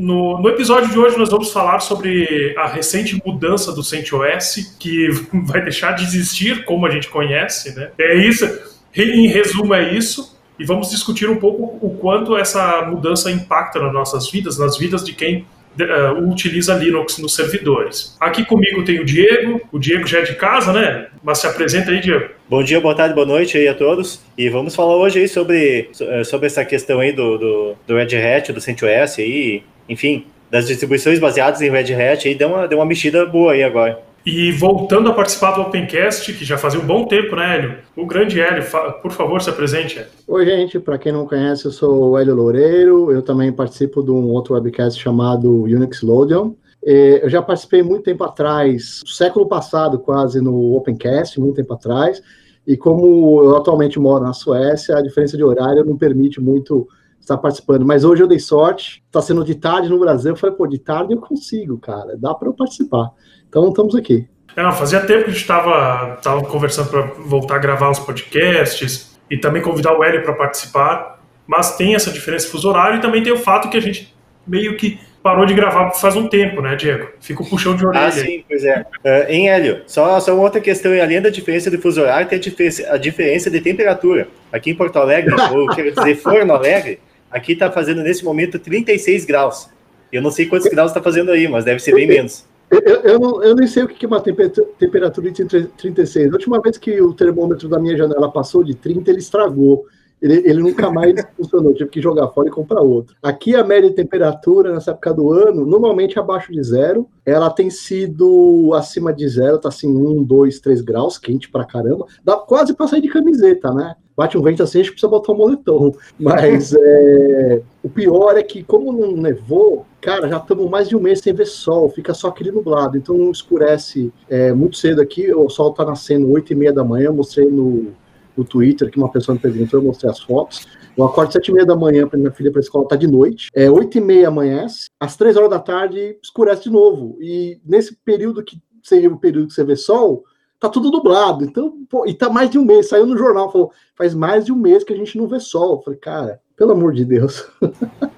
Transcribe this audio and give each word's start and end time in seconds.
No, 0.00 0.40
no, 0.40 0.48
episódio 0.48 0.90
de 0.90 0.98
hoje 0.98 1.18
nós 1.18 1.30
vamos 1.30 1.52
falar 1.52 1.80
sobre 1.80 2.54
a 2.56 2.66
recente 2.66 3.20
mudança 3.24 3.72
do 3.72 3.82
CentOS, 3.82 4.76
que 4.78 5.08
vai 5.44 5.62
deixar 5.62 5.92
de 5.92 6.04
existir 6.04 6.64
como 6.64 6.86
a 6.86 6.90
gente 6.90 7.08
conhece, 7.08 7.74
né? 7.74 7.90
É 7.98 8.16
isso, 8.16 8.48
em 8.96 9.28
resumo 9.28 9.74
é 9.74 9.92
isso, 9.92 10.38
e 10.58 10.64
vamos 10.64 10.90
discutir 10.90 11.28
um 11.28 11.36
pouco 11.36 11.78
o 11.84 11.96
quanto 11.98 12.36
essa 12.36 12.82
mudança 12.82 13.30
impacta 13.30 13.78
nas 13.78 13.92
nossas 13.92 14.30
vidas, 14.30 14.58
nas 14.58 14.76
vidas 14.76 15.04
de 15.04 15.12
quem 15.12 15.46
uh, 15.78 16.30
utiliza 16.30 16.74
Linux 16.74 17.18
nos 17.18 17.34
servidores. 17.34 18.16
Aqui 18.20 18.44
comigo 18.44 18.84
tem 18.84 19.00
o 19.00 19.04
Diego, 19.04 19.60
o 19.72 19.78
Diego 19.78 20.06
já 20.06 20.18
é 20.18 20.22
de 20.22 20.34
casa, 20.34 20.72
né? 20.72 21.06
Mas 21.22 21.38
se 21.38 21.46
apresenta 21.46 21.90
aí, 21.90 22.00
Diego. 22.00 22.30
Bom 22.48 22.62
dia, 22.62 22.80
boa 22.80 22.94
tarde, 22.94 23.14
boa 23.14 23.26
noite 23.26 23.56
aí 23.56 23.68
a 23.68 23.74
todos. 23.74 24.20
E 24.36 24.48
vamos 24.48 24.74
falar 24.74 24.96
hoje 24.96 25.20
aí 25.20 25.28
sobre, 25.28 25.90
eh, 26.00 26.24
sobre 26.24 26.46
essa 26.46 26.64
questão 26.64 27.00
aí 27.00 27.12
do, 27.12 27.38
do, 27.38 27.76
do 27.86 27.96
Red 27.96 28.16
Hat, 28.16 28.52
do 28.52 28.60
CentOS 28.60 29.18
aí, 29.18 29.62
enfim, 29.90 30.24
das 30.50 30.68
distribuições 30.68 31.18
baseadas 31.18 31.60
em 31.60 31.70
Red 31.70 31.92
Hat 31.92 32.26
aí, 32.26 32.34
deu 32.34 32.48
uma, 32.48 32.66
deu 32.66 32.78
uma 32.78 32.86
mexida 32.86 33.26
boa 33.26 33.52
aí 33.52 33.62
agora. 33.62 34.00
E 34.24 34.52
voltando 34.52 35.08
a 35.08 35.14
participar 35.14 35.52
do 35.52 35.62
Opencast, 35.62 36.32
que 36.34 36.44
já 36.44 36.58
fazia 36.58 36.78
um 36.78 36.86
bom 36.86 37.06
tempo, 37.06 37.34
né, 37.34 37.56
Hélio? 37.56 37.78
O 37.96 38.04
grande 38.04 38.38
Hélio, 38.40 38.62
por 39.00 39.12
favor, 39.12 39.40
se 39.40 39.48
apresente. 39.48 39.98
Hélio. 39.98 40.10
Oi, 40.28 40.44
gente, 40.44 40.78
para 40.78 40.98
quem 40.98 41.10
não 41.10 41.26
conhece, 41.26 41.64
eu 41.64 41.70
sou 41.70 42.10
o 42.10 42.18
Hélio 42.18 42.34
Loureiro, 42.34 43.10
eu 43.10 43.22
também 43.22 43.50
participo 43.50 44.02
de 44.02 44.10
um 44.10 44.28
outro 44.28 44.54
webcast 44.54 45.00
chamado 45.00 45.62
Unix 45.62 46.02
Loadion. 46.02 46.52
Eu 46.82 47.28
já 47.30 47.40
participei 47.42 47.82
muito 47.82 48.04
tempo 48.04 48.24
atrás, 48.24 49.00
século 49.06 49.46
passado 49.46 49.98
quase, 49.98 50.40
no 50.40 50.74
Opencast, 50.76 51.40
muito 51.40 51.56
tempo 51.56 51.72
atrás, 51.74 52.22
e 52.66 52.76
como 52.76 53.42
eu 53.42 53.56
atualmente 53.56 53.98
moro 53.98 54.22
na 54.22 54.32
Suécia, 54.32 54.96
a 54.96 55.02
diferença 55.02 55.36
de 55.36 55.44
horário 55.44 55.84
não 55.84 55.96
permite 55.96 56.40
muito 56.40 56.86
estar 57.20 57.36
participando. 57.38 57.86
Mas 57.86 58.04
hoje 58.04 58.22
eu 58.22 58.26
dei 58.26 58.38
sorte, 58.38 59.02
está 59.06 59.20
sendo 59.20 59.44
de 59.44 59.54
tarde 59.54 59.88
no 59.88 59.98
Brasil, 59.98 60.32
eu 60.32 60.36
falei, 60.36 60.56
pô, 60.56 60.66
de 60.66 60.78
tarde 60.78 61.12
eu 61.12 61.20
consigo, 61.20 61.78
cara, 61.78 62.16
dá 62.16 62.34
para 62.34 62.48
eu 62.48 62.54
participar. 62.54 63.10
Então 63.48 63.68
estamos 63.68 63.94
aqui. 63.94 64.28
É, 64.56 64.62
não, 64.62 64.72
fazia 64.72 65.00
tempo 65.00 65.24
que 65.24 65.30
a 65.30 65.32
gente 65.32 65.42
estava 65.42 66.16
tava 66.16 66.42
conversando 66.42 66.90
para 66.90 67.02
voltar 67.02 67.56
a 67.56 67.58
gravar 67.58 67.90
os 67.90 67.98
podcasts 67.98 69.16
e 69.30 69.38
também 69.38 69.62
convidar 69.62 69.96
o 69.96 70.02
Hélio 70.02 70.22
para 70.22 70.32
participar, 70.32 71.20
mas 71.46 71.76
tem 71.76 71.94
essa 71.94 72.10
diferença 72.10 72.46
de 72.46 72.52
fuso 72.52 72.68
horário 72.68 72.98
e 72.98 73.00
também 73.00 73.22
tem 73.22 73.32
o 73.32 73.38
fato 73.38 73.70
que 73.70 73.76
a 73.76 73.80
gente 73.80 74.14
meio 74.46 74.76
que 74.76 74.98
parou 75.22 75.44
de 75.44 75.54
gravar 75.54 75.90
faz 75.92 76.16
um 76.16 76.26
tempo, 76.28 76.60
né, 76.60 76.74
Diego? 76.74 77.08
Fica 77.20 77.42
o 77.42 77.48
puxão 77.48 77.76
de 77.76 77.86
orelha. 77.86 78.06
Ah, 78.06 78.10
sim, 78.10 78.44
pois 78.48 78.64
é. 78.64 78.80
Uh, 78.80 79.30
em 79.30 79.48
Hélio, 79.50 79.82
só, 79.86 80.18
só 80.18 80.34
uma 80.34 80.42
outra 80.42 80.60
questão, 80.60 80.92
além 80.92 81.20
da 81.20 81.30
diferença 81.30 81.70
de 81.70 81.78
fuso 81.78 82.00
horário, 82.00 82.28
tem 82.28 82.38
a 82.38 82.40
diferença, 82.40 82.92
a 82.92 82.96
diferença 82.96 83.50
de 83.50 83.60
temperatura. 83.60 84.28
Aqui 84.50 84.70
em 84.70 84.74
Porto 84.74 84.98
Alegre, 84.98 85.34
ou 85.52 85.68
quero 85.68 85.92
dizer, 85.92 86.16
Forno 86.16 86.54
Alegre, 86.54 86.98
aqui 87.30 87.52
está 87.52 87.70
fazendo 87.70 88.02
nesse 88.02 88.24
momento 88.24 88.58
36 88.58 89.24
graus. 89.24 89.68
Eu 90.12 90.20
não 90.20 90.30
sei 90.30 90.46
quantos 90.46 90.68
graus 90.68 90.90
está 90.90 91.02
fazendo 91.02 91.30
aí, 91.30 91.46
mas 91.46 91.64
deve 91.64 91.80
ser 91.80 91.94
bem 91.94 92.06
menos. 92.06 92.44
Eu, 92.70 92.80
eu, 92.80 93.18
não, 93.18 93.42
eu 93.42 93.54
nem 93.54 93.66
sei 93.66 93.82
o 93.82 93.88
que 93.88 94.04
é 94.04 94.08
uma 94.08 94.20
temperatura 94.20 95.30
de 95.30 95.44
36. 95.44 96.30
A 96.30 96.34
última 96.34 96.60
vez 96.60 96.78
que 96.78 97.00
o 97.00 97.12
termômetro 97.12 97.68
da 97.68 97.78
minha 97.78 97.96
janela 97.96 98.30
passou 98.30 98.62
de 98.62 98.74
30, 98.74 99.10
ele 99.10 99.18
estragou. 99.18 99.86
Ele, 100.20 100.48
ele 100.48 100.62
nunca 100.62 100.90
mais 100.90 101.14
funcionou, 101.36 101.74
tive 101.74 101.90
que 101.90 102.00
jogar 102.00 102.28
fora 102.28 102.48
e 102.48 102.52
comprar 102.52 102.80
outro. 102.80 103.14
Aqui 103.22 103.54
a 103.54 103.64
média 103.64 103.88
de 103.88 103.96
temperatura 103.96 104.72
nessa 104.72 104.90
época 104.90 105.14
do 105.14 105.32
ano, 105.32 105.64
normalmente 105.64 106.18
abaixo 106.18 106.52
de 106.52 106.62
zero. 106.62 107.08
Ela 107.24 107.50
tem 107.50 107.70
sido 107.70 108.72
acima 108.74 109.12
de 109.12 109.28
zero, 109.28 109.58
tá 109.58 109.68
assim, 109.68 109.88
1, 109.88 110.24
2, 110.24 110.60
3 110.60 110.80
graus, 110.80 111.18
quente 111.18 111.50
pra 111.50 111.64
caramba. 111.64 112.06
Dá 112.24 112.36
quase 112.36 112.74
pra 112.74 112.88
sair 112.88 113.00
de 113.00 113.08
camiseta, 113.08 113.72
né? 113.72 113.94
bate 114.20 114.36
um 114.36 114.42
vento 114.42 114.62
assim, 114.62 114.80
a 114.80 114.82
gente 114.82 114.92
precisa 114.92 115.10
botar 115.10 115.32
um 115.32 115.36
moletom. 115.36 115.92
Mas 116.20 116.74
é, 116.74 117.62
o 117.82 117.88
pior 117.88 118.36
é 118.36 118.42
que, 118.42 118.62
como 118.62 118.92
não 118.92 119.12
nevou, 119.12 119.86
cara, 119.98 120.28
já 120.28 120.36
estamos 120.36 120.68
mais 120.68 120.90
de 120.90 120.94
um 120.96 121.00
mês 121.00 121.20
sem 121.20 121.32
ver 121.32 121.46
sol, 121.46 121.88
fica 121.88 122.12
só 122.12 122.28
aquele 122.28 122.52
nublado. 122.52 122.98
Então 122.98 123.30
escurece 123.30 124.12
é, 124.28 124.52
muito 124.52 124.76
cedo 124.76 125.00
aqui, 125.00 125.32
o 125.32 125.48
sol 125.48 125.70
está 125.70 125.86
nascendo 125.86 126.30
8 126.30 126.52
e 126.52 126.56
meia 126.56 126.72
da 126.72 126.84
manhã, 126.84 127.10
mostrei 127.10 127.48
no, 127.48 127.92
no 128.36 128.44
Twitter 128.44 128.90
que 128.90 128.98
uma 128.98 129.10
pessoa 129.10 129.34
me 129.34 129.40
perguntou, 129.40 129.80
eu 129.80 129.84
mostrei 129.86 130.10
as 130.10 130.20
fotos. 130.20 130.66
Eu 130.96 131.04
acordo 131.04 131.32
sete 131.32 131.48
e 131.48 131.54
meia 131.54 131.66
da 131.66 131.76
manhã 131.76 132.06
para 132.06 132.18
minha 132.18 132.32
filha 132.32 132.50
para 132.50 132.60
a 132.60 132.62
escola, 132.62 132.88
tá 132.88 132.96
de 132.96 133.06
noite. 133.06 133.48
É 133.54 133.70
oito 133.70 133.98
e 133.98 134.00
meia 134.00 134.28
amanhece, 134.28 134.88
às 134.98 135.16
três 135.16 135.36
horas 135.36 135.50
da 135.50 135.58
tarde 135.58 136.18
escurece 136.22 136.64
de 136.64 136.70
novo. 136.70 137.16
E 137.20 137.60
nesse 137.64 137.96
período 138.04 138.42
que 138.42 138.60
seria 138.82 139.10
o 139.10 139.18
período 139.18 139.48
que 139.48 139.54
você 139.54 139.64
vê 139.64 139.76
sol, 139.76 140.24
tá 140.58 140.68
tudo 140.68 140.90
dublado. 140.90 141.44
Então, 141.44 141.74
pô, 141.88 142.06
e 142.06 142.14
tá 142.14 142.28
mais 142.28 142.50
de 142.50 142.58
um 142.58 142.64
mês. 142.64 142.88
Saiu 142.88 143.06
no 143.06 143.16
jornal, 143.16 143.50
falou, 143.50 143.72
faz 143.96 144.14
mais 144.14 144.44
de 144.44 144.52
um 144.52 144.56
mês 144.56 144.84
que 144.84 144.92
a 144.92 144.96
gente 144.96 145.16
não 145.16 145.26
vê 145.26 145.40
sol. 145.40 145.76
Eu 145.76 145.82
falei, 145.82 145.98
cara, 145.98 146.40
pelo 146.56 146.72
amor 146.72 146.92
de 146.92 147.04
Deus. 147.04 147.48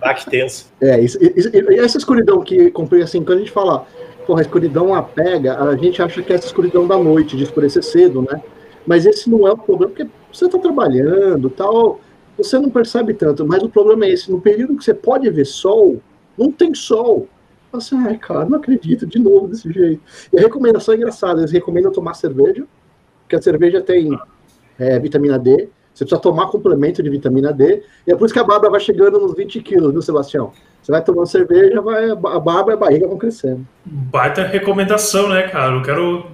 Ah, 0.00 0.14
que 0.14 0.28
tenso. 0.28 0.72
É, 0.82 1.00
isso, 1.00 1.16
isso, 1.22 1.48
essa 1.54 1.98
escuridão 1.98 2.42
que 2.42 2.70
comprei 2.72 3.02
assim, 3.02 3.22
quando 3.22 3.38
a 3.38 3.40
gente 3.42 3.52
fala, 3.52 3.86
porra, 4.26 4.40
a 4.40 4.42
escuridão 4.42 4.92
apega, 4.92 5.56
a 5.62 5.76
gente 5.76 6.02
acha 6.02 6.20
que 6.20 6.32
é 6.32 6.36
essa 6.36 6.46
escuridão 6.46 6.86
da 6.86 6.98
noite, 6.98 7.36
de 7.36 7.44
escurecer 7.44 7.84
cedo, 7.84 8.22
né? 8.22 8.42
Mas 8.86 9.06
esse 9.06 9.30
não 9.30 9.46
é 9.46 9.52
o 9.52 9.56
problema, 9.56 9.92
porque 9.92 10.10
você 10.32 10.48
tá 10.48 10.58
trabalhando 10.58 11.50
tal, 11.50 12.00
você 12.36 12.58
não 12.58 12.70
percebe 12.70 13.14
tanto, 13.14 13.46
mas 13.46 13.62
o 13.62 13.68
problema 13.68 14.06
é 14.06 14.10
esse, 14.10 14.30
no 14.30 14.40
período 14.40 14.76
que 14.76 14.84
você 14.84 14.94
pode 14.94 15.28
ver 15.30 15.44
sol, 15.44 16.00
não 16.36 16.50
tem 16.50 16.74
sol 16.74 17.28
assim, 17.76 17.96
ai, 17.96 18.16
cara, 18.18 18.44
não 18.44 18.58
acredito, 18.58 19.06
de 19.06 19.18
novo 19.18 19.48
desse 19.48 19.70
jeito. 19.72 20.02
E 20.32 20.38
a 20.38 20.42
recomendação 20.42 20.94
é 20.94 20.96
engraçada, 20.96 21.40
eles 21.40 21.52
recomendam 21.52 21.92
tomar 21.92 22.14
cerveja, 22.14 22.64
porque 23.22 23.36
a 23.36 23.42
cerveja 23.42 23.80
tem 23.80 24.18
é, 24.78 24.98
vitamina 24.98 25.38
D, 25.38 25.68
você 25.92 26.04
precisa 26.04 26.20
tomar 26.20 26.46
complemento 26.48 27.02
de 27.02 27.10
vitamina 27.10 27.52
D, 27.52 27.82
e 28.06 28.12
é 28.12 28.16
por 28.16 28.24
isso 28.24 28.34
que 28.34 28.40
a 28.40 28.44
barba 28.44 28.70
vai 28.70 28.80
chegando 28.80 29.18
nos 29.18 29.34
20 29.34 29.60
quilos, 29.60 29.92
viu, 29.92 30.02
Sebastião? 30.02 30.52
Você 30.82 30.90
vai 30.90 31.02
tomando 31.02 31.26
cerveja, 31.26 31.80
vai, 31.80 32.10
a 32.10 32.16
barba 32.16 32.72
e 32.72 32.74
a 32.74 32.76
barriga 32.76 33.06
vão 33.06 33.18
crescendo. 33.18 33.66
Baita 33.84 34.42
recomendação, 34.42 35.28
né, 35.28 35.42
cara? 35.42 35.76
Eu 35.76 35.82
quero, 35.82 36.26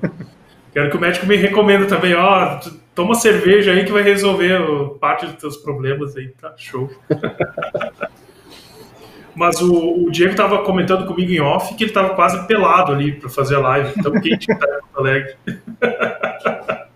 quero 0.72 0.90
que 0.90 0.96
o 0.96 1.00
médico 1.00 1.26
me 1.26 1.36
recomenda 1.36 1.86
também, 1.86 2.14
ó, 2.14 2.60
toma 2.94 3.14
cerveja 3.14 3.72
aí 3.72 3.84
que 3.84 3.92
vai 3.92 4.02
resolver 4.02 4.60
parte 5.00 5.26
dos 5.26 5.36
teus 5.36 5.56
problemas 5.56 6.16
aí, 6.16 6.28
tá 6.28 6.52
show. 6.56 6.90
Mas 9.38 9.60
o, 9.62 10.04
o 10.04 10.10
Diego 10.10 10.32
estava 10.32 10.64
comentando 10.64 11.06
comigo 11.06 11.30
em 11.30 11.40
off 11.40 11.76
que 11.76 11.84
ele 11.84 11.90
estava 11.90 12.14
quase 12.16 12.44
pelado 12.48 12.90
ali 12.90 13.12
para 13.12 13.28
fazer 13.28 13.54
a 13.54 13.60
live, 13.60 14.02
tão 14.02 14.12
quente 14.20 14.48
que 14.48 14.58
tá 14.58 14.66
em 14.66 14.80
Porto 14.80 14.98
Alegre. 14.98 15.36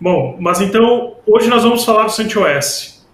Bom, 0.00 0.38
mas 0.40 0.62
então, 0.62 1.16
hoje 1.26 1.48
nós 1.48 1.62
vamos 1.62 1.84
falar 1.84 2.04
do 2.04 2.12
CentOS. 2.12 3.06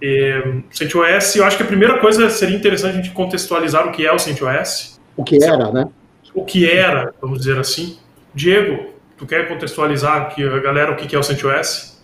E, 0.00 0.62
CentOS, 0.70 1.34
eu 1.34 1.44
acho 1.44 1.56
que 1.56 1.64
a 1.64 1.66
primeira 1.66 1.98
coisa 1.98 2.30
seria 2.30 2.56
interessante 2.56 2.92
a 2.92 3.02
gente 3.02 3.10
contextualizar 3.10 3.88
o 3.88 3.92
que 3.92 4.06
é 4.06 4.12
o 4.12 4.18
CentOS. 4.18 5.00
O 5.16 5.24
que 5.24 5.42
era, 5.42 5.72
né? 5.72 5.88
O 6.32 6.44
que 6.44 6.70
era, 6.70 7.12
vamos 7.20 7.40
dizer 7.40 7.58
assim. 7.58 7.98
Diego, 8.36 8.90
tu 9.16 9.24
quer 9.24 9.48
contextualizar 9.48 10.20
aqui 10.20 10.46
a 10.46 10.58
galera 10.58 10.92
o 10.92 10.96
que 10.96 11.16
é 11.16 11.18
o 11.18 11.22
CentOS? 11.22 11.98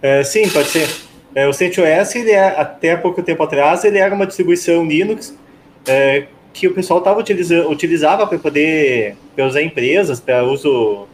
É, 0.00 0.22
sim, 0.22 0.48
pode 0.48 0.68
ser. 0.68 0.88
É, 1.34 1.48
o 1.48 1.52
CentOS, 1.52 2.14
ele 2.14 2.30
é, 2.30 2.58
até 2.58 2.96
pouco 2.96 3.20
tempo 3.20 3.42
atrás, 3.42 3.84
ele 3.84 3.98
era 3.98 4.14
uma 4.14 4.28
distribuição 4.28 4.86
Linux 4.86 5.36
é, 5.88 6.28
que 6.52 6.68
o 6.68 6.72
pessoal 6.72 7.00
tava 7.00 7.18
utilizando, 7.18 7.68
utilizava 7.68 8.24
para 8.28 8.38
poder 8.38 9.16
para 9.34 9.44
usar 9.44 9.60
empresas, 9.60 10.20
para 10.20 10.44
uso, 10.44 11.08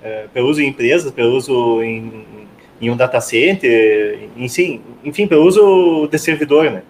é, 0.00 0.28
uso 0.42 0.62
em 0.62 0.68
empresas, 0.68 1.10
para 1.10 1.26
uso 1.26 1.82
em, 1.82 2.24
em 2.80 2.90
um 2.90 2.96
data 2.96 3.20
center, 3.20 4.28
enfim, 4.36 4.80
enfim 5.04 5.26
para 5.26 5.38
uso 5.38 6.06
de 6.06 6.18
servidor, 6.20 6.70
né? 6.70 6.84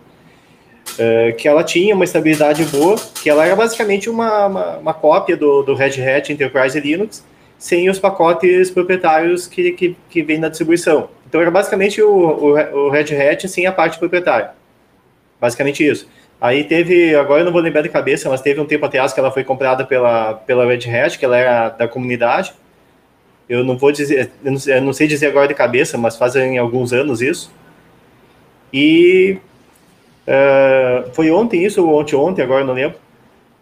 É, 0.98 1.32
que 1.32 1.46
ela 1.46 1.62
tinha 1.62 1.94
uma 1.94 2.04
estabilidade 2.04 2.64
boa, 2.66 2.96
que 3.22 3.28
ela 3.28 3.44
era 3.44 3.54
basicamente 3.54 4.08
uma, 4.10 4.46
uma, 4.46 4.76
uma 4.78 4.94
cópia 4.94 5.36
do, 5.36 5.62
do 5.62 5.74
Red 5.74 6.00
Hat 6.02 6.32
Enterprise 6.32 6.78
Linux, 6.78 7.24
sem 7.58 7.88
os 7.88 7.98
pacotes 7.98 8.70
proprietários 8.70 9.46
que, 9.46 9.72
que, 9.72 9.96
que 10.08 10.22
vem 10.22 10.38
na 10.38 10.48
distribuição. 10.48 11.08
Então 11.28 11.40
era 11.40 11.50
basicamente 11.50 12.00
o, 12.00 12.10
o, 12.10 12.86
o 12.86 12.90
Red 12.90 13.14
Hat 13.14 13.48
sem 13.48 13.66
a 13.66 13.72
parte 13.72 13.98
proprietária. 13.98 14.50
Basicamente 15.40 15.86
isso. 15.86 16.08
Aí 16.40 16.62
teve, 16.64 17.14
agora 17.16 17.40
eu 17.40 17.44
não 17.44 17.52
vou 17.52 17.60
lembrar 17.60 17.82
de 17.82 17.88
cabeça, 17.88 18.28
mas 18.28 18.40
teve 18.40 18.60
um 18.60 18.64
tempo 18.64 18.86
atrás 18.86 19.12
que 19.12 19.18
ela 19.18 19.30
foi 19.30 19.42
comprada 19.42 19.84
pela, 19.84 20.34
pela 20.34 20.64
Red 20.64 20.88
Hat, 20.88 21.18
que 21.18 21.24
ela 21.24 21.36
era 21.36 21.68
da 21.70 21.88
comunidade. 21.88 22.54
Eu 23.48 23.64
não 23.64 23.76
vou 23.76 23.90
dizer, 23.90 24.30
eu 24.44 24.82
não 24.82 24.92
sei 24.92 25.06
dizer 25.08 25.26
agora 25.26 25.48
de 25.48 25.54
cabeça, 25.54 25.98
mas 25.98 26.16
fazem 26.16 26.58
alguns 26.58 26.92
anos 26.92 27.20
isso. 27.20 27.52
E 28.72 29.38
uh, 30.28 31.10
foi 31.14 31.30
ontem 31.30 31.64
isso, 31.64 31.84
ou 31.84 31.98
ontem, 31.98 32.14
ontem, 32.14 32.42
agora 32.42 32.64
não 32.64 32.74
lembro. 32.74 32.98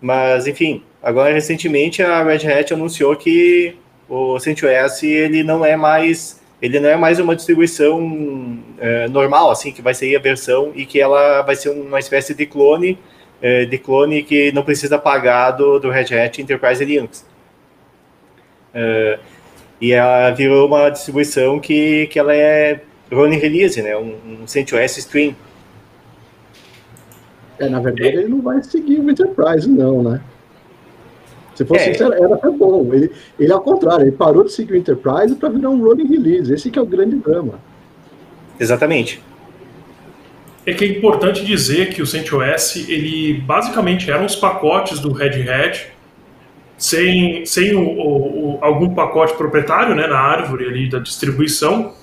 Mas, 0.00 0.46
enfim, 0.46 0.82
agora 1.02 1.32
recentemente 1.32 2.02
a 2.02 2.22
Red 2.22 2.46
Hat 2.46 2.74
anunciou 2.74 3.16
que 3.16 3.76
o 4.08 4.38
CentOS 4.38 5.02
ele 5.02 5.42
não 5.42 5.64
é 5.64 5.76
mais 5.76 6.40
ele 6.60 6.80
não 6.80 6.88
é 6.88 6.96
mais 6.96 7.18
uma 7.18 7.36
distribuição 7.36 8.58
é, 8.78 9.08
normal, 9.08 9.50
assim, 9.50 9.72
que 9.72 9.82
vai 9.82 9.94
sair 9.94 10.16
a 10.16 10.20
versão 10.20 10.72
e 10.74 10.86
que 10.86 11.00
ela 11.00 11.42
vai 11.42 11.54
ser 11.54 11.68
uma 11.70 11.98
espécie 11.98 12.34
de 12.34 12.46
clone, 12.46 12.98
é, 13.42 13.66
de 13.66 13.78
clone 13.78 14.22
que 14.22 14.50
não 14.52 14.62
precisa 14.62 14.98
pagar 14.98 15.50
do, 15.50 15.78
do 15.78 15.90
Red 15.90 16.14
Hat 16.14 16.40
Enterprise 16.40 16.82
Linux. 16.82 17.26
É, 18.72 19.18
e 19.80 19.92
ela 19.92 20.30
virou 20.30 20.66
uma 20.66 20.88
distribuição 20.88 21.60
que, 21.60 22.06
que 22.06 22.18
ela 22.18 22.34
é 22.34 22.80
running 23.12 23.38
release, 23.38 23.80
né, 23.82 23.96
um, 23.96 24.16
um 24.42 24.46
CentOS 24.46 24.96
Stream. 24.96 25.36
É, 27.58 27.68
na 27.68 27.80
verdade, 27.80 28.16
ele 28.16 28.28
não 28.28 28.42
vai 28.42 28.62
seguir 28.62 29.00
o 29.00 29.10
Enterprise, 29.10 29.68
não, 29.68 30.02
né? 30.02 30.20
Se 31.54 31.64
fosse 31.64 31.84
É. 31.88 31.92
isso, 31.92 32.02
era, 32.04 32.16
era 32.16 32.34
até 32.34 32.50
bom. 32.50 32.86
Ele, 32.92 33.10
ele, 33.38 33.52
ao 33.52 33.60
contrário, 33.62 34.02
ele 34.04 34.12
parou 34.12 34.44
de 34.44 34.52
seguir 34.52 34.74
o 34.74 34.76
Enterprise 34.76 35.34
para 35.36 35.48
virar 35.48 35.70
um 35.70 35.80
rolling 35.82 36.06
release. 36.06 36.52
Esse 36.52 36.70
que 36.70 36.78
é 36.78 36.82
o 36.82 36.86
grande 36.86 37.16
drama. 37.16 37.54
Exatamente. 38.60 39.22
É 40.66 40.74
que 40.74 40.84
é 40.84 40.88
importante 40.88 41.44
dizer 41.44 41.90
que 41.94 42.02
o 42.02 42.06
CentOS, 42.06 42.76
ele 42.88 43.34
basicamente 43.40 44.10
eram 44.10 44.26
os 44.26 44.36
pacotes 44.36 44.98
do 45.00 45.12
Red 45.12 45.48
Hat, 45.48 45.86
sem, 46.76 47.46
sem 47.46 47.74
o, 47.74 47.80
o- 47.80 48.56
o- 48.56 48.58
algum 48.60 48.94
pacote 48.94 49.34
proprietário 49.34 49.94
né, 49.94 50.06
na 50.06 50.18
árvore 50.18 50.66
ali 50.66 50.90
da 50.90 50.98
distribuição 50.98 51.94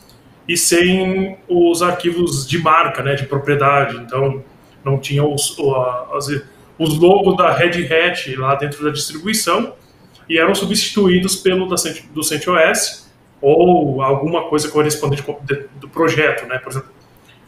e 0.48 0.58
sem 0.58 1.38
os 1.48 1.84
arquivos 1.84 2.48
de 2.48 2.58
marca, 2.58 3.04
né, 3.04 3.14
de 3.16 3.26
propriedade. 3.28 3.98
Então, 3.98 4.42
não 4.84 4.98
tinha 4.98 5.24
os, 5.24 5.58
o- 5.58 5.74
a- 5.76 6.10
as- 6.16 6.42
os 6.80 6.98
logos 7.00 7.38
da 7.38 7.52
Red 7.54 7.88
Hat 7.92 8.36
lá 8.36 8.56
dentro 8.56 8.84
da 8.84 8.90
distribuição 8.92 9.74
e 10.28 10.38
eram 10.40 10.56
substituídos 10.56 11.36
pelo 11.36 11.68
da, 11.68 11.76
do 12.14 12.24
CentOS 12.24 13.12
ou 13.42 14.02
alguma 14.02 14.44
coisa 14.50 14.70
correspondente 14.70 15.24
do 15.80 15.88
projeto, 15.90 16.46
né? 16.48 16.58
Por 16.60 16.72
exemplo, 16.72 16.90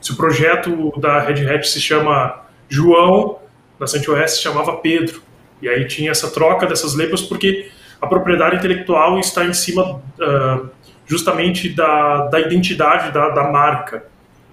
se 0.01 0.11
o 0.11 0.15
projeto 0.15 0.93
da 0.99 1.19
Red 1.19 1.47
Hat 1.49 1.67
se 1.67 1.79
chama 1.81 2.41
João, 2.69 3.39
da 3.79 3.87
CentOS 3.87 4.31
se 4.31 4.41
chamava 4.41 4.77
Pedro. 4.77 5.21
E 5.61 5.69
aí 5.69 5.85
tinha 5.87 6.11
essa 6.11 6.29
troca 6.29 6.67
dessas 6.67 6.95
labels 6.95 7.21
porque 7.21 7.69
a 8.01 8.07
propriedade 8.07 8.57
intelectual 8.57 9.17
está 9.19 9.45
em 9.45 9.53
cima 9.53 10.01
ah, 10.21 10.63
justamente 11.07 11.69
da, 11.69 12.27
da 12.27 12.39
identidade 12.39 13.11
da, 13.11 13.29
da 13.29 13.49
marca 13.49 14.03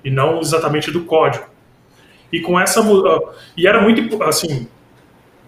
e 0.05 0.11
não 0.11 0.41
exatamente 0.41 0.91
do 0.91 1.03
código. 1.05 1.45
E 2.33 2.41
com 2.41 2.59
essa 2.59 2.83
e 3.57 3.67
era 3.67 3.81
muito 3.83 4.23
assim 4.23 4.67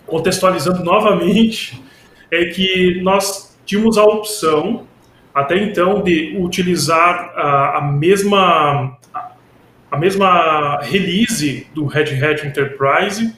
contextualizando 0.06 0.84
novamente 0.84 1.82
é 2.30 2.44
que 2.46 3.00
nós 3.02 3.56
tínhamos 3.64 3.96
a 3.96 4.04
opção 4.04 4.86
até 5.34 5.56
então 5.56 6.02
de 6.02 6.36
utilizar 6.38 7.32
a, 7.34 7.78
a 7.78 7.82
mesma 7.82 8.98
a- 9.90 9.96
mesma 9.98 10.80
release 10.82 11.66
do 11.74 11.86
Red 11.86 12.22
Hat 12.22 12.46
Enterprise 12.46 13.34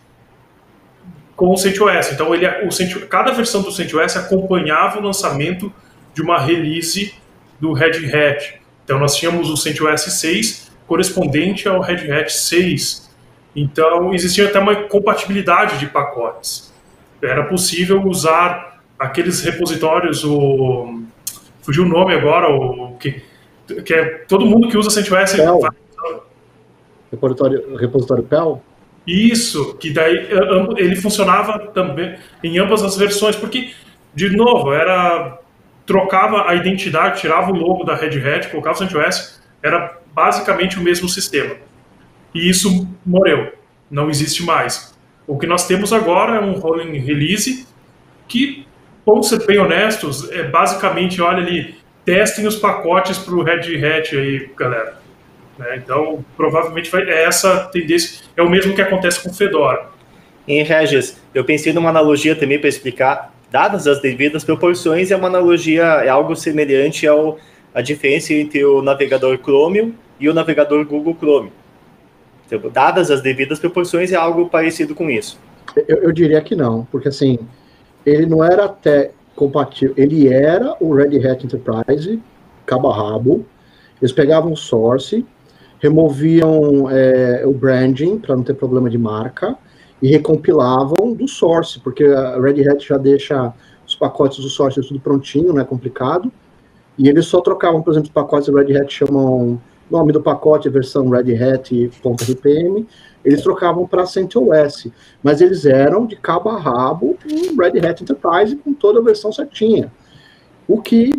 com 1.36 1.50
o 1.52 1.56
CentOS. 1.56 2.12
Então, 2.12 2.34
ele, 2.34 2.46
o 2.66 2.70
Cent, 2.70 2.94
cada 3.08 3.30
versão 3.32 3.60
do 3.62 3.70
CentOS 3.70 4.16
acompanhava 4.16 4.98
o 4.98 5.02
lançamento 5.02 5.70
de 6.14 6.22
uma 6.22 6.38
release 6.40 7.14
do 7.60 7.72
Red 7.74 8.06
Hat. 8.10 8.58
Então, 8.84 8.98
nós 8.98 9.16
tínhamos 9.16 9.50
o 9.50 9.56
CentOS 9.56 10.00
6 10.18 10.72
correspondente 10.86 11.68
ao 11.68 11.80
Red 11.80 12.10
Hat 12.10 12.30
6. 12.32 13.05
Então, 13.56 14.12
existia 14.12 14.46
até 14.46 14.58
uma 14.58 14.74
compatibilidade 14.84 15.78
de 15.78 15.86
pacotes. 15.86 16.72
Era 17.22 17.44
possível 17.44 18.06
usar 18.06 18.82
aqueles 18.98 19.42
repositórios, 19.42 20.22
o 20.24 21.02
fugiu 21.62 21.82
o 21.82 21.88
nome 21.88 22.14
agora, 22.14 22.48
o 22.48 22.96
que, 22.96 23.20
que 23.84 23.92
é 23.92 24.04
todo 24.28 24.46
mundo 24.46 24.68
que 24.68 24.78
usa 24.78 24.88
CentOS 24.88 25.32
vai 25.32 25.70
Repositório, 27.10 27.76
repositório 27.76 28.22
PEL? 28.22 28.62
Isso, 29.06 29.74
que 29.76 29.92
daí 29.92 30.28
ele 30.76 30.96
funcionava 30.96 31.58
também 31.68 32.16
em 32.42 32.58
ambas 32.58 32.82
as 32.82 32.96
versões, 32.96 33.34
porque, 33.34 33.72
de 34.14 34.30
novo, 34.36 34.72
era 34.72 35.40
trocava 35.84 36.48
a 36.48 36.54
identidade, 36.54 37.20
tirava 37.20 37.50
o 37.50 37.54
logo 37.54 37.84
da 37.84 37.94
Red 37.94 38.18
Hat, 38.18 38.48
colocava 38.48 38.74
o 38.74 38.78
CentOS, 38.78 39.40
era 39.62 39.98
basicamente 40.12 40.78
o 40.78 40.82
mesmo 40.82 41.08
sistema. 41.08 41.54
E 42.36 42.50
isso 42.50 42.86
morreu, 43.04 43.52
não 43.90 44.10
existe 44.10 44.44
mais. 44.44 44.94
O 45.26 45.38
que 45.38 45.46
nós 45.46 45.66
temos 45.66 45.90
agora 45.90 46.36
é 46.36 46.40
um 46.40 46.52
rolling 46.52 46.98
release 46.98 47.66
que, 48.28 48.66
vamos 49.06 49.28
ser 49.28 49.44
bem 49.46 49.58
honestos, 49.58 50.30
é 50.30 50.42
basicamente, 50.42 51.22
olha 51.22 51.38
ali, 51.38 51.74
testem 52.04 52.46
os 52.46 52.56
pacotes 52.56 53.16
para 53.16 53.34
o 53.34 53.42
Red 53.42 53.84
Hat 53.84 54.14
aí, 54.14 54.50
galera. 54.54 55.00
né? 55.58 55.80
Então, 55.82 56.22
provavelmente 56.36 56.90
vai, 56.90 57.08
é 57.08 57.24
essa 57.24 57.64
tendência. 57.72 58.22
É 58.36 58.42
o 58.42 58.50
mesmo 58.50 58.74
que 58.74 58.82
acontece 58.82 59.22
com 59.22 59.30
o 59.30 59.34
Fedora. 59.34 59.86
Em 60.46 60.62
Regis, 60.62 61.20
eu 61.34 61.44
pensei 61.44 61.72
numa 61.72 61.88
analogia 61.88 62.36
também 62.36 62.58
para 62.58 62.68
explicar, 62.68 63.34
dadas 63.50 63.86
as 63.86 64.00
devidas 64.00 64.44
proporções, 64.44 65.10
é 65.10 65.16
uma 65.16 65.26
analogia, 65.28 65.82
é 65.82 66.08
algo 66.08 66.36
semelhante 66.36 67.06
ao 67.06 67.38
a 67.74 67.82
diferença 67.82 68.32
entre 68.32 68.64
o 68.64 68.80
navegador 68.80 69.38
Chromium 69.38 69.92
e 70.18 70.28
o 70.28 70.34
navegador 70.34 70.84
Google 70.86 71.14
Chrome. 71.18 71.52
Então, 72.46 72.70
dadas 72.70 73.10
as 73.10 73.20
devidas 73.20 73.58
proporções, 73.58 74.12
é 74.12 74.16
algo 74.16 74.48
parecido 74.48 74.94
com 74.94 75.10
isso. 75.10 75.38
Eu, 75.88 76.02
eu 76.04 76.12
diria 76.12 76.40
que 76.40 76.54
não, 76.54 76.84
porque 76.90 77.08
assim, 77.08 77.38
ele 78.04 78.26
não 78.26 78.42
era 78.42 78.66
até 78.66 79.10
compatível, 79.34 79.94
ele 79.96 80.28
era 80.28 80.74
o 80.80 80.94
Red 80.94 81.26
Hat 81.26 81.44
Enterprise, 81.44 82.20
cabo 82.64 82.88
a 82.88 82.96
rabo, 82.96 83.44
eles 84.00 84.12
pegavam 84.12 84.52
o 84.52 84.56
source, 84.56 85.26
removiam 85.80 86.90
é, 86.90 87.42
o 87.44 87.52
branding 87.52 88.18
para 88.18 88.34
não 88.34 88.42
ter 88.42 88.54
problema 88.54 88.88
de 88.88 88.96
marca 88.96 89.56
e 90.00 90.08
recompilavam 90.08 91.12
do 91.12 91.28
source, 91.28 91.80
porque 91.80 92.04
a 92.04 92.40
Red 92.40 92.68
Hat 92.68 92.86
já 92.86 92.96
deixa 92.96 93.52
os 93.86 93.94
pacotes 93.94 94.38
do 94.38 94.48
source 94.48 94.80
tudo 94.80 95.00
prontinho, 95.00 95.52
não 95.52 95.60
é 95.60 95.64
complicado, 95.64 96.32
e 96.98 97.08
eles 97.08 97.26
só 97.26 97.40
trocavam, 97.40 97.82
por 97.82 97.92
exemplo, 97.92 98.08
os 98.08 98.14
pacotes 98.14 98.48
do 98.48 98.56
Red 98.56 98.76
Hat 98.76 98.92
chamam 98.92 99.60
nome 99.90 100.12
do 100.12 100.20
pacote, 100.20 100.68
versão 100.68 101.08
Red 101.08 101.34
Hat.rpm, 101.34 102.84
eles 103.24 103.42
trocavam 103.42 103.86
para 103.86 104.06
CentOS, 104.06 104.88
mas 105.22 105.40
eles 105.40 105.64
eram 105.66 106.06
de 106.06 106.16
cabo 106.16 106.48
a 106.48 106.58
rabo 106.58 107.16
um 107.30 107.56
Red 107.56 107.86
Hat 107.86 108.02
Enterprise 108.02 108.56
com 108.56 108.72
toda 108.72 109.00
a 109.00 109.02
versão 109.02 109.32
certinha. 109.32 109.92
O 110.68 110.80
que 110.80 111.12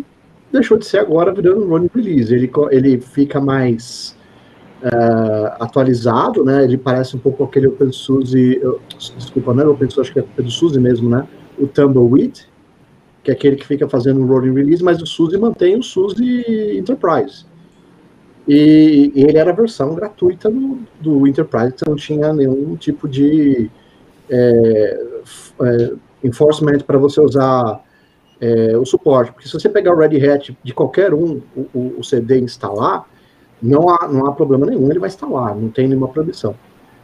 deixou 0.52 0.78
de 0.78 0.86
ser 0.86 0.98
agora 0.98 1.32
virando 1.32 1.64
um 1.64 1.68
running 1.68 1.90
release. 1.94 2.34
Ele, 2.34 2.50
ele 2.70 3.00
fica 3.00 3.40
mais 3.40 4.16
eh, 4.82 5.56
atualizado, 5.60 6.44
né? 6.44 6.64
Ele 6.64 6.78
parece 6.78 7.16
um 7.16 7.18
pouco 7.18 7.44
aquele 7.44 7.66
OpenSUSE, 7.66 8.60
desculpa, 9.16 9.52
não 9.54 9.62
é 9.64 9.66
OpenSUSE, 9.66 10.00
acho 10.00 10.12
que 10.12 10.20
é 10.20 10.42
do 10.42 10.50
SUSE 10.50 10.80
mesmo, 10.80 11.08
né? 11.08 11.26
O 11.58 11.66
Tumbleweed, 11.66 12.48
que 13.22 13.30
é 13.30 13.34
aquele 13.34 13.56
que 13.56 13.66
fica 13.66 13.88
fazendo 13.88 14.20
um 14.20 14.26
rolling 14.26 14.54
release, 14.54 14.82
mas 14.82 15.02
o 15.02 15.06
SUSE 15.06 15.36
mantém 15.36 15.76
o 15.76 15.82
SUSE 15.82 16.78
Enterprise. 16.78 17.44
E, 18.48 19.12
e 19.14 19.24
ele 19.24 19.38
era 19.38 19.50
a 19.50 19.54
versão 19.54 19.94
gratuita 19.94 20.50
do, 20.50 20.78
do 21.00 21.26
Enterprise, 21.26 21.74
que 21.74 21.88
não 21.88 21.96
tinha 21.96 22.32
nenhum 22.32 22.76
tipo 22.76 23.06
de 23.06 23.70
é, 24.30 25.00
é, 25.62 25.92
enforcement 26.24 26.78
para 26.80 26.98
você 26.98 27.20
usar 27.20 27.82
é, 28.40 28.76
o 28.76 28.86
suporte. 28.86 29.32
Porque 29.32 29.48
se 29.48 29.54
você 29.54 29.68
pegar 29.68 29.92
o 29.94 29.98
Red 29.98 30.18
Hat 30.30 30.56
de 30.62 30.74
qualquer 30.74 31.12
um, 31.14 31.40
o, 31.74 31.94
o- 31.98 32.04
CD 32.04 32.40
instalar, 32.40 33.06
não 33.62 33.90
há, 33.90 34.08
não 34.08 34.26
há 34.26 34.32
problema 34.32 34.66
nenhum, 34.66 34.90
ele 34.90 34.98
vai 35.00 35.08
instalar, 35.08 35.54
não 35.56 35.68
tem 35.70 35.88
nenhuma 35.88 36.08
proibição. 36.08 36.54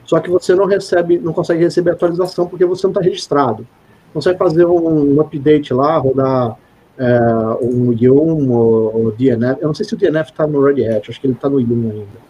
Só 0.05 0.21
que 0.21 0.31
você 0.31 0.55
não 0.55 0.67
recebe, 0.67 1.19
não 1.19 1.33
consegue 1.33 1.65
receber 1.65 1.93
atualização 1.93 2.47
porque 2.47 2.65
você 2.65 2.87
não 2.87 2.93
está 2.93 3.01
registrado. 3.03 3.67
Consegue 4.13 4.39
fazer 4.39 4.65
um, 4.67 5.17
um 5.17 5.21
update 5.21 5.75
lá, 5.75 5.97
rodar 5.99 6.57
é, 6.99 7.21
um 7.61 7.93
Yum 7.93 8.51
ou, 8.53 9.05
ou 9.05 9.13
DNF. 9.13 9.61
Eu 9.61 9.69
não 9.69 9.75
sei 9.75 9.85
se 9.85 9.95
o 9.95 9.97
DNF 9.97 10.31
está 10.31 10.47
no 10.47 10.63
Red 10.65 10.87
Hat, 10.87 11.11
acho 11.11 11.21
que 11.21 11.27
ele 11.27 11.35
está 11.35 11.49
no 11.49 11.61
Yum 11.61 11.91
ainda. 11.91 12.25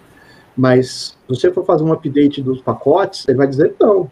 Mas 0.56 1.16
se 1.26 1.28
você 1.28 1.50
for 1.52 1.64
fazer 1.64 1.84
um 1.84 1.92
update 1.92 2.42
dos 2.42 2.60
pacotes, 2.60 3.26
ele 3.28 3.38
vai 3.38 3.46
dizer 3.46 3.74
não. 3.80 4.10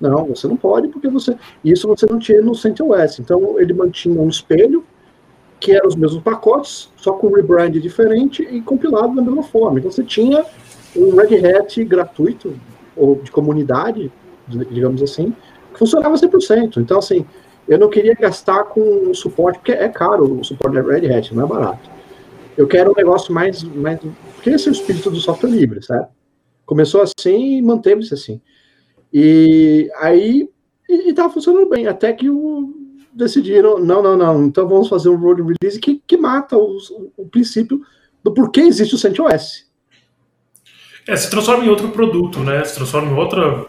Não, 0.00 0.26
você 0.26 0.46
não 0.46 0.56
pode, 0.56 0.88
porque 0.88 1.08
você. 1.08 1.36
Isso 1.64 1.88
você 1.88 2.06
não 2.08 2.18
tinha 2.18 2.40
no 2.40 2.54
CentOS. 2.54 3.18
Então 3.18 3.58
ele 3.58 3.72
mantinha 3.72 4.20
um 4.20 4.28
espelho, 4.28 4.84
que 5.58 5.72
eram 5.72 5.88
os 5.88 5.96
mesmos 5.96 6.22
pacotes, 6.22 6.90
só 6.96 7.12
com 7.12 7.32
rebrand 7.32 7.72
diferente 7.72 8.42
e 8.42 8.60
compilado 8.60 9.16
da 9.16 9.22
mesma 9.22 9.42
forma. 9.42 9.78
Então 9.78 9.90
você 9.90 10.04
tinha 10.04 10.44
um 10.96 11.16
Red 11.16 11.44
Hat 11.44 11.84
gratuito, 11.84 12.54
ou 12.96 13.16
de 13.16 13.30
comunidade, 13.30 14.12
digamos 14.46 15.02
assim, 15.02 15.34
que 15.72 15.78
funcionava 15.78 16.14
100%. 16.14 16.76
Então, 16.76 16.98
assim, 16.98 17.24
eu 17.68 17.78
não 17.78 17.90
queria 17.90 18.14
gastar 18.14 18.64
com 18.64 19.12
suporte, 19.12 19.58
porque 19.58 19.72
é 19.72 19.88
caro 19.88 20.40
o 20.40 20.44
suporte 20.44 20.74
da 20.74 20.82
Red 20.82 21.12
Hat, 21.12 21.34
não 21.34 21.44
é 21.44 21.46
barato. 21.46 21.90
Eu 22.56 22.66
quero 22.66 22.90
um 22.90 22.94
negócio 22.94 23.32
mais. 23.32 23.62
mais 23.62 24.00
porque 24.34 24.50
esse 24.50 24.68
é 24.68 24.70
o 24.70 24.72
espírito 24.72 25.10
do 25.10 25.20
software 25.20 25.50
livre, 25.50 25.82
certo? 25.82 26.08
Começou 26.66 27.02
assim 27.02 27.58
e 27.58 27.62
manteve-se 27.62 28.14
assim. 28.14 28.40
E 29.12 29.90
aí. 30.00 30.48
E, 30.88 31.10
estava 31.10 31.32
funcionando 31.32 31.68
bem, 31.68 31.86
até 31.86 32.12
que 32.12 32.28
o, 32.30 32.74
decidiram: 33.12 33.78
não, 33.78 34.02
não, 34.02 34.16
não, 34.16 34.44
então 34.44 34.66
vamos 34.66 34.88
fazer 34.88 35.08
um 35.08 35.16
road 35.16 35.42
release 35.42 35.78
que, 35.78 36.02
que 36.06 36.16
mata 36.16 36.56
o 36.56 37.28
princípio 37.30 37.80
do 38.24 38.32
porquê 38.32 38.62
existe 38.62 38.94
o 38.94 38.98
CentOS. 38.98 39.68
É, 41.06 41.16
se 41.16 41.30
transforma 41.30 41.64
em 41.64 41.68
outro 41.68 41.88
produto, 41.88 42.40
né? 42.40 42.64
Se 42.64 42.74
transforma 42.74 43.10
em 43.10 43.14
outra. 43.14 43.66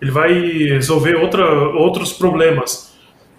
Ele 0.00 0.10
vai 0.10 0.32
resolver 0.32 1.14
outra, 1.16 1.44
outros 1.76 2.12
problemas. 2.12 2.93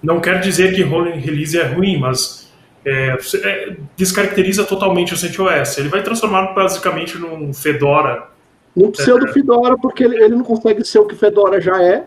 Não 0.05 0.19
quer 0.19 0.39
dizer 0.39 0.75
que 0.75 0.83
rolling 0.83 1.19
release 1.19 1.57
é 1.57 1.63
ruim, 1.63 1.97
mas 1.97 2.51
é, 2.85 3.17
é, 3.43 3.75
descaracteriza 3.97 4.63
totalmente 4.63 5.13
o 5.13 5.17
CentOS. 5.17 5.77
Ele 5.77 5.89
vai 5.89 6.03
transformar 6.03 6.53
basicamente 6.53 7.17
num 7.17 7.53
Fedora 7.53 8.35
Num 8.75 8.91
pseudo 8.91 9.27
Fedora, 9.29 9.77
porque 9.77 10.03
ele, 10.03 10.21
ele 10.21 10.35
não 10.35 10.43
consegue 10.43 10.83
ser 10.83 10.99
o 10.99 11.05
que 11.05 11.15
Fedora 11.15 11.61
já 11.61 11.81
é, 11.81 12.05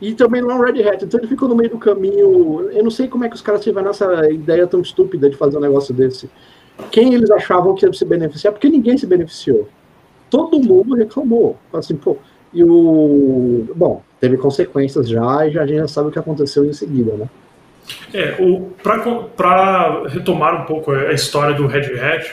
e 0.00 0.12
também 0.12 0.42
não 0.42 0.50
é 0.50 0.54
um 0.54 0.60
Red 0.60 0.88
Hat. 0.88 1.04
Então 1.04 1.20
ele 1.20 1.28
ficou 1.28 1.48
no 1.48 1.54
meio 1.54 1.70
do 1.70 1.78
caminho. 1.78 2.68
Eu 2.70 2.82
não 2.82 2.90
sei 2.90 3.06
como 3.06 3.24
é 3.24 3.28
que 3.28 3.36
os 3.36 3.40
caras 3.40 3.62
tiveram 3.62 3.90
essa 3.90 4.28
ideia 4.30 4.66
tão 4.66 4.80
estúpida 4.80 5.30
de 5.30 5.36
fazer 5.36 5.56
um 5.56 5.60
negócio 5.60 5.94
desse. 5.94 6.28
Quem 6.90 7.14
eles 7.14 7.30
achavam 7.30 7.74
que 7.74 7.86
ia 7.86 7.92
se 7.92 8.04
beneficiar? 8.04 8.52
Porque 8.52 8.68
ninguém 8.68 8.98
se 8.98 9.06
beneficiou. 9.06 9.68
Todo 10.28 10.58
mundo 10.58 10.96
reclamou. 10.96 11.56
Assim, 11.72 11.96
pô, 11.96 12.18
e 12.56 12.64
o. 12.64 13.68
Bom, 13.76 14.02
teve 14.18 14.38
consequências 14.38 15.08
já 15.08 15.46
e 15.46 15.52
já 15.52 15.62
a 15.62 15.66
gente 15.66 15.78
já 15.78 15.88
sabe 15.88 16.08
o 16.08 16.10
que 16.10 16.18
aconteceu 16.18 16.64
em 16.64 16.72
seguida, 16.72 17.12
né? 17.12 17.28
É, 18.14 18.34
para 18.82 20.08
retomar 20.08 20.62
um 20.62 20.64
pouco 20.64 20.90
a 20.90 21.12
história 21.12 21.54
do 21.54 21.66
Red 21.66 22.00
Hat, 22.00 22.32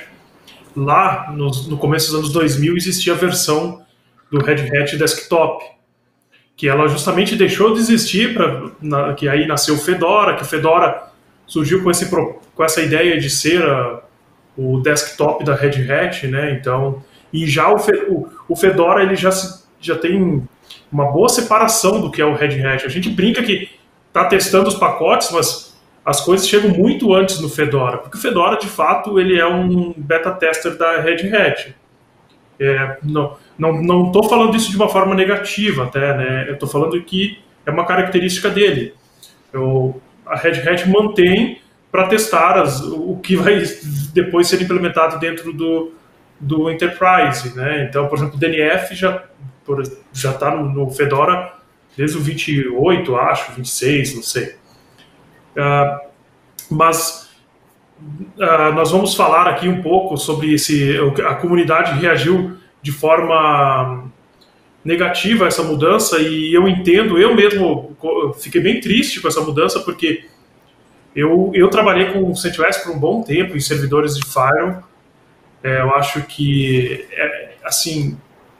lá 0.75 1.31
no, 1.35 1.51
no 1.67 1.77
começo 1.77 2.11
dos 2.11 2.19
anos 2.19 2.31
2000 2.31 2.77
existia 2.77 3.13
a 3.13 3.17
versão 3.17 3.83
do 4.31 4.39
Red 4.39 4.75
Hat 4.75 4.97
Desktop, 4.97 5.63
que 6.55 6.69
ela 6.69 6.87
justamente 6.87 7.35
deixou 7.35 7.73
de 7.73 7.81
existir, 7.81 8.33
pra, 8.33 9.13
que 9.13 9.27
aí 9.27 9.45
nasceu 9.45 9.75
o 9.75 9.77
Fedora, 9.77 10.35
que 10.35 10.43
o 10.43 10.45
Fedora 10.45 11.09
surgiu 11.45 11.83
com, 11.83 11.91
esse, 11.91 12.09
com 12.09 12.63
essa 12.63 12.81
ideia 12.81 13.19
de 13.19 13.29
ser 13.29 13.61
a, 13.61 14.01
o 14.57 14.79
desktop 14.79 15.43
da 15.43 15.53
Red 15.53 15.91
Hat, 15.91 16.25
né? 16.27 16.57
Então, 16.59 17.03
e 17.31 17.45
já 17.45 17.69
o, 17.69 17.77
o, 18.09 18.29
o 18.47 18.55
Fedora 18.55 19.03
ele 19.03 19.15
já, 19.15 19.29
já 19.87 19.95
tem 19.95 20.47
uma 20.91 21.11
boa 21.11 21.29
separação 21.29 21.99
do 21.99 22.11
que 22.11 22.21
é 22.21 22.25
o 22.25 22.35
Red 22.35 22.61
Hat. 22.65 22.85
A 22.85 22.89
gente 22.89 23.09
brinca 23.09 23.41
que 23.41 23.69
está 24.07 24.25
testando 24.25 24.69
os 24.69 24.75
pacotes, 24.75 25.31
mas 25.31 25.73
as 26.05 26.21
coisas 26.21 26.47
chegam 26.47 26.69
muito 26.69 27.13
antes 27.13 27.39
no 27.39 27.49
Fedora, 27.49 27.97
porque 27.97 28.17
o 28.17 28.21
Fedora, 28.21 28.57
de 28.57 28.67
fato, 28.67 29.19
ele 29.19 29.39
é 29.39 29.47
um 29.47 29.93
beta 29.95 30.31
tester 30.31 30.77
da 30.77 30.99
Red 30.99 31.33
Hat. 31.35 31.75
É, 32.59 32.97
não, 33.03 33.37
não, 33.57 33.81
não 33.81 34.07
estou 34.07 34.29
falando 34.29 34.55
isso 34.55 34.69
de 34.69 34.75
uma 34.75 34.89
forma 34.89 35.15
negativa, 35.15 35.85
até, 35.85 36.15
né? 36.15 36.45
Eu 36.47 36.53
estou 36.53 36.69
falando 36.69 37.01
que 37.01 37.39
é 37.65 37.71
uma 37.71 37.85
característica 37.85 38.49
dele. 38.49 38.93
Eu, 39.51 40.01
a 40.25 40.35
Red 40.35 40.67
Hat 40.67 40.87
mantém 40.87 41.59
para 41.91 42.07
testar 42.07 42.59
as, 42.59 42.81
o 42.81 43.17
que 43.17 43.35
vai 43.35 43.63
depois 44.13 44.47
ser 44.47 44.61
implementado 44.61 45.19
dentro 45.19 45.53
do, 45.53 45.93
do 46.39 46.69
Enterprise, 46.69 47.55
né? 47.55 47.87
Então, 47.89 48.07
por 48.07 48.17
exemplo, 48.17 48.35
o 48.35 48.39
DNF 48.39 48.93
já 48.95 49.23
já 50.11 50.31
está 50.31 50.55
no, 50.55 50.69
no, 50.69 50.91
Fedora 50.91 51.53
desde 51.95 52.17
o 52.17 52.21
28, 52.21 53.15
acho, 53.15 53.53
26, 53.53 54.15
não 54.15 54.23
sei. 54.23 54.55
Uh, 55.55 56.09
mas 56.69 57.29
uh, 58.37 58.73
nós 58.73 58.91
vamos 58.91 59.15
falar 59.15 59.47
aqui 59.47 59.67
um 59.67 59.81
pouco 59.81 60.17
sobre 60.17 60.57
se 60.57 60.97
a 61.25 61.35
comunidade 61.35 61.99
reagiu 61.99 62.57
de 62.81 62.91
forma 62.91 64.11
negativa 64.83 65.45
a 65.45 65.47
essa 65.47 65.63
mudança 65.63 66.19
e 66.19 66.53
eu 66.53 66.67
entendo, 66.67 67.17
eu 67.17 67.33
mesmo 67.33 67.95
fiquei 68.39 68.59
bem 68.59 68.81
triste 68.81 69.21
com 69.21 69.27
essa 69.27 69.39
mudança 69.39 69.79
porque 69.79 70.25
eu, 71.15 71.51
eu 71.53 71.69
trabalhei 71.69 72.11
com 72.11 72.29
o 72.29 72.35
CentOS 72.35 72.77
por 72.77 72.91
um 72.91 72.99
bom 72.99 73.21
tempo 73.21 73.55
em 73.55 73.59
servidores 73.59 74.15
de 74.15 74.25
Firewall. 74.25 74.83
É, 75.63 75.79
eu 75.79 75.95
acho 75.95 76.21
que, 76.23 77.05
é, 77.11 77.53
assim, 77.63 78.17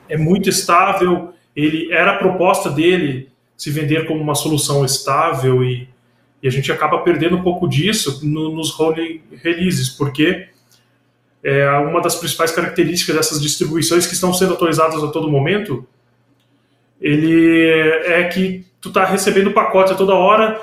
é 0.10 0.18
muito 0.18 0.50
estável. 0.50 1.34
Ele 1.56 1.92
era 1.92 2.14
a 2.14 2.18
proposta 2.18 2.70
dele 2.70 3.30
se 3.56 3.70
vender 3.70 4.06
como 4.08 4.22
uma 4.22 4.36
solução 4.36 4.84
estável 4.84 5.64
e, 5.64 5.88
e 6.42 6.48
a 6.48 6.52
gente 6.52 6.72
acaba 6.72 7.00
perdendo 7.00 7.38
um 7.38 7.44
pouco 7.44 7.68
disso 7.68 8.20
no, 8.24 8.56
nos 8.56 8.72
rolling 8.72 9.22
releases, 9.42 9.90
porque 9.90 10.48
é, 11.44 11.70
uma 11.72 12.02
das 12.02 12.16
principais 12.16 12.52
características 12.52 13.16
dessas 13.16 13.42
distribuições 13.42 14.08
que 14.08 14.14
estão 14.14 14.34
sendo 14.34 14.54
atualizadas 14.54 15.04
a 15.04 15.08
todo 15.10 15.30
momento, 15.30 15.86
ele 17.00 17.70
é 18.06 18.24
que 18.26 18.66
tu 18.80 18.90
está 18.90 19.06
recebendo 19.06 19.52
pacote 19.52 19.92
a 19.92 19.96
toda 19.96 20.14
hora 20.14 20.60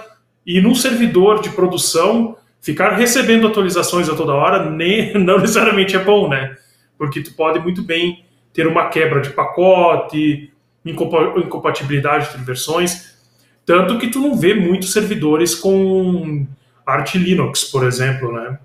e 0.47 0.61
num 0.61 0.75
servidor 0.75 1.43
de 1.43 1.51
produção 1.51 2.37
ficar 2.61 2.91
recebendo 2.91 3.47
atualizações 3.47 4.09
a 4.09 4.15
toda 4.15 4.33
hora 4.33 4.71
nem, 4.71 5.13
não 5.23 5.39
necessariamente 5.39 5.97
é 5.97 5.99
bom, 5.99 6.29
né? 6.29 6.57
Porque 6.99 7.21
tu 7.23 7.35
pode 7.35 7.59
muito 7.61 7.83
bem 7.83 8.25
ter 8.52 8.66
uma 8.66 8.88
quebra 8.88 9.21
de 9.21 9.30
pacote, 9.30 10.52
incompatibilidade 10.85 12.28
entre 12.28 12.42
versões, 12.42 13.19
tanto 13.64 13.99
que 13.99 14.09
tu 14.09 14.21
não 14.21 14.37
vê 14.37 14.54
muitos 14.54 14.92
servidores 14.92 15.54
com 15.54 16.47
Arch 16.87 17.14
Linux, 17.14 17.64
por 17.64 17.87
exemplo, 17.87 18.33
né? 18.33 18.59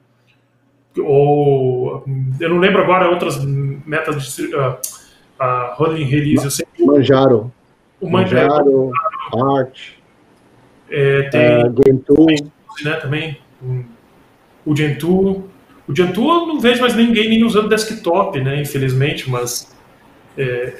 ou 1.01 2.03
eu 2.39 2.49
não 2.49 2.57
lembro 2.57 2.81
agora 2.81 3.09
outras 3.09 3.43
metas 3.43 4.35
de 4.35 4.55
uh, 4.55 4.71
uh, 5.39 5.73
rolling 5.73 6.05
release. 6.05 6.43
Eu 6.43 6.51
sei 6.51 6.65
Manjaro. 6.79 7.51
O 7.99 8.09
Manjaro, 8.09 8.91
Manjaro 9.31 9.57
Art. 9.57 9.79
É, 10.89 11.23
tem 11.23 11.67
uh, 11.67 11.75
Gentoo. 11.85 12.25
Né, 12.83 12.93
também. 12.97 13.37
O 14.65 14.75
Gentoo. 14.75 15.49
O 15.87 15.95
Gentoo 15.95 16.31
eu 16.31 16.47
não 16.47 16.59
vejo 16.59 16.81
mais 16.81 16.95
ninguém 16.95 17.29
nem 17.29 17.43
usando 17.43 17.69
desktop, 17.69 18.39
né, 18.41 18.59
infelizmente, 18.59 19.29
mas... 19.29 19.74
É, 20.37 20.73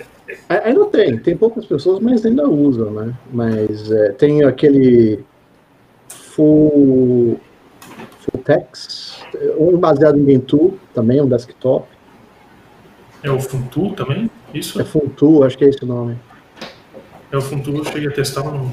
é, 0.49 0.67
ainda 0.67 0.85
tem, 0.85 1.17
tem 1.17 1.37
poucas 1.37 1.65
pessoas, 1.65 1.99
mas 1.99 2.25
ainda 2.25 2.47
usam, 2.47 2.91
né? 2.91 3.13
Mas 3.31 3.91
é, 3.91 4.11
tem 4.11 4.43
aquele 4.43 5.23
full, 6.09 7.39
full 8.19 8.43
text, 8.43 9.23
um 9.57 9.77
baseado 9.77 10.19
em 10.19 10.25
Gentoo, 10.25 10.77
também, 10.93 11.21
um 11.21 11.27
desktop. 11.27 11.87
É 13.23 13.31
o 13.31 13.39
Funtu 13.39 13.91
também? 13.93 14.29
Isso? 14.53 14.79
É 14.79 14.83
Funtu, 14.83 15.43
acho 15.43 15.57
que 15.57 15.65
é 15.65 15.69
esse 15.69 15.83
o 15.83 15.87
nome. 15.87 16.17
É 17.31 17.37
o 17.37 17.41
Funtu, 17.41 17.75
eu 17.75 17.85
cheguei 17.85 18.07
a 18.07 18.11
testar, 18.11 18.43
mas 18.43 18.53
não... 18.53 18.71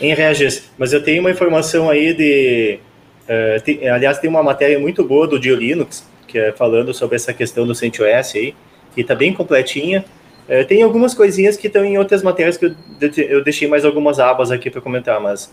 Em 0.00 0.14
Regis, 0.14 0.70
mas 0.76 0.92
eu 0.92 1.02
tenho 1.02 1.20
uma 1.20 1.30
informação 1.30 1.88
aí 1.88 2.12
de... 2.12 2.78
Uh, 3.22 3.62
tem, 3.62 3.88
aliás, 3.88 4.18
tem 4.18 4.28
uma 4.28 4.42
matéria 4.42 4.78
muito 4.78 5.04
boa 5.04 5.28
do 5.28 5.38
Dio 5.38 5.54
Linux, 5.54 6.06
que 6.26 6.38
é 6.38 6.52
falando 6.52 6.92
sobre 6.92 7.16
essa 7.16 7.32
questão 7.32 7.66
do 7.66 7.74
CentOS 7.74 8.34
aí, 8.34 8.54
que 8.94 9.00
está 9.00 9.14
bem 9.14 9.32
completinha. 9.32 10.04
Uh, 10.48 10.64
tem 10.66 10.82
algumas 10.82 11.14
coisinhas 11.14 11.56
que 11.56 11.66
estão 11.66 11.84
em 11.84 11.98
outras 11.98 12.22
matérias 12.22 12.56
que 12.56 12.66
eu, 12.66 12.74
eu 13.16 13.44
deixei 13.44 13.68
mais 13.68 13.84
algumas 13.84 14.18
abas 14.18 14.50
aqui 14.50 14.70
para 14.70 14.80
comentar, 14.80 15.20
mas 15.20 15.52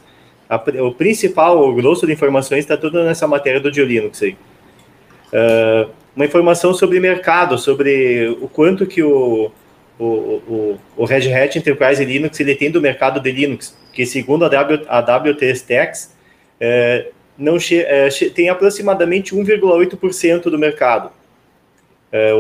a, 0.50 0.56
o 0.56 0.94
principal, 0.94 1.62
o 1.62 1.74
grosso 1.76 2.08
de 2.08 2.14
informações 2.14 2.60
está 2.60 2.76
tudo 2.76 3.04
nessa 3.04 3.28
matéria 3.28 3.60
do 3.60 3.70
Linux 3.70 4.24
aí. 4.24 4.36
Uh, 5.32 5.90
uma 6.16 6.26
informação 6.26 6.74
sobre 6.74 7.00
mercado, 7.00 7.58
sobre 7.58 8.36
o 8.42 8.48
quanto 8.48 8.86
que 8.86 9.02
o, 9.04 9.52
o, 9.98 10.04
o, 10.06 10.80
o, 10.98 11.06
Red 11.06 11.32
Hat 11.32 11.58
Enterprise 11.58 12.04
Linux 12.04 12.40
ele 12.40 12.56
tem 12.56 12.72
do 12.72 12.82
mercado 12.82 13.20
de 13.20 13.32
Linux, 13.32 13.78
que 13.94 14.06
segundo 14.06 14.44
a, 14.44 14.50
w, 14.50 14.86
a 14.88 15.00
WT 15.00 15.46
Stacks, 15.54 16.16
é, 16.60 17.08
não 17.38 17.58
é, 17.72 18.10
tem 18.34 18.50
aproximadamente 18.50 19.36
1,8% 19.36 20.44
do 20.44 20.58
mercado. 20.58 21.12
É, 22.12 22.32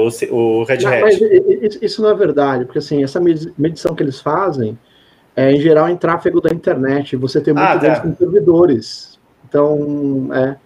Red 0.68 0.78
não, 0.84 0.92
Hat. 0.92 1.80
isso 1.82 2.02
não 2.02 2.10
é 2.10 2.16
verdade, 2.16 2.66
porque 2.66 2.80
assim, 2.80 3.04
essa 3.04 3.20
medição 3.20 3.96
que 3.96 4.02
eles 4.02 4.20
fazem 4.20 4.78
é, 5.40 5.54
em 5.54 5.62
geral, 5.62 5.88
em 5.88 5.96
tráfego 5.96 6.42
da 6.42 6.54
internet. 6.54 7.16
Você 7.16 7.40
tem 7.40 7.54
muitos 7.54 7.72
ah, 7.72 7.78
deles 7.78 7.98
tá. 7.98 8.04
com 8.04 8.14
servidores. 8.14 9.18
Então, 9.48 10.30
é. 10.34 10.58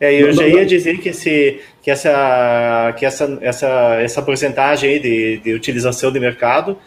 É, 0.00 0.14
eu 0.14 0.32
já 0.32 0.46
ia 0.46 0.64
dizer 0.64 0.98
que, 0.98 1.10
esse, 1.10 1.60
que, 1.82 1.90
essa, 1.90 2.94
que 2.98 3.04
essa, 3.04 3.38
essa, 3.42 3.68
essa 4.00 4.22
porcentagem 4.22 4.90
aí 4.90 4.98
de, 4.98 5.36
de 5.38 5.52
utilização 5.52 6.10
de 6.10 6.18
mercado, 6.18 6.78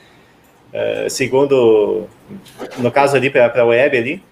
uh, 0.73 1.09
segundo, 1.09 2.07
no 2.79 2.91
caso 2.91 3.15
ali 3.15 3.29
para 3.29 3.61
a 3.61 3.65
web 3.65 3.97
ali, 3.97 4.23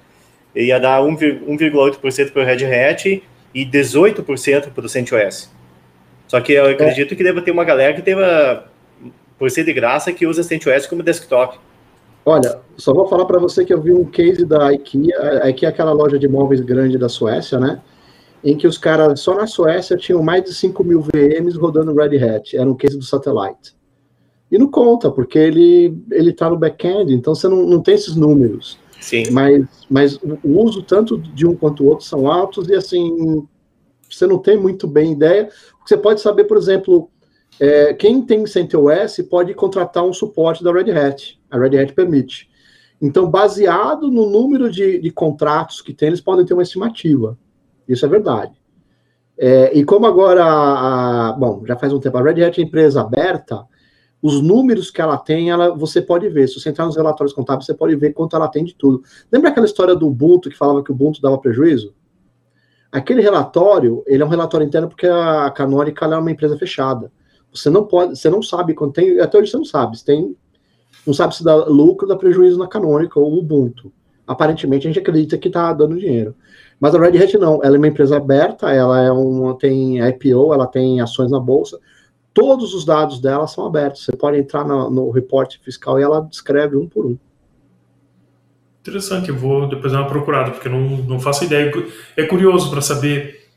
ia 0.55 0.79
dar 0.79 1.01
1,8% 1.01 2.31
para 2.31 2.41
o 2.41 2.45
Red 2.45 2.65
Hat 2.65 3.23
e 3.53 3.65
18% 3.65 4.71
para 4.71 4.85
o 4.85 4.89
CentOS. 4.89 5.49
Só 6.33 6.41
que 6.41 6.53
eu 6.53 6.65
acredito 6.65 7.15
que 7.15 7.23
deva 7.23 7.43
ter 7.43 7.51
uma 7.51 7.63
galera 7.63 7.93
que 7.93 8.01
deva, 8.01 8.65
por 9.37 9.51
ser 9.51 9.63
de 9.65 9.71
graça, 9.71 10.11
que 10.11 10.25
usa 10.25 10.41
CentOS 10.41 10.87
como 10.87 11.03
desktop. 11.03 11.59
Olha, 12.25 12.59
só 12.75 12.91
vou 12.91 13.07
falar 13.07 13.25
para 13.25 13.37
você 13.37 13.63
que 13.63 13.71
eu 13.71 13.79
vi 13.79 13.93
um 13.93 14.03
case 14.03 14.43
da 14.43 14.73
IKEA, 14.73 15.43
a 15.43 15.49
IKEA 15.51 15.69
é 15.69 15.71
aquela 15.71 15.91
loja 15.91 16.17
de 16.17 16.27
móveis 16.27 16.59
grande 16.61 16.97
da 16.97 17.07
Suécia, 17.07 17.59
né? 17.59 17.79
Em 18.43 18.57
que 18.57 18.65
os 18.65 18.79
caras, 18.79 19.19
só 19.19 19.35
na 19.35 19.45
Suécia, 19.45 19.95
tinham 19.95 20.23
mais 20.23 20.43
de 20.43 20.55
5 20.55 20.83
mil 20.83 21.01
VMs 21.01 21.55
rodando 21.55 21.93
Red 21.93 22.17
Hat. 22.17 22.57
Era 22.57 22.67
um 22.67 22.73
case 22.73 22.97
do 22.97 23.05
Satellite. 23.05 23.75
E 24.51 24.57
não 24.57 24.71
conta, 24.71 25.11
porque 25.11 25.37
ele 25.37 25.95
ele 26.09 26.31
está 26.31 26.49
no 26.49 26.57
back-end, 26.57 27.13
então 27.13 27.35
você 27.35 27.47
não, 27.47 27.63
não 27.63 27.79
tem 27.79 27.93
esses 27.93 28.15
números. 28.15 28.79
Sim. 28.99 29.25
Mas, 29.29 29.67
mas 29.87 30.19
o 30.43 30.63
uso 30.63 30.81
tanto 30.81 31.15
de 31.15 31.45
um 31.45 31.55
quanto 31.55 31.83
o 31.83 31.87
outro 31.89 32.03
são 32.03 32.27
altos 32.27 32.69
e 32.69 32.73
assim, 32.73 33.45
você 34.15 34.27
não 34.27 34.37
tem 34.37 34.57
muito 34.57 34.87
bem 34.87 35.11
ideia. 35.11 35.49
Você 35.85 35.97
pode 35.97 36.21
saber, 36.21 36.45
por 36.45 36.57
exemplo, 36.57 37.09
é, 37.59 37.93
quem 37.93 38.21
tem 38.21 38.45
CentOS 38.45 39.17
pode 39.29 39.53
contratar 39.53 40.03
um 40.03 40.13
suporte 40.13 40.63
da 40.63 40.71
Red 40.71 40.91
Hat. 40.91 41.39
A 41.51 41.57
Red 41.57 41.77
Hat 41.77 41.93
permite. 41.93 42.49
Então, 43.01 43.29
baseado 43.29 44.09
no 44.09 44.29
número 44.29 44.71
de, 44.71 44.99
de 44.99 45.11
contratos 45.11 45.81
que 45.81 45.93
tem, 45.93 46.07
eles 46.07 46.21
podem 46.21 46.45
ter 46.45 46.53
uma 46.53 46.63
estimativa. 46.63 47.37
Isso 47.87 48.05
é 48.05 48.09
verdade. 48.09 48.53
É, 49.37 49.77
e 49.77 49.83
como 49.83 50.05
agora, 50.05 50.43
a, 50.45 51.33
bom, 51.33 51.63
já 51.67 51.75
faz 51.75 51.91
um 51.91 51.99
tempo, 51.99 52.17
a 52.17 52.21
Red 52.21 52.43
Hat 52.43 52.61
é 52.61 52.63
empresa 52.63 53.01
aberta, 53.01 53.65
os 54.21 54.41
números 54.41 54.89
que 54.89 55.01
ela 55.01 55.17
tem, 55.17 55.49
ela, 55.49 55.75
você 55.75 56.01
pode 56.01 56.29
ver. 56.29 56.47
Se 56.47 56.59
você 56.59 56.69
entrar 56.69 56.85
nos 56.85 56.95
relatórios 56.95 57.33
contábeis, 57.33 57.65
você 57.65 57.73
pode 57.73 57.93
ver 57.97 58.13
quanto 58.13 58.37
ela 58.37 58.47
tem 58.47 58.63
de 58.63 58.73
tudo. 58.73 59.03
Lembra 59.29 59.49
aquela 59.49 59.65
história 59.65 59.95
do 59.95 60.07
Ubuntu 60.07 60.49
que 60.49 60.57
falava 60.57 60.81
que 60.81 60.91
o 60.91 60.95
Ubuntu 60.95 61.21
dava 61.21 61.37
prejuízo? 61.37 61.93
Aquele 62.93 63.23
relatório, 63.23 64.03
ele 64.05 64.21
é 64.21 64.25
um 64.25 64.29
relatório 64.29 64.67
interno 64.67 64.87
porque 64.87 65.07
a 65.07 65.49
Canonical 65.49 66.13
é 66.13 66.17
uma 66.17 66.29
empresa 66.29 66.55
fechada. 66.59 67.11
Você 67.51 67.67
não 67.67 67.85
pode, 67.85 68.15
você 68.15 68.29
não 68.29 68.43
sabe 68.43 68.75
quando 68.75 68.93
tem, 68.93 69.19
até 69.19 69.35
hoje 69.39 69.49
você 69.49 69.57
não 69.57 69.65
sabe, 69.65 69.97
se 69.97 70.05
tem, 70.05 70.35
não 71.05 71.11
sabe 71.11 71.35
se 71.35 71.43
dá 71.43 71.55
lucro, 71.55 72.07
dá 72.07 72.15
prejuízo 72.15 72.59
na 72.59 72.67
Canonical 72.67 73.23
ou 73.23 73.39
Ubuntu. 73.39 73.91
Aparentemente 74.27 74.85
a 74.85 74.91
gente 74.91 74.99
acredita 74.99 75.39
que 75.39 75.47
está 75.47 75.73
dando 75.73 75.97
dinheiro. 75.97 76.35
Mas 76.79 76.93
a 76.93 76.99
Red 76.99 77.17
Hat 77.17 77.35
não, 77.39 77.63
ela 77.63 77.75
é 77.75 77.79
uma 77.79 77.87
empresa 77.87 78.15
aberta, 78.15 78.71
ela 78.71 79.01
é 79.01 79.11
uma, 79.11 79.57
tem 79.57 79.99
IPO, 80.07 80.53
ela 80.53 80.67
tem 80.67 81.01
ações 81.01 81.31
na 81.31 81.39
bolsa, 81.39 81.79
todos 82.31 82.75
os 82.75 82.85
dados 82.85 83.19
dela 83.19 83.47
são 83.47 83.65
abertos. 83.65 84.05
Você 84.05 84.11
pode 84.15 84.37
entrar 84.37 84.63
no, 84.67 84.91
no 84.91 85.09
reporte 85.09 85.59
fiscal 85.63 85.99
e 85.99 86.03
ela 86.03 86.21
descreve 86.21 86.77
um 86.77 86.87
por 86.87 87.07
um. 87.07 87.17
Interessante, 88.83 89.29
eu 89.29 89.35
vou 89.35 89.65
depois 89.65 89.93
dar 89.93 89.99
uma 89.99 90.09
procurada, 90.09 90.51
porque 90.51 90.67
não, 90.67 90.81
não 90.81 91.17
faço 91.17 91.45
ideia. 91.45 91.71
É 92.17 92.23
curioso 92.23 92.69
para 92.69 92.81
saber 92.81 93.47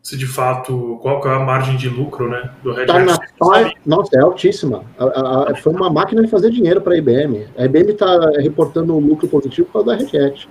se 0.00 0.16
de 0.16 0.26
fato 0.28 1.00
qual 1.02 1.20
é 1.26 1.34
a 1.34 1.40
margem 1.40 1.76
de 1.76 1.88
lucro 1.88 2.28
né, 2.28 2.52
do 2.62 2.72
Red 2.72 2.86
tá 2.86 2.98
Hat. 2.98 3.04
Na, 3.04 3.72
nossa, 3.84 4.16
é 4.16 4.20
altíssima. 4.20 4.84
A, 4.96 5.50
a, 5.50 5.56
foi 5.56 5.72
uma 5.72 5.90
máquina 5.90 6.22
de 6.22 6.28
fazer 6.28 6.52
dinheiro 6.52 6.80
para 6.80 6.94
a 6.94 6.98
IBM. 6.98 7.48
A 7.58 7.64
IBM 7.64 7.90
está 7.90 8.30
reportando 8.38 8.96
um 8.96 9.00
lucro 9.00 9.26
positivo 9.26 9.66
por 9.66 9.84
causa 9.84 9.86
da 9.88 9.96
Red 9.96 10.24
Hat. 10.24 10.48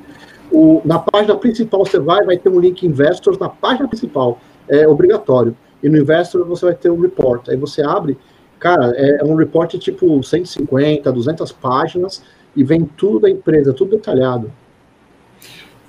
O, 0.52 0.82
na 0.84 1.00
página 1.00 1.34
principal 1.38 1.86
você 1.86 1.98
vai, 1.98 2.26
vai 2.26 2.38
ter 2.38 2.50
um 2.50 2.60
link 2.60 2.86
Investors 2.86 3.38
na 3.38 3.48
página 3.48 3.88
principal. 3.88 4.42
É 4.68 4.86
obrigatório. 4.86 5.56
E 5.82 5.88
no 5.88 5.98
Investor 5.98 6.46
você 6.46 6.66
vai 6.66 6.76
ter 6.76 6.90
um 6.90 7.00
report. 7.00 7.48
Aí 7.48 7.56
você 7.56 7.82
abre, 7.82 8.18
cara, 8.60 8.92
é, 8.98 9.22
é 9.22 9.24
um 9.24 9.36
report 9.36 9.76
tipo 9.78 10.22
150, 10.22 11.10
200 11.10 11.54
páginas 11.54 12.22
e 12.56 12.64
vem 12.64 12.86
tudo 12.86 13.20
da 13.20 13.30
empresa, 13.30 13.74
tudo 13.74 13.92
detalhado. 13.92 14.52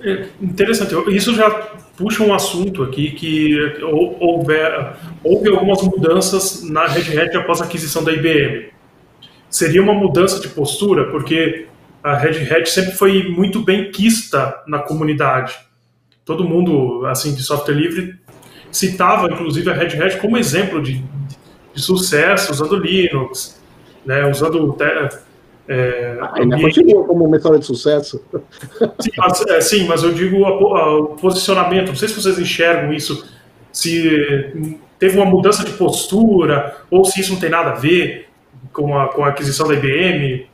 É 0.01 0.27
interessante. 0.41 0.95
Isso 1.15 1.35
já 1.35 1.51
puxa 1.97 2.23
um 2.23 2.35
assunto 2.35 2.83
aqui 2.83 3.13
que 3.13 3.59
houve, 3.83 4.55
houve 5.25 5.49
algumas 5.49 5.83
mudanças 5.83 6.63
na 6.63 6.87
Red 6.87 7.19
Hat 7.19 7.37
após 7.37 7.61
a 7.61 7.65
aquisição 7.65 8.05
da 8.05 8.13
IBM. 8.13 8.67
Seria 9.49 9.83
uma 9.83 9.95
mudança 9.95 10.41
de 10.41 10.49
postura, 10.49 11.11
porque 11.11 11.67
a 12.03 12.15
Red 12.15 12.53
Hat 12.53 12.69
sempre 12.69 12.93
foi 12.93 13.29
muito 13.29 13.63
bem 13.63 13.91
quista 13.91 14.63
na 14.67 14.81
comunidade. 14.81 15.57
Todo 16.25 16.45
mundo, 16.45 17.07
assim, 17.07 17.35
de 17.35 17.43
software 17.43 17.75
livre 17.75 18.19
citava, 18.71 19.29
inclusive, 19.31 19.71
a 19.71 19.73
Red 19.73 20.01
Hat 20.01 20.19
como 20.19 20.37
exemplo 20.37 20.83
de, 20.83 21.03
de 21.75 21.81
sucesso 21.81 22.53
usando 22.53 22.77
Linux, 22.77 23.61
né, 24.05 24.29
usando... 24.29 24.77
É, 25.69 26.17
Ainda 26.35 26.61
continua 26.61 27.05
como 27.05 27.25
uma 27.25 27.37
história 27.37 27.59
de 27.59 27.67
sucesso. 27.67 28.23
Sim 29.01 29.11
mas, 29.17 29.41
é, 29.47 29.61
sim, 29.61 29.87
mas 29.87 30.03
eu 30.03 30.13
digo 30.13 30.45
a, 30.45 30.49
a, 30.49 30.97
o 30.97 31.07
posicionamento. 31.17 31.89
Não 31.89 31.97
sei 31.97 32.09
se 32.09 32.15
vocês 32.15 32.39
enxergam 32.39 32.93
isso, 32.93 33.27
se 33.73 34.53
teve 34.99 35.17
uma 35.17 35.27
mudança 35.27 35.65
de 35.65 35.73
postura, 35.73 36.77
ou 36.91 37.05
se 37.05 37.21
isso 37.21 37.33
não 37.33 37.41
tem 37.41 37.51
nada 37.51 37.71
a 37.71 37.75
ver 37.75 38.29
com 38.73 38.97
a, 38.99 39.09
com 39.09 39.25
a 39.25 39.29
aquisição 39.29 39.67
da 39.67 39.75
IBM. 39.75 40.49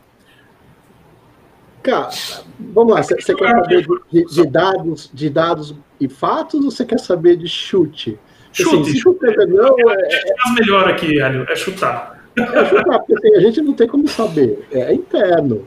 Cara, 1.83 2.11
vamos 2.59 2.95
lá, 2.95 3.03
você 3.03 3.17
quer 3.17 3.23
saber 3.23 3.87
de, 4.13 4.25
de, 4.25 4.47
dados, 4.47 5.11
de 5.13 5.29
dados 5.29 5.75
e 6.01 6.09
fatos 6.09 6.65
ou 6.65 6.71
você 6.71 6.85
quer 6.85 7.01
saber 7.01 7.37
de 7.37 7.49
chute? 7.49 8.19
Chute. 8.53 8.91
Assim, 8.91 8.99
chute 8.99 9.27
é, 9.27 9.47
não, 9.47 9.77
é, 9.79 9.95
é, 9.95 10.53
melhor 10.61 10.89
aqui, 10.89 11.21
Hélio, 11.21 11.45
é 11.49 11.57
chutar. 11.57 12.12
É 12.37 12.99
porque 12.99 13.15
assim, 13.15 13.35
a 13.37 13.41
gente 13.41 13.61
não 13.61 13.75
tem 13.75 13.87
como 13.87 14.09
saber, 14.09 14.67
é, 14.73 14.81
é 14.81 14.95
interno. 14.95 15.65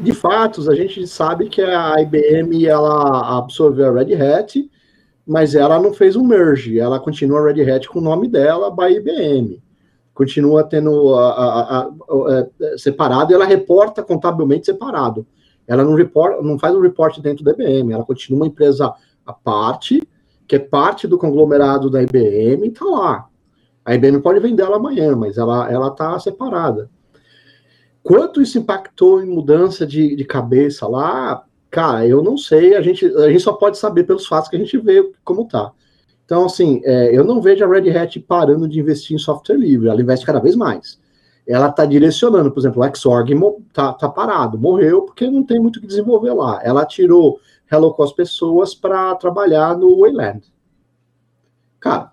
De 0.00 0.12
fatos, 0.12 0.68
a 0.68 0.74
gente 0.74 1.06
sabe 1.06 1.48
que 1.48 1.60
a 1.62 2.00
IBM 2.00 2.66
ela 2.66 3.38
absorveu 3.38 3.88
a 3.88 3.92
Red 3.92 4.14
Hat, 4.14 4.70
mas 5.26 5.54
ela 5.54 5.80
não 5.80 5.92
fez 5.92 6.16
um 6.16 6.24
merge, 6.24 6.80
ela 6.80 6.98
continua 6.98 7.40
a 7.40 7.52
Red 7.52 7.70
Hat 7.70 7.88
com 7.88 8.00
o 8.00 8.02
nome 8.02 8.28
dela, 8.28 8.70
by 8.70 8.96
IBM 8.96 9.62
continua 10.14 10.64
tendo 10.64 11.14
a, 11.14 11.30
a, 11.30 11.80
a, 11.80 11.90
é, 12.60 12.78
separado 12.78 13.32
e 13.32 13.34
ela 13.34 13.44
reporta 13.44 14.02
contabilmente 14.02 14.66
separado. 14.66 15.26
Ela 15.66 15.84
não, 15.84 15.94
reporta, 15.94 16.42
não 16.42 16.58
faz 16.58 16.74
um 16.74 16.80
report 16.80 17.18
dentro 17.20 17.44
da 17.44 17.52
IBM, 17.52 17.92
ela 17.92 18.04
continua 18.04 18.40
uma 18.40 18.46
empresa 18.46 18.92
à 19.24 19.32
parte, 19.32 20.02
que 20.46 20.56
é 20.56 20.58
parte 20.58 21.06
do 21.06 21.16
conglomerado 21.16 21.88
da 21.88 22.02
IBM 22.02 22.66
e 22.66 22.68
está 22.68 22.84
lá. 22.84 23.28
A 23.84 23.94
IBM 23.94 24.20
pode 24.20 24.40
vender 24.40 24.62
ela 24.62 24.76
amanhã, 24.76 25.16
mas 25.16 25.38
ela 25.38 25.88
está 25.88 26.18
separada. 26.18 26.88
Quanto 28.02 28.42
isso 28.42 28.58
impactou 28.58 29.22
em 29.22 29.26
mudança 29.26 29.86
de, 29.86 30.16
de 30.16 30.24
cabeça 30.24 30.86
lá, 30.88 31.44
cara, 31.70 32.06
eu 32.06 32.22
não 32.22 32.36
sei, 32.36 32.74
a 32.74 32.82
gente, 32.82 33.06
a 33.06 33.28
gente 33.28 33.40
só 33.40 33.52
pode 33.52 33.78
saber 33.78 34.04
pelos 34.04 34.26
fatos 34.26 34.48
que 34.48 34.56
a 34.56 34.58
gente 34.58 34.76
vê 34.78 35.12
como 35.24 35.46
tá. 35.46 35.72
Então, 36.24 36.46
assim, 36.46 36.80
é, 36.84 37.16
eu 37.16 37.24
não 37.24 37.40
vejo 37.40 37.64
a 37.64 37.68
Red 37.68 37.90
Hat 37.96 38.18
parando 38.20 38.68
de 38.68 38.80
investir 38.80 39.14
em 39.14 39.18
software 39.18 39.56
livre, 39.56 39.88
ela 39.88 40.00
investe 40.00 40.26
cada 40.26 40.40
vez 40.40 40.56
mais. 40.56 41.00
Ela 41.46 41.68
está 41.68 41.84
direcionando, 41.84 42.52
por 42.52 42.60
exemplo, 42.60 42.82
o 42.82 42.96
Xorg 42.96 43.32
está 43.68 43.92
tá 43.92 44.08
parado, 44.08 44.58
morreu 44.58 45.02
porque 45.02 45.28
não 45.28 45.44
tem 45.44 45.58
muito 45.58 45.76
o 45.76 45.80
que 45.80 45.86
desenvolver 45.86 46.32
lá. 46.32 46.60
Ela 46.62 46.86
tirou 46.86 47.40
Hello 47.70 47.92
com 47.94 48.02
as 48.02 48.12
pessoas 48.12 48.74
para 48.74 49.14
trabalhar 49.16 49.76
no 49.76 50.00
Wayland. 50.00 50.42
Cara, 51.80 52.12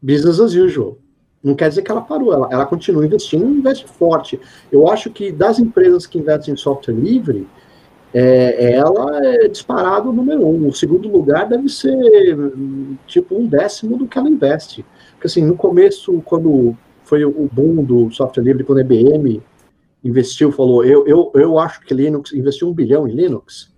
business 0.00 0.38
as 0.38 0.54
usual. 0.54 0.98
Não 1.42 1.54
quer 1.54 1.68
dizer 1.68 1.82
que 1.82 1.90
ela 1.90 2.00
parou, 2.00 2.32
ela, 2.32 2.48
ela 2.50 2.66
continua 2.66 3.06
investindo 3.06 3.46
e 3.46 3.58
investe 3.58 3.86
forte. 3.86 4.40
Eu 4.72 4.88
acho 4.90 5.10
que 5.10 5.30
das 5.30 5.58
empresas 5.58 6.06
que 6.06 6.18
investem 6.18 6.54
em 6.54 6.56
software 6.56 6.94
livre, 6.94 7.46
é, 8.12 8.72
ela 8.72 9.24
é 9.24 9.48
disparado 9.48 10.12
número 10.12 10.46
um. 10.46 10.68
O 10.68 10.72
segundo 10.72 11.08
lugar 11.08 11.48
deve 11.48 11.68
ser 11.68 11.96
tipo 13.06 13.36
um 13.36 13.46
décimo 13.46 13.96
do 13.96 14.06
que 14.06 14.18
ela 14.18 14.28
investe. 14.28 14.84
Porque 15.12 15.26
assim, 15.26 15.44
no 15.44 15.56
começo, 15.56 16.20
quando 16.24 16.76
foi 17.04 17.24
o 17.24 17.48
boom 17.52 17.84
do 17.84 18.10
software 18.10 18.42
livre, 18.42 18.64
quando 18.64 18.78
a 18.78 18.82
IBM 18.82 19.40
investiu, 20.04 20.52
falou, 20.52 20.84
eu, 20.84 21.06
eu, 21.06 21.30
eu 21.34 21.58
acho 21.58 21.80
que 21.80 21.94
Linux 21.94 22.32
investiu 22.32 22.68
um 22.68 22.72
bilhão 22.72 23.06
em 23.06 23.12
Linux. 23.12 23.72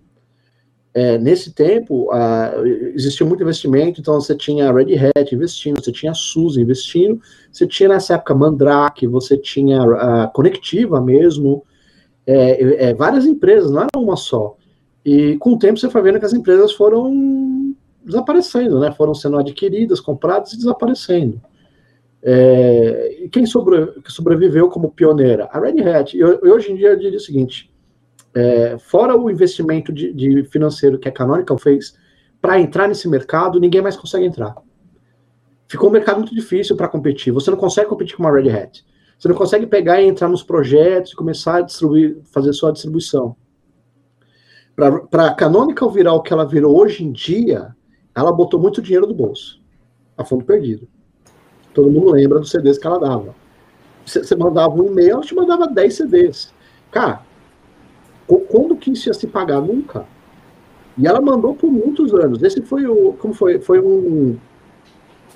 É, 0.93 1.17
nesse 1.17 1.53
tempo, 1.53 2.09
uh, 2.13 2.65
existia 2.93 3.25
muito 3.25 3.41
investimento, 3.41 4.01
então 4.01 4.19
você 4.19 4.35
tinha 4.35 4.69
a 4.69 4.73
Red 4.73 4.93
Hat 5.15 5.33
investindo, 5.33 5.81
você 5.81 5.91
tinha 5.91 6.11
a 6.11 6.59
investindo, 6.59 7.21
você 7.49 7.65
tinha 7.65 7.87
nessa 7.87 8.15
época 8.15 8.35
Mandrake, 8.35 9.07
você 9.07 9.37
tinha 9.37 9.81
a 9.81 10.27
Conectiva 10.27 10.99
mesmo, 10.99 11.63
é, 12.27 12.89
é, 12.89 12.93
várias 12.93 13.25
empresas, 13.25 13.71
não 13.71 13.81
era 13.81 13.89
uma 13.97 14.17
só. 14.17 14.57
E 15.03 15.37
com 15.37 15.53
o 15.53 15.59
tempo 15.59 15.79
você 15.79 15.89
foi 15.89 16.01
vendo 16.01 16.19
que 16.19 16.25
as 16.25 16.33
empresas 16.33 16.73
foram 16.73 17.73
desaparecendo, 18.03 18.79
né? 18.79 18.91
Foram 18.91 19.13
sendo 19.13 19.37
adquiridas, 19.37 19.99
compradas 19.99 20.53
e 20.53 20.57
desaparecendo. 20.57 21.41
É, 22.21 23.23
e 23.23 23.29
quem 23.29 23.45
sobre, 23.45 23.93
sobreviveu 24.07 24.69
como 24.69 24.91
pioneira? 24.91 25.49
A 25.51 25.59
Red 25.59 25.81
Hat. 25.81 26.15
E 26.15 26.23
hoje 26.23 26.71
em 26.71 26.75
dia 26.75 26.89
eu 26.89 26.99
diria 26.99 27.17
o 27.17 27.21
seguinte: 27.21 27.70
é, 28.33 28.77
fora 28.77 29.15
o 29.15 29.29
investimento 29.29 29.91
de, 29.91 30.13
de, 30.13 30.43
financeiro 30.45 30.97
que 30.97 31.07
a 31.07 31.11
Canonical 31.11 31.57
fez 31.57 31.95
para 32.41 32.59
entrar 32.59 32.87
nesse 32.87 33.07
mercado, 33.07 33.59
ninguém 33.59 33.81
mais 33.81 33.95
consegue 33.95 34.25
entrar. 34.25 34.55
Ficou 35.67 35.89
um 35.89 35.93
mercado 35.93 36.17
muito 36.17 36.33
difícil 36.33 36.75
para 36.75 36.87
competir. 36.87 37.31
Você 37.31 37.51
não 37.51 37.57
consegue 37.57 37.89
competir 37.89 38.15
com 38.15 38.23
uma 38.23 38.31
Red 38.31 38.49
Hat. 38.49 38.85
Você 39.17 39.27
não 39.27 39.35
consegue 39.35 39.67
pegar 39.67 40.01
e 40.01 40.07
entrar 40.07 40.27
nos 40.27 40.41
projetos 40.41 41.11
e 41.11 41.15
começar 41.15 41.57
a 41.57 41.61
distribuir, 41.61 42.19
fazer 42.25 42.51
sua 42.53 42.71
distribuição. 42.71 43.35
Para 44.75 45.27
a 45.27 45.33
Canonical 45.33 45.91
virar 45.91 46.13
o 46.13 46.21
que 46.21 46.33
ela 46.33 46.45
virou 46.45 46.75
hoje 46.79 47.03
em 47.03 47.11
dia, 47.11 47.75
ela 48.15 48.31
botou 48.31 48.59
muito 48.59 48.81
dinheiro 48.81 49.05
do 49.05 49.13
bolso, 49.13 49.61
a 50.17 50.25
fundo 50.25 50.43
perdido. 50.43 50.87
Todo 51.73 51.91
mundo 51.91 52.11
lembra 52.11 52.39
dos 52.39 52.49
CDs 52.49 52.77
que 52.77 52.87
ela 52.87 52.99
dava. 52.99 53.35
Você 54.05 54.35
mandava 54.35 54.73
um 54.73 54.87
e-mail, 54.87 55.11
ela 55.11 55.21
te 55.21 55.35
mandava 55.35 55.67
10 55.67 55.93
CDs. 55.93 56.53
Cara, 56.89 57.21
quando 58.39 58.75
que 58.75 58.91
isso 58.91 59.09
ia 59.09 59.13
se 59.13 59.27
pagar? 59.27 59.61
Nunca. 59.61 60.05
E 60.97 61.07
ela 61.07 61.21
mandou 61.21 61.55
por 61.55 61.71
muitos 61.71 62.13
anos. 62.13 62.43
Esse 62.43 62.61
foi 62.61 62.85
o. 62.85 63.13
Como 63.13 63.33
foi? 63.33 63.59
Foi 63.59 63.79
um. 63.79 64.37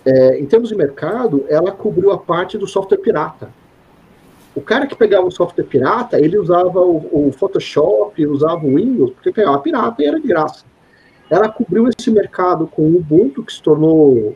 É, 0.06 0.40
em 0.40 0.46
termos 0.46 0.70
de 0.70 0.76
mercado, 0.76 1.46
ela 1.50 1.72
cobriu 1.72 2.12
a 2.12 2.18
parte 2.18 2.58
do 2.58 2.68
software 2.68 3.00
pirata. 3.00 3.50
O 4.56 4.62
cara 4.62 4.86
que 4.88 4.96
pegava 4.96 5.28
o 5.28 5.32
software 5.32 5.66
pirata, 5.66 6.20
ele 6.20 6.38
usava 6.38 6.80
o, 6.80 7.28
o 7.28 7.32
Photoshop, 7.32 8.26
usava 8.26 8.66
o 8.66 8.76
Windows, 8.76 9.12
porque 9.12 9.32
pegava 9.32 9.60
pirata 9.60 10.02
e 10.02 10.06
era 10.06 10.20
de 10.20 10.28
graça. 10.28 10.64
Ela 11.30 11.50
cobriu 11.50 11.90
esse 11.90 12.12
mercado 12.12 12.68
com 12.68 12.84
o 12.84 12.98
Ubuntu, 12.98 13.44
que 13.44 13.52
se 13.52 13.62
tornou 13.62 14.36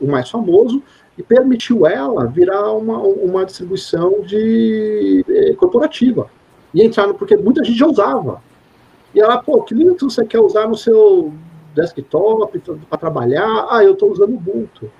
o 0.00 0.06
mais 0.06 0.28
famoso, 0.28 0.82
e 1.16 1.22
permitiu 1.22 1.86
ela 1.86 2.26
virar 2.26 2.72
uma, 2.72 2.98
uma 2.98 3.46
distribuição 3.46 4.20
de, 4.22 5.24
de 5.26 5.54
corporativa. 5.54 6.28
E 6.74 6.82
entrar 6.82 7.06
no, 7.06 7.14
porque 7.14 7.36
muita 7.36 7.64
gente 7.64 7.78
já 7.78 7.86
usava. 7.86 8.42
E 9.14 9.20
ela, 9.20 9.38
pô, 9.38 9.62
que 9.62 9.74
Linux 9.74 10.02
você 10.02 10.24
quer 10.24 10.40
usar 10.40 10.68
no 10.68 10.76
seu 10.76 11.32
desktop 11.74 12.58
para 12.88 12.98
trabalhar? 12.98 13.66
Ah, 13.70 13.82
eu 13.82 13.92
estou 13.92 14.10
usando 14.10 14.34
Ubuntu. 14.34 14.90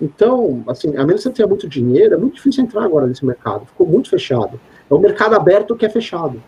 Então, 0.00 0.62
assim, 0.68 0.96
a 0.96 1.04
menos 1.04 1.22
que 1.22 1.28
você 1.28 1.30
tenha 1.30 1.48
muito 1.48 1.68
dinheiro, 1.68 2.14
é 2.14 2.16
muito 2.18 2.34
difícil 2.34 2.62
entrar 2.62 2.84
agora 2.84 3.06
nesse 3.06 3.24
mercado. 3.24 3.66
Ficou 3.66 3.86
muito 3.86 4.10
fechado. 4.10 4.60
É 4.88 4.94
um 4.94 4.98
mercado 4.98 5.34
aberto 5.34 5.74
que 5.74 5.86
é 5.86 5.88
fechado. 5.88 6.42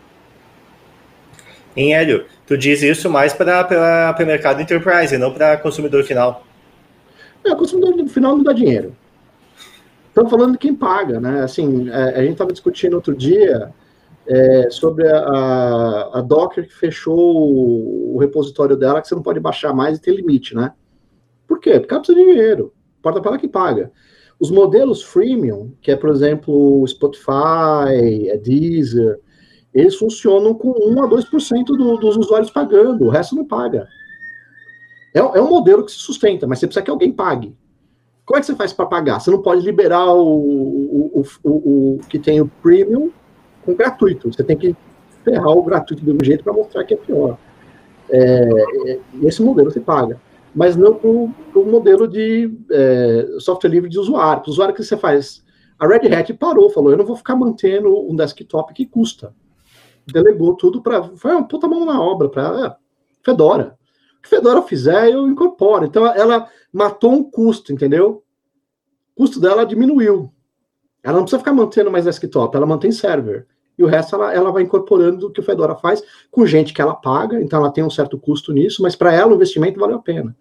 Em 1.75 1.95
Hélio, 1.95 2.27
tu 2.47 2.59
diz 2.59 2.83
isso 2.83 3.09
mais 3.09 3.33
para 3.33 4.17
o 4.21 4.27
mercado 4.27 4.61
enterprise, 4.61 5.17
não 5.17 5.33
para 5.33 5.57
consumidor 5.57 6.05
final. 6.05 6.45
É, 7.45 7.53
o 7.53 7.57
consumidor 7.57 8.07
final 8.09 8.37
não 8.37 8.43
dá 8.43 8.53
dinheiro. 8.53 8.95
Estamos 10.09 10.31
falando 10.31 10.53
de 10.53 10.59
quem 10.59 10.75
paga, 10.75 11.21
né? 11.21 11.43
Assim, 11.43 11.89
é, 11.89 12.17
a 12.17 12.23
gente 12.23 12.33
estava 12.33 12.53
discutindo 12.53 12.95
outro 12.95 13.15
dia 13.15 13.73
é, 14.29 14.69
sobre 14.71 15.09
a, 15.09 16.11
a, 16.13 16.21
Docker 16.21 16.69
que 16.69 16.75
fechou 16.75 17.17
o, 17.19 18.15
o 18.15 18.19
repositório 18.19 18.77
dela, 18.77 19.01
que 19.01 19.09
você 19.09 19.15
não 19.15 19.23
pode 19.23 19.41
baixar 19.41 19.73
mais 19.73 19.97
e 19.97 20.03
tem 20.03 20.15
limite, 20.15 20.55
né? 20.55 20.73
Por 21.47 21.59
quê? 21.59 21.81
Porque 21.81 21.95
ela 21.95 22.03
precisa 22.03 22.19
de 22.19 22.33
dinheiro. 22.33 22.75
Importa 22.99 23.21
para 23.23 23.31
ela 23.31 23.39
que 23.39 23.49
paga. 23.49 23.91
Os 24.39 24.51
modelos 24.51 25.03
freemium, 25.03 25.73
que 25.81 25.91
é, 25.91 25.97
por 25.97 26.11
exemplo, 26.11 26.87
Spotify, 26.87 28.29
é 28.29 28.37
Deezer, 28.37 29.19
eles 29.73 29.97
funcionam 29.97 30.55
com 30.55 30.71
1 30.71 31.03
a 31.03 31.09
2% 31.09 31.65
do, 31.65 31.97
dos 31.97 32.17
usuários 32.17 32.51
pagando, 32.51 33.07
o 33.07 33.09
resto 33.09 33.35
não 33.35 33.47
paga. 33.47 33.89
É, 35.15 35.21
é, 35.21 35.41
um 35.41 35.49
modelo 35.49 35.85
que 35.85 35.93
se 35.93 35.99
sustenta, 35.99 36.47
mas 36.47 36.59
você 36.59 36.67
precisa 36.67 36.85
que 36.85 36.91
alguém 36.91 37.11
pague. 37.11 37.57
Como 38.27 38.37
é 38.37 38.41
que 38.41 38.47
você 38.47 38.55
faz 38.55 38.75
para 38.75 38.85
pagar? 38.85 39.21
Você 39.21 39.31
não 39.31 39.41
pode 39.41 39.63
liberar 39.63 40.13
o, 40.13 40.21
o, 40.21 41.25
o, 41.43 41.51
o, 41.51 42.01
que 42.11 42.19
tem 42.19 42.43
o 42.43 42.51
premium 42.63 43.11
com 43.65 43.75
gratuito. 43.75 44.33
Você 44.33 44.43
tem 44.43 44.57
que 44.57 44.77
ferrar 45.25 45.51
o 45.51 45.63
gratuito 45.63 46.05
de 46.05 46.11
um 46.11 46.19
jeito 46.25 46.45
para 46.45 46.53
mostrar 46.53 46.85
que 46.85 46.95
é 46.95 46.97
pior. 46.97 47.39
É, 48.11 48.49
é, 48.87 49.01
esse 49.23 49.43
modelo 49.43 49.71
você 49.71 49.81
paga 49.81 50.19
mas 50.55 50.77
não 50.77 50.95
para 50.95 51.09
o 51.09 51.65
modelo 51.65 52.09
de 52.09 52.53
é, 52.71 53.29
software 53.39 53.71
livre 53.71 53.89
de 53.89 53.99
usuário. 53.99 54.43
Para 54.43 54.49
o 54.49 54.53
usuário 54.53 54.75
que 54.75 54.83
você 54.83 54.97
faz. 54.97 55.45
A 55.79 55.87
Red 55.87 56.13
Hat 56.13 56.33
parou, 56.35 56.71
falou: 56.71 56.91
eu 56.91 56.97
não 56.99 57.07
vou 57.07 57.17
ficar 57.17 57.37
mantendo 57.37 57.97
um 58.11 58.17
desktop 58.17 58.73
que 58.75 58.87
custa. 58.87 59.35
Delegou 60.05 60.57
tudo 60.57 60.83
para. 60.83 61.05
Foi 61.17 61.33
uma 61.33 61.47
puta 61.47 61.69
mão 61.69 61.85
na 61.85 62.01
obra 62.01 62.29
para 62.29 62.67
é, 62.67 62.77
Fedora. 63.23 63.79
O 64.19 64.23
que 64.23 64.29
Fedora 64.29 64.63
fizer, 64.63 65.11
eu 65.13 65.29
incorporo. 65.29 65.85
Então 65.85 66.07
ela 66.07 66.49
matou 66.73 67.13
um 67.13 67.23
custo, 67.23 67.73
entendeu? 67.73 68.25
O 69.15 69.23
custo 69.23 69.39
dela 69.41 69.65
diminuiu. 69.65 70.33
Ela 71.03 71.15
não 71.15 71.23
precisa 71.23 71.39
ficar 71.39 71.53
mantendo 71.53 71.91
mais 71.91 72.05
desktop, 72.05 72.57
ela 72.57 72.67
mantém 72.67 72.91
server 72.91 73.47
e 73.79 73.85
o 73.85 73.87
resto 73.87 74.17
ela, 74.17 74.35
ela 74.35 74.51
vai 74.51 74.65
incorporando 74.65 75.29
o 75.29 75.31
que 75.31 75.41
o 75.41 75.43
Fedora 75.43 75.77
faz 75.77 76.03
com 76.31 76.45
gente 76.45 76.75
que 76.75 76.83
ela 76.83 76.95
paga, 76.95 77.41
então 77.41 77.61
ela 77.61 77.71
tem 77.71 77.85
um 77.85 77.91
certo 77.91 78.19
custo 78.19 78.53
nisso, 78.53 78.83
mas 78.83 78.97
para 78.97 79.15
ela 79.15 79.31
o 79.31 79.37
investimento 79.37 79.79
valeu 79.79 79.97
a 79.97 80.03
pena. 80.03 80.37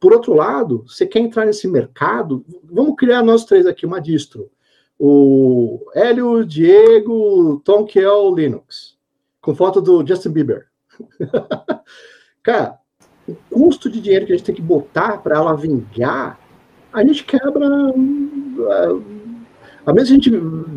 Por 0.00 0.12
outro 0.12 0.32
lado, 0.32 0.84
você 0.86 1.06
quer 1.06 1.18
entrar 1.18 1.44
nesse 1.44 1.68
mercado, 1.68 2.44
vamos 2.64 2.96
criar 2.96 3.22
nós 3.22 3.44
três 3.44 3.66
aqui 3.66 3.84
uma 3.84 4.00
distro. 4.00 4.50
O 4.98 5.86
Hélio, 5.94 6.44
Diego, 6.44 7.60
Tom 7.64 7.84
Kiel, 7.84 8.34
Linux, 8.34 8.96
com 9.40 9.54
foto 9.54 9.80
do 9.80 10.06
Justin 10.06 10.30
Bieber. 10.30 10.66
Cara, 12.42 12.78
o 13.28 13.34
custo 13.50 13.90
de 13.90 14.00
dinheiro 14.00 14.24
que 14.24 14.32
a 14.32 14.36
gente 14.36 14.46
tem 14.46 14.54
que 14.54 14.62
botar 14.62 15.18
para 15.18 15.36
ela 15.36 15.54
vingar, 15.54 16.38
a 16.92 17.04
gente 17.04 17.22
quebra 17.24 17.68
a 19.88 19.92
menos 19.94 20.10
que 20.10 20.12
a 20.12 20.16
gente 20.16 20.30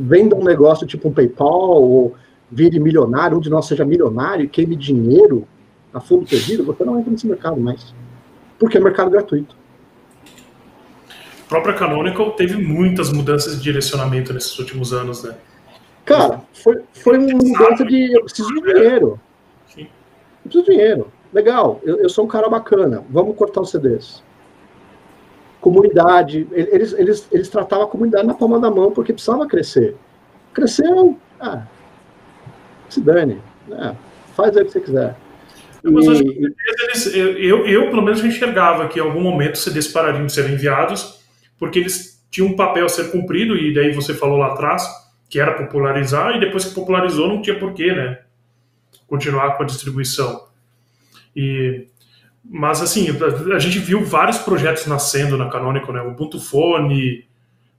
venda 0.08 0.38
um 0.38 0.44
negócio 0.44 0.88
tipo 0.88 1.10
um 1.10 1.12
PayPal 1.12 1.84
ou 1.84 2.16
vire 2.50 2.80
milionário, 2.80 3.38
um 3.38 3.42
de 3.42 3.50
nós 3.50 3.66
seja 3.66 3.84
milionário 3.84 4.46
e 4.46 4.48
queime 4.48 4.74
dinheiro 4.74 5.46
a 5.94 6.00
fundo 6.00 6.26
perdido, 6.26 6.64
você 6.64 6.86
não 6.86 6.98
entra 6.98 7.12
nesse 7.12 7.28
mercado 7.28 7.60
mais. 7.60 7.94
Porque 8.58 8.78
é 8.78 8.80
mercado 8.80 9.12
gratuito. 9.12 9.54
A 11.46 11.50
própria 11.50 11.74
Canonical 11.74 12.32
teve 12.32 12.56
muitas 12.56 13.12
mudanças 13.12 13.58
de 13.58 13.62
direcionamento 13.62 14.32
nesses 14.32 14.58
últimos 14.58 14.94
anos, 14.94 15.26
né? 15.26 15.36
Cara, 16.06 16.42
foi, 16.54 16.82
foi 16.94 17.18
uma 17.18 17.38
mudança 17.38 17.84
de 17.84 18.14
eu 18.14 18.24
preciso 18.24 18.48
de 18.48 18.62
dinheiro. 18.62 19.20
Sim. 19.68 19.82
Eu 19.82 20.50
preciso 20.50 20.64
de 20.64 20.72
dinheiro. 20.72 21.08
Legal, 21.34 21.82
eu, 21.84 21.98
eu 21.98 22.08
sou 22.08 22.24
um 22.24 22.30
cara 22.30 22.48
bacana. 22.48 23.04
Vamos 23.10 23.36
cortar 23.36 23.60
os 23.60 23.72
CDs 23.72 24.24
comunidade. 25.62 26.48
Eles, 26.52 26.92
eles, 26.94 27.28
eles 27.32 27.48
tratavam 27.48 27.86
a 27.86 27.90
comunidade 27.90 28.28
na 28.28 28.34
palma 28.34 28.60
da 28.60 28.70
mão 28.70 28.92
porque 28.92 29.14
precisava 29.14 29.48
crescer. 29.48 29.96
Cresceu, 30.54 31.18
ah, 31.40 31.64
se 32.90 33.00
dane. 33.00 33.40
É, 33.72 33.96
faz 34.36 34.58
aí 34.58 34.64
o 34.64 34.66
que 34.66 34.72
você 34.74 34.82
quiser. 34.82 35.16
Mas 35.84 36.06
e... 36.06 36.56
eles, 36.84 37.16
eu, 37.16 37.66
eu, 37.66 37.90
pelo 37.90 38.02
menos, 38.02 38.24
enxergava 38.24 38.88
que 38.88 39.00
em 39.00 39.02
algum 39.02 39.22
momento 39.22 39.58
CDs 39.58 39.88
parariam 39.88 40.26
de 40.26 40.34
ser 40.34 40.50
enviados, 40.50 41.22
porque 41.58 41.80
eles 41.80 42.22
tinham 42.30 42.50
um 42.50 42.56
papel 42.56 42.86
a 42.86 42.90
ser 42.90 43.12
cumprido, 43.12 43.56
e 43.56 43.74
daí 43.74 43.92
você 43.94 44.14
falou 44.14 44.38
lá 44.38 44.54
atrás, 44.54 44.86
que 45.30 45.40
era 45.40 45.54
popularizar, 45.54 46.36
e 46.36 46.40
depois 46.40 46.66
que 46.66 46.76
popularizou 46.76 47.28
não 47.28 47.42
tinha 47.42 47.58
porquê, 47.58 47.94
né? 47.94 48.20
Continuar 49.08 49.58
com 49.58 49.64
a 49.64 49.66
distribuição. 49.66 50.48
E 51.36 51.88
mas, 52.44 52.82
assim, 52.82 53.08
a, 53.10 53.56
a, 53.56 53.60
gente 53.60 53.80
viu 53.80 54.04
vários 54.04 54.38
projetos 54.40 54.88
nascendo 54.88 55.38
na 55.38 55.50
Canonical, 55.50 55.94
né? 55.94 56.02
O 56.02 56.10
Ubuntu 56.10 56.40
Phone, 56.40 57.24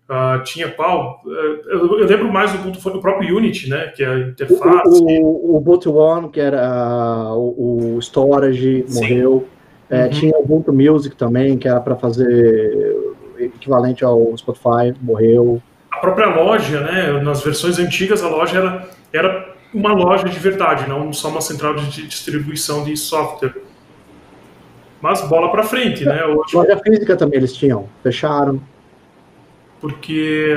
uh, 0.09 0.43
tinha 0.45 0.71
qual? 0.71 1.21
Uh, 1.25 1.29
eu, 1.29 1.99
eu, 1.99 2.07
lembro 2.07 2.33
mais 2.33 2.53
do 2.53 2.59
Ubuntu 2.59 2.81
Phone, 2.81 2.99
o 2.99 3.01
próprio 3.01 3.37
Unity, 3.37 3.69
né? 3.69 3.89
Que 3.89 4.05
é 4.05 4.09
a 4.09 4.19
interface. 4.19 5.03
O, 5.03 5.27
o, 5.27 5.53
o 5.53 5.57
Ubuntu 5.57 5.95
One, 5.95 6.29
que 6.29 6.41
era 6.41 7.33
o, 7.35 7.97
o 7.97 7.99
Storage, 8.01 8.85
Sim. 8.87 9.01
morreu. 9.01 9.49
É, 9.91 10.05
uhum. 10.05 10.11
Tinha 10.11 10.37
o 10.37 10.43
Ubuntu 10.43 10.73
Music 10.73 11.17
também, 11.17 11.59
que 11.59 11.69
era 11.69 11.81
para 11.81 11.97
fazer 11.97 12.97
equivalente 13.39 14.05
ao 14.05 14.35
Spotify, 14.37 14.95
morreu. 15.01 15.61
A 15.91 15.99
própria 15.99 16.29
loja, 16.29 16.81
né? 16.81 17.21
Nas 17.21 17.43
versões 17.43 17.79
antigas, 17.79 18.23
a 18.23 18.29
loja 18.29 18.59
era, 18.59 18.89
era 19.13 19.55
uma 19.75 19.93
loja 19.93 20.29
de 20.29 20.39
verdade, 20.39 20.89
não 20.89 21.13
só 21.13 21.29
uma 21.29 21.41
central 21.41 21.75
de 21.75 22.07
distribuição 22.07 22.85
de 22.85 22.97
software 22.97 23.55
mas 25.03 25.21
bola 25.29 25.51
para 25.51 25.65
frente, 25.65 26.05
né? 26.05 26.25
Hoje, 26.25 26.55
Loja 26.55 26.79
física 26.79 27.17
também 27.17 27.39
eles 27.39 27.53
tinham, 27.53 27.89
fecharam. 28.05 28.63
Porque 29.81 30.57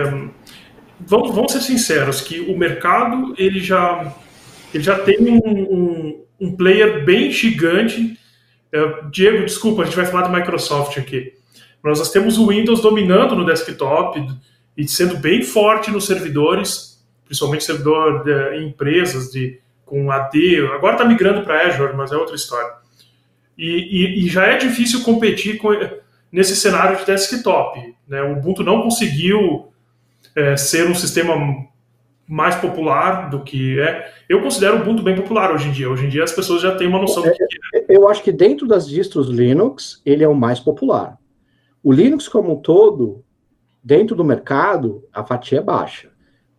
vamos, 1.00 1.34
vamos 1.34 1.52
ser 1.52 1.62
sinceros 1.62 2.22
que 2.22 2.42
o 2.42 2.56
mercado 2.56 3.34
ele 3.40 3.60
já 3.60 4.14
ele 4.72 4.84
já 4.84 5.00
tem 5.00 5.18
um, 5.20 5.40
um, 5.48 6.26
um 6.40 6.56
player 6.56 7.04
bem 7.04 7.32
gigante. 7.32 8.20
É, 8.72 9.04
Diego, 9.12 9.46
desculpa, 9.46 9.82
a 9.82 9.86
gente 9.86 9.96
vai 9.96 10.06
falar 10.06 10.28
de 10.28 10.36
Microsoft 10.36 10.98
aqui. 10.98 11.34
Mas 11.82 11.98
nós 11.98 12.12
temos 12.12 12.38
o 12.38 12.48
Windows 12.48 12.82
dominando 12.82 13.36
no 13.36 13.46
desktop 13.46 14.28
e 14.78 14.88
sendo 14.88 15.18
bem 15.18 15.42
forte 15.42 15.90
nos 15.90 16.06
servidores, 16.06 17.04
principalmente 17.26 17.64
servidor 17.64 18.24
de 18.24 18.64
empresas 18.64 19.32
de 19.32 19.60
com 19.86 20.12
AD. 20.12 20.68
Agora 20.74 20.96
está 20.96 21.06
migrando 21.06 21.44
para 21.44 21.68
Azure, 21.68 21.96
mas 21.96 22.12
é 22.12 22.18
outra 22.18 22.36
história. 22.36 22.85
E, 23.58 23.66
e, 23.66 24.26
e, 24.26 24.28
já 24.28 24.46
é 24.46 24.58
difícil 24.58 25.02
competir 25.04 25.58
com, 25.58 25.70
nesse 26.32 26.56
cenário 26.56 26.98
de 26.98 27.06
desktop. 27.06 27.96
Né? 28.08 28.22
O 28.22 28.34
Ubuntu 28.34 28.64
não 28.64 28.82
conseguiu 28.82 29.68
é, 30.36 30.58
ser 30.58 30.90
um 30.90 30.96
sistema 30.96 31.36
mais 32.28 32.56
popular 32.56 33.30
do 33.30 33.42
que 33.42 33.80
é. 33.80 34.12
Eu 34.28 34.42
considero 34.42 34.78
o 34.78 34.82
Ubuntu 34.82 35.04
bem 35.04 35.16
popular 35.16 35.54
hoje 35.54 35.70
em 35.70 35.72
dia. 35.72 35.90
Hoje 35.90 36.06
em 36.06 36.10
dia 36.10 36.24
as 36.24 36.32
pessoas 36.32 36.62
já 36.62 36.76
têm 36.76 36.88
uma 36.88 37.00
noção 37.00 37.24
do 37.24 37.32
que 37.32 37.44
é. 37.44 37.86
Eu 37.88 38.08
acho 38.08 38.24
que 38.24 38.32
dentro 38.32 38.68
das 38.68 38.88
distros 38.88 39.30
Linux, 39.30 40.02
ele 40.06 40.24
é 40.24 40.28
o 40.28 40.36
mais 40.36 40.60
popular. 40.60 41.18
O 41.84 41.94
Linux 41.94 42.28
como 42.28 42.54
um 42.54 42.56
todo, 42.56 43.24
dentro 43.84 44.16
do 44.16 44.24
mercado, 44.24 45.04
a 45.14 45.24
fatia 45.24 45.60
é 45.60 45.62
baixa. 45.62 46.10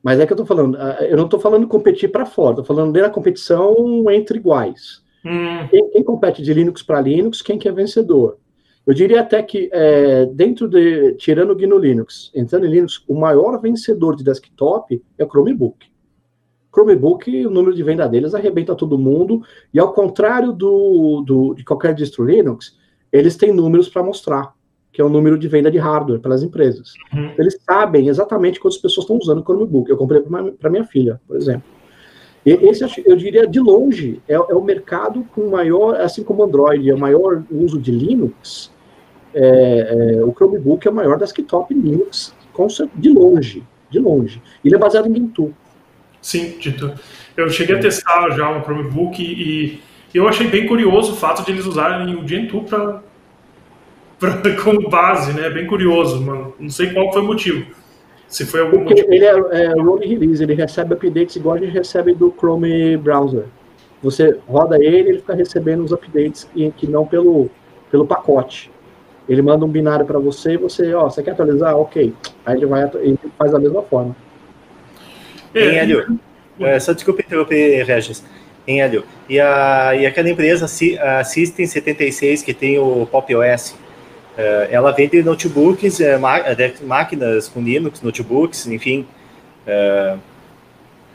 Mas 0.03 0.21
é 0.21 0.27
que 0.27 0.33
eu 0.33 0.37
estou 0.37 0.47
falando, 0.47 0.79
eu 1.01 1.17
não 1.17 1.25
estou 1.25 1.41
falando 1.41 1.67
competir 1.67 2.13
para 2.13 2.25
fora, 2.25 2.51
estou 2.53 2.65
falando 2.65 2.93
da 2.93 3.11
competição 3.11 4.05
entre 4.09 4.39
iguais. 4.39 5.03
Hum. 5.27 5.67
Quem, 5.69 5.91
quem, 5.91 6.05
compete 6.05 6.41
de 6.41 6.55
Linux 6.55 6.83
para 6.83 7.01
Linux, 7.01 7.43
quem 7.43 7.59
que 7.59 7.69
é 7.69 7.73
vencedor? 7.73 8.39
Eu 8.87 8.95
diria 8.95 9.21
até 9.21 9.43
que, 9.43 9.69
é, 9.73 10.27
dentro 10.27 10.69
de, 10.69 11.15
tirando 11.15 11.51
o 11.51 11.57
GNU 11.57 11.77
Linux, 11.77 12.31
entrando 12.33 12.67
em 12.67 12.71
Linux, 12.71 13.03
o 13.09 13.19
maior 13.19 13.61
vencedor 13.61 14.15
de 14.15 14.23
desktop 14.23 15.03
é 15.19 15.25
o 15.25 15.29
Chromebook. 15.29 15.87
Chromebook, 16.73 17.47
o 17.47 17.51
número 17.51 17.75
de 17.75 17.83
venda 17.83 18.07
deles 18.07 18.35
arrebenta 18.35 18.77
todo 18.77 18.97
mundo, 18.97 19.43
e 19.75 19.81
ao 19.81 19.93
contrário 19.93 20.53
do, 20.53 21.23
do 21.27 21.55
de 21.55 21.65
qualquer 21.65 21.95
distro 21.95 22.25
Linux, 22.25 22.79
eles 23.11 23.37
têm 23.37 23.53
números 23.53 23.89
para 23.89 24.05
mostrar, 24.05 24.55
que 24.93 25.01
é 25.01 25.05
o 25.05 25.09
número 25.09 25.37
de 25.37 25.49
venda 25.49 25.71
de 25.71 25.79
hardware 25.79 26.21
pelas 26.21 26.45
empresas. 26.45 26.93
Uhum. 27.13 27.33
Eles 27.37 27.59
sabem 27.69 28.07
exatamente 28.07 28.61
quantas 28.61 28.79
pessoas 28.79 29.05
estão 29.05 29.17
usando 29.17 29.41
o 29.41 29.43
Chromebook. 29.43 29.91
Eu 29.91 29.97
comprei 29.97 30.23
para 30.61 30.71
minha 30.71 30.85
filha, 30.85 31.21
por 31.27 31.37
exemplo. 31.37 31.76
Esse, 32.47 33.03
eu 33.05 33.17
diria, 33.17 33.45
de 33.45 33.59
longe, 33.59 34.23
é, 34.29 34.35
é, 34.35 34.55
o 34.55 34.63
mercado 34.63 35.27
com 35.35 35.51
maior, 35.51 36.01
assim 36.01 36.23
como 36.23 36.45
Android, 36.45 36.89
é 36.89 36.95
o 36.95 36.99
maior 36.99 37.43
uso 37.51 37.77
de 37.77 37.91
Linux, 37.91 38.71
é, 39.35 40.19
é, 40.21 40.25
o 40.25 40.33
Chromebook 40.33 40.87
é 40.87 40.91
o 40.93 40.95
maior 40.95 41.19
desktop 41.19 41.75
Linux, 41.75 42.33
de 42.95 43.09
longe, 43.11 43.65
de 43.91 43.99
longe. 43.99 44.41
Ele 44.65 44.77
é 44.77 44.79
baseado 44.79 45.09
em 45.09 45.15
Gentoo. 45.15 45.53
Sim, 46.23 46.55
Gentoo. 46.61 46.93
Eu 47.37 47.51
cheguei 47.51 47.77
a 47.77 47.81
testar 47.81 48.31
já 48.31 48.49
um 48.49 48.63
Chromebook 48.63 49.21
e, 49.21 49.81
e 50.15 50.17
eu 50.17 50.29
achei 50.29 50.47
bem 50.47 50.69
curioso 50.69 51.13
o 51.13 51.17
fato 51.17 51.45
de 51.45 51.51
eles 51.51 51.67
usarem 51.67 52.15
o 52.15 52.27
Gentoo 52.27 52.63
para 52.63 53.03
como 54.63 54.89
base, 54.89 55.33
né? 55.33 55.51
Bem 55.51 55.67
curioso, 55.67 56.23
mano. 56.23 56.55
Não 56.61 56.71
sei 56.71 56.93
qual 56.93 57.13
foi 57.13 57.23
o 57.23 57.27
motivo. 57.27 57.67
Se 58.29 58.45
foi 58.45 58.61
algum 58.61 58.85
Porque 58.85 59.01
ele 59.01 59.25
é, 59.25 59.31
é 59.31 59.81
rolling 59.81 60.09
release, 60.09 60.43
ele 60.43 60.55
recebe 60.55 60.95
updates 60.95 61.37
igual 61.37 61.57
a 61.57 61.59
gente 61.59 61.73
recebe 61.73 62.15
do 62.15 62.35
Chrome 62.37 62.97
Browser. 62.97 63.45
Você 64.03 64.39
roda 64.47 64.77
ele, 64.77 65.11
ele 65.11 65.19
fica 65.19 65.35
recebendo 65.35 65.85
os 65.85 65.93
updates 65.93 66.45
que, 66.45 66.71
que 66.73 66.87
não 66.87 67.07
pelo, 67.07 67.49
pelo 67.91 68.07
pacote. 68.07 68.71
Ele 69.29 69.43
manda 69.43 69.65
um 69.65 69.69
binário 69.69 70.07
para 70.07 70.19
você 70.19 70.53
e 70.53 70.57
você, 70.57 70.95
ó, 70.95 71.09
você 71.09 71.23
quer 71.23 71.33
atualizar? 71.33 71.77
Ok. 71.77 72.13
Aí 72.45 72.57
ele 72.57 72.67
vai 72.67 72.89
ele 72.97 73.19
faz 73.37 73.53
da 73.53 73.59
mesma 73.59 73.83
forma. 73.83 74.15
É, 75.55 75.65
Em 75.65 75.77
Hélio, 75.79 76.21
é, 76.61 76.79
só 76.79 76.93
desculpa 76.93 77.23
interromper, 77.23 77.85
Regis. 77.85 78.25
Em 78.67 78.83
Hélio, 78.83 79.05
e, 79.29 79.39
a, 79.39 79.95
e 79.95 80.07
aquela 80.07 80.29
empresa, 80.29 80.67
a 81.01 81.25
System 81.25 81.67
76, 81.67 82.43
que 82.43 82.53
tem 82.53 82.79
o 82.79 83.07
Pop 83.07 83.33
OS, 83.35 83.77
ela 84.71 84.93
vende 84.93 85.23
notebooks, 85.23 86.01
é, 86.01 86.19
ma- 86.19 86.39
é, 86.39 86.75
máquinas 86.83 87.49
com 87.49 87.63
Linux, 87.63 88.03
notebooks, 88.03 88.67
enfim. 88.67 89.07
é, 89.67 90.17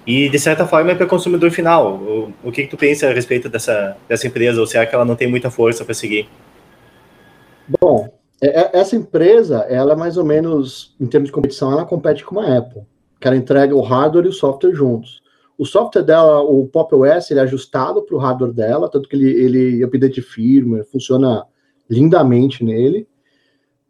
e, 0.06 0.28
de 0.30 0.40
certa 0.40 0.66
forma, 0.66 0.92
é 0.92 0.96
para 0.96 1.06
consumidor 1.06 1.52
final. 1.52 1.94
O, 1.94 2.34
o 2.44 2.52
que, 2.52 2.64
que 2.64 2.70
tu 2.70 2.78
pensa 2.78 3.08
a 3.08 3.14
respeito 3.14 3.48
dessa, 3.48 3.96
dessa 4.10 4.26
empresa? 4.26 4.60
Ou 4.60 4.66
será 4.66 4.86
que 4.86 4.96
ela 4.96 5.06
não 5.06 5.16
tem 5.16 5.30
muita 5.30 5.52
força 5.52 5.86
para 5.86 5.94
seguir? 5.94 6.28
Bom, 7.80 8.12
é- 8.42 8.62
é- 8.62 8.70
essa 8.74 8.96
empresa, 8.96 9.60
ela 9.70 9.94
é 9.94 9.96
mais 9.96 10.18
ou 10.18 10.26
menos, 10.26 10.96
em 11.00 11.06
termos 11.06 11.28
de 11.30 11.34
competição, 11.34 11.72
ela 11.72 11.86
compete 11.86 12.26
com 12.26 12.40
a 12.40 12.58
Apple, 12.58 12.82
que 13.20 13.28
ela 13.28 13.38
entrega 13.38 13.76
o 13.76 13.82
hardware 13.82 14.26
e 14.26 14.30
o 14.30 14.34
software 14.34 14.74
juntos. 14.74 15.22
O 15.58 15.66
software 15.66 16.02
dela, 16.02 16.42
o 16.42 16.66
Pop 16.66 16.96
OS, 16.96 17.30
ele 17.30 17.40
é 17.40 17.44
ajustado 17.44 18.02
para 18.02 18.16
o 18.16 18.20
hardware 18.20 18.52
dela, 18.52 18.90
tanto 18.90 19.08
que 19.08 19.16
ele, 19.16 19.30
ele 19.30 19.84
update 19.84 20.20
firmware, 20.22 20.84
funciona 20.92 21.46
lindamente 21.88 22.64
nele. 22.64 23.08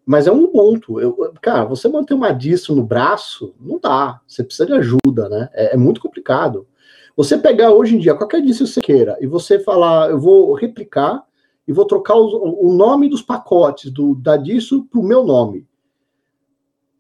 Mas 0.06 0.28
é 0.28 0.32
um 0.32 0.46
Ubuntu. 0.46 1.00
Eu, 1.00 1.34
cara, 1.42 1.66
você 1.66 1.88
manter 1.88 2.14
uma 2.14 2.32
distro 2.32 2.76
no 2.76 2.84
braço, 2.84 3.54
não 3.60 3.80
dá. 3.80 4.20
Você 4.28 4.44
precisa 4.44 4.66
de 4.66 4.74
ajuda, 4.74 5.30
né? 5.30 5.50
É, 5.54 5.74
é 5.74 5.78
muito 5.78 6.02
complicado. 6.02 6.68
Você 7.16 7.38
pegar 7.38 7.72
hoje 7.72 7.96
em 7.96 8.00
dia 8.00 8.16
qualquer 8.16 8.42
distro 8.42 8.66
que 8.66 8.74
você 8.74 8.82
queira 8.82 9.18
e 9.22 9.28
você 9.28 9.60
falar, 9.60 10.10
eu 10.10 10.20
vou 10.20 10.54
replicar 10.54 11.24
e 11.68 11.74
vou 11.74 11.86
trocar 11.86 12.16
o 12.16 12.74
nome 12.74 13.10
dos 13.10 13.22
pacotes 13.22 13.92
do, 13.92 14.16
da 14.16 14.38
distro 14.38 14.86
para 14.86 15.00
o 15.00 15.04
meu 15.04 15.24
nome. 15.24 15.68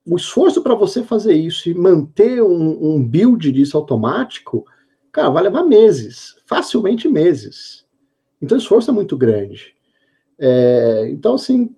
O 0.06 0.16
esforço 0.16 0.62
para 0.62 0.76
você 0.76 1.04
fazer 1.04 1.34
isso 1.34 1.70
e 1.70 1.74
manter 1.74 2.42
um, 2.42 2.96
um 2.96 3.04
build 3.04 3.52
disso 3.52 3.78
automático, 3.78 4.66
cara, 5.12 5.30
vai 5.30 5.44
levar 5.44 5.64
meses, 5.64 6.36
facilmente 6.46 7.08
meses. 7.08 7.86
Então 8.42 8.58
o 8.58 8.62
esforço 8.62 8.90
é 8.92 8.94
muito 8.94 9.16
grande. 9.18 9.76
É, 10.40 11.08
então, 11.12 11.36
assim, 11.36 11.76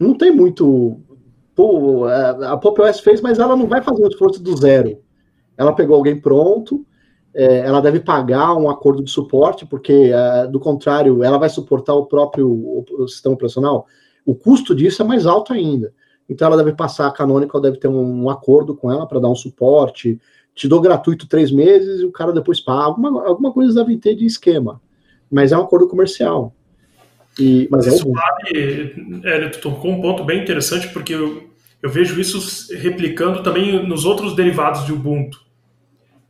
não 0.00 0.14
tem 0.14 0.34
muito. 0.34 0.98
Pô, 1.54 2.06
a, 2.06 2.52
a 2.52 2.56
Pop 2.56 2.80
OS 2.80 3.00
fez, 3.00 3.20
mas 3.20 3.38
ela 3.38 3.54
não 3.54 3.66
vai 3.66 3.82
fazer 3.82 4.02
um 4.02 4.08
esforço 4.08 4.42
do 4.42 4.56
zero. 4.56 4.98
Ela 5.56 5.74
pegou 5.74 5.94
alguém 5.94 6.18
pronto, 6.18 6.86
é, 7.34 7.58
ela 7.58 7.80
deve 7.82 8.00
pagar 8.00 8.56
um 8.56 8.70
acordo 8.70 9.02
de 9.04 9.10
suporte, 9.10 9.66
porque, 9.66 10.10
é, 10.12 10.46
do 10.46 10.58
contrário, 10.58 11.22
ela 11.22 11.36
vai 11.38 11.50
suportar 11.50 11.94
o 11.94 12.06
próprio 12.06 12.48
o- 12.48 12.84
o 12.98 13.06
sistema 13.08 13.34
operacional. 13.34 13.86
O 14.24 14.34
custo 14.34 14.74
disso 14.74 15.02
é 15.02 15.04
mais 15.04 15.26
alto 15.26 15.52
ainda. 15.52 15.92
Então, 16.28 16.46
ela 16.46 16.56
deve 16.56 16.72
passar, 16.72 17.06
a 17.08 17.10
Canonical 17.12 17.60
deve 17.60 17.76
ter 17.76 17.88
um, 17.88 18.24
um 18.24 18.30
acordo 18.30 18.74
com 18.74 18.90
ela 18.90 19.06
para 19.06 19.20
dar 19.20 19.28
um 19.28 19.34
suporte. 19.34 20.18
Te 20.54 20.66
dou 20.68 20.80
gratuito 20.80 21.28
três 21.28 21.50
meses 21.50 22.00
e 22.00 22.04
o 22.04 22.12
cara 22.12 22.32
depois 22.32 22.60
paga. 22.60 22.84
Alguma, 22.84 23.26
alguma 23.26 23.52
coisa 23.52 23.74
deve 23.74 23.96
ter 23.98 24.14
de 24.14 24.24
esquema. 24.24 24.80
Mas 25.30 25.52
é 25.52 25.58
um 25.58 25.62
acordo 25.62 25.88
comercial. 25.88 26.54
E, 27.40 27.66
mas 27.70 27.86
é 27.86 27.90
Isso 27.90 28.06
um 28.06 28.12
vale, 28.12 29.48
tu 29.50 29.60
tocou 29.60 29.90
um 29.92 30.02
ponto 30.02 30.22
bem 30.24 30.42
interessante, 30.42 30.88
porque 30.88 31.14
eu, 31.14 31.50
eu 31.82 31.88
vejo 31.88 32.20
isso 32.20 32.38
replicando 32.76 33.42
também 33.42 33.86
nos 33.86 34.04
outros 34.04 34.36
derivados 34.36 34.84
de 34.84 34.92
Ubuntu. 34.92 35.40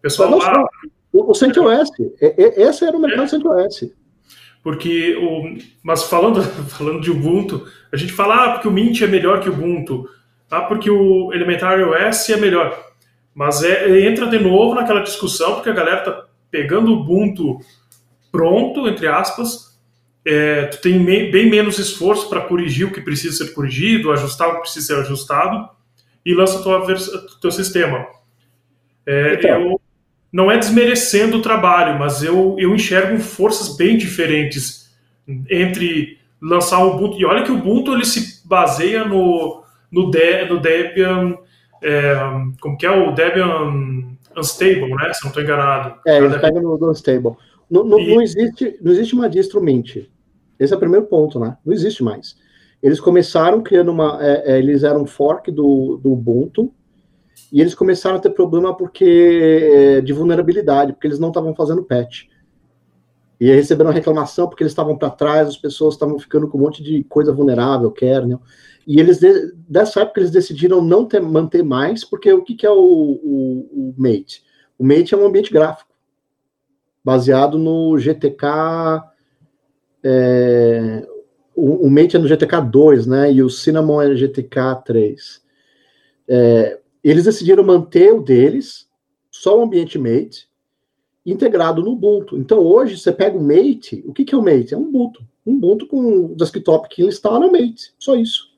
Pessoal 0.00 0.30
Não 0.30 0.38
lá, 0.38 0.54
só. 0.54 0.64
O, 1.12 1.32
o 1.32 1.34
CentOS, 1.34 1.90
é- 2.20 2.44
é- 2.44 2.62
esse 2.62 2.84
era 2.84 2.96
o 2.96 3.00
mercado 3.00 3.28
CentOS. 3.28 3.90
porque 4.62 5.16
o, 5.16 5.58
mas 5.82 6.04
falando, 6.04 6.40
falando 6.70 7.00
de 7.00 7.10
Ubuntu, 7.10 7.66
a 7.92 7.96
gente 7.96 8.12
fala 8.12 8.44
ah, 8.44 8.52
porque 8.52 8.68
o 8.68 8.72
Mint 8.72 9.00
é 9.02 9.08
melhor 9.08 9.40
que 9.40 9.48
o 9.48 9.52
Ubuntu, 9.52 10.08
ah, 10.48 10.60
porque 10.62 10.88
o 10.88 11.32
Elementary 11.32 11.82
OS 11.82 12.30
é 12.30 12.36
melhor. 12.36 12.78
Mas 13.34 13.64
é, 13.64 14.06
entra 14.06 14.26
de 14.26 14.38
novo 14.38 14.74
naquela 14.76 15.00
discussão, 15.00 15.54
porque 15.54 15.70
a 15.70 15.74
galera 15.74 16.02
tá 16.02 16.24
pegando 16.50 16.92
o 16.92 17.00
Ubuntu 17.00 17.58
pronto, 18.30 18.88
entre 18.88 19.08
aspas, 19.08 19.69
é, 20.24 20.66
tu 20.66 20.80
tem 20.80 21.02
bem 21.02 21.48
menos 21.48 21.78
esforço 21.78 22.28
para 22.28 22.42
corrigir 22.42 22.86
o 22.86 22.92
que 22.92 23.00
precisa 23.00 23.44
ser 23.44 23.52
corrigido, 23.52 24.12
ajustar 24.12 24.48
o 24.48 24.54
que 24.54 24.60
precisa 24.60 24.86
ser 24.86 25.00
ajustado, 25.00 25.68
e 26.24 26.34
lança 26.34 26.62
tua 26.62 26.84
teu 27.40 27.50
sistema. 27.50 28.06
É, 29.06 29.34
Então. 29.34 29.50
eu, 29.50 29.80
não 30.32 30.50
é 30.50 30.56
desmerecendo 30.56 31.38
o 31.38 31.42
trabalho, 31.42 31.98
mas 31.98 32.22
eu, 32.22 32.54
eu 32.58 32.74
enxergo 32.74 33.18
forças 33.18 33.76
bem 33.76 33.96
diferentes 33.96 34.90
entre 35.50 36.18
lançar 36.40 36.78
o 36.84 36.94
Ubuntu. 36.94 37.18
E 37.18 37.24
olha 37.24 37.42
que 37.42 37.50
o 37.50 37.56
Ubuntu 37.56 37.92
ele 37.92 38.04
se 38.04 38.46
baseia 38.46 39.04
no, 39.04 39.62
no, 39.90 40.10
De, 40.10 40.44
no 40.44 40.60
Debian. 40.60 41.36
é, 41.82 42.14
como 42.60 42.76
que 42.76 42.86
é 42.86 42.90
o 42.90 43.12
Debian 43.12 43.72
Unstable, 44.36 44.94
né? 44.94 45.12
Se 45.12 45.22
não 45.22 45.30
estou 45.30 45.42
enganado. 45.42 45.96
É, 46.06 46.18
ele 46.18 46.38
pega 46.38 46.60
no 46.60 46.90
Unstable. 46.90 47.36
Não, 47.70 47.84
não, 47.84 47.98
E- 48.00 48.14
não 48.14 48.22
existe, 48.22 48.78
não 48.82 48.92
existe 48.92 49.14
uma 49.14 49.28
distro 49.28 49.62
Mint. 49.62 49.96
Esse 50.58 50.72
é 50.72 50.76
o 50.76 50.80
primeiro 50.80 51.06
ponto, 51.06 51.38
né? 51.38 51.56
Não 51.64 51.72
existe 51.72 52.02
mais. 52.02 52.36
Eles 52.82 53.00
começaram 53.00 53.62
criando 53.62 53.90
uma. 53.90 54.18
é, 54.20 54.52
é, 54.54 54.58
eles 54.58 54.82
eram 54.82 55.06
fork 55.06 55.50
do, 55.50 55.98
do 56.02 56.12
Ubuntu 56.12 56.72
e 57.52 57.60
eles 57.60 57.74
começaram 57.74 58.16
a 58.16 58.20
ter 58.20 58.30
problema 58.30 58.76
porque 58.76 59.04
é, 59.72 60.00
de 60.00 60.12
vulnerabilidade, 60.12 60.92
porque 60.92 61.06
eles 61.06 61.18
não 61.18 61.28
estavam 61.28 61.54
fazendo 61.54 61.82
patch. 61.84 62.24
E 63.40 63.48
aí 63.50 63.56
receberam 63.56 63.90
reclamação 63.90 64.46
porque 64.48 64.62
eles 64.62 64.72
estavam 64.72 64.96
para 64.98 65.08
trás, 65.10 65.48
as 65.48 65.56
pessoas 65.56 65.94
estavam 65.94 66.18
ficando 66.18 66.46
com 66.46 66.58
um 66.58 66.60
monte 66.60 66.82
de 66.82 67.02
coisa 67.04 67.32
vulnerável, 67.32 67.90
kernel. 67.90 68.40
E 68.86 69.00
eles, 69.00 69.18
de- 69.18 69.52
dessa 69.68 70.00
época, 70.02 70.20
eles 70.20 70.30
decidiram 70.30 70.82
não 70.82 71.06
ter- 71.06 71.22
manter 71.22 71.62
mais, 71.62 72.04
porque 72.04 72.30
o 72.32 72.42
que, 72.42 72.54
que 72.54 72.66
é 72.66 72.70
o, 72.70 72.76
o, 72.76 73.68
o 73.72 73.94
Mate? 73.96 74.42
O 74.78 74.84
Mate 74.84 75.14
é 75.14 75.16
um 75.16 75.26
ambiente 75.26 75.52
gráfico, 75.52 75.89
baseado 77.04 77.58
no 77.58 77.98
GTK. 77.98 79.02
é, 80.02 81.06
o, 81.54 81.86
o 81.86 81.90
Mate 81.90 82.16
é 82.16 82.18
no 82.18 82.28
GTK 82.28 82.60
2, 82.70 83.06
né? 83.06 83.32
E 83.32 83.42
o 83.42 83.50
Cinnamon 83.50 84.00
é 84.02 84.14
GTK 84.14 84.82
3. 84.84 85.42
É, 86.28 86.78
eles 87.02 87.24
decidiram 87.24 87.64
manter 87.64 88.12
o 88.12 88.22
deles, 88.22 88.88
só 89.30 89.58
o 89.58 89.62
ambiente 89.62 89.98
Mate, 89.98 90.48
integrado 91.24 91.82
no 91.82 91.92
Ubuntu. 91.92 92.38
Então 92.38 92.60
hoje 92.60 92.98
você 92.98 93.12
pega 93.12 93.36
o 93.36 93.42
Mate, 93.42 94.02
o 94.06 94.12
que, 94.12 94.24
que 94.24 94.34
é 94.34 94.38
o 94.38 94.42
Mate? 94.42 94.74
É 94.74 94.76
um 94.76 94.82
Ubuntu. 94.82 95.22
Um 95.46 95.54
Ubuntu 95.54 95.86
com 95.86 96.26
o 96.26 96.36
desktop 96.36 96.88
que 96.88 97.04
instala 97.04 97.46
o 97.46 97.52
Mate, 97.52 97.94
só 97.98 98.14
isso. 98.14 98.50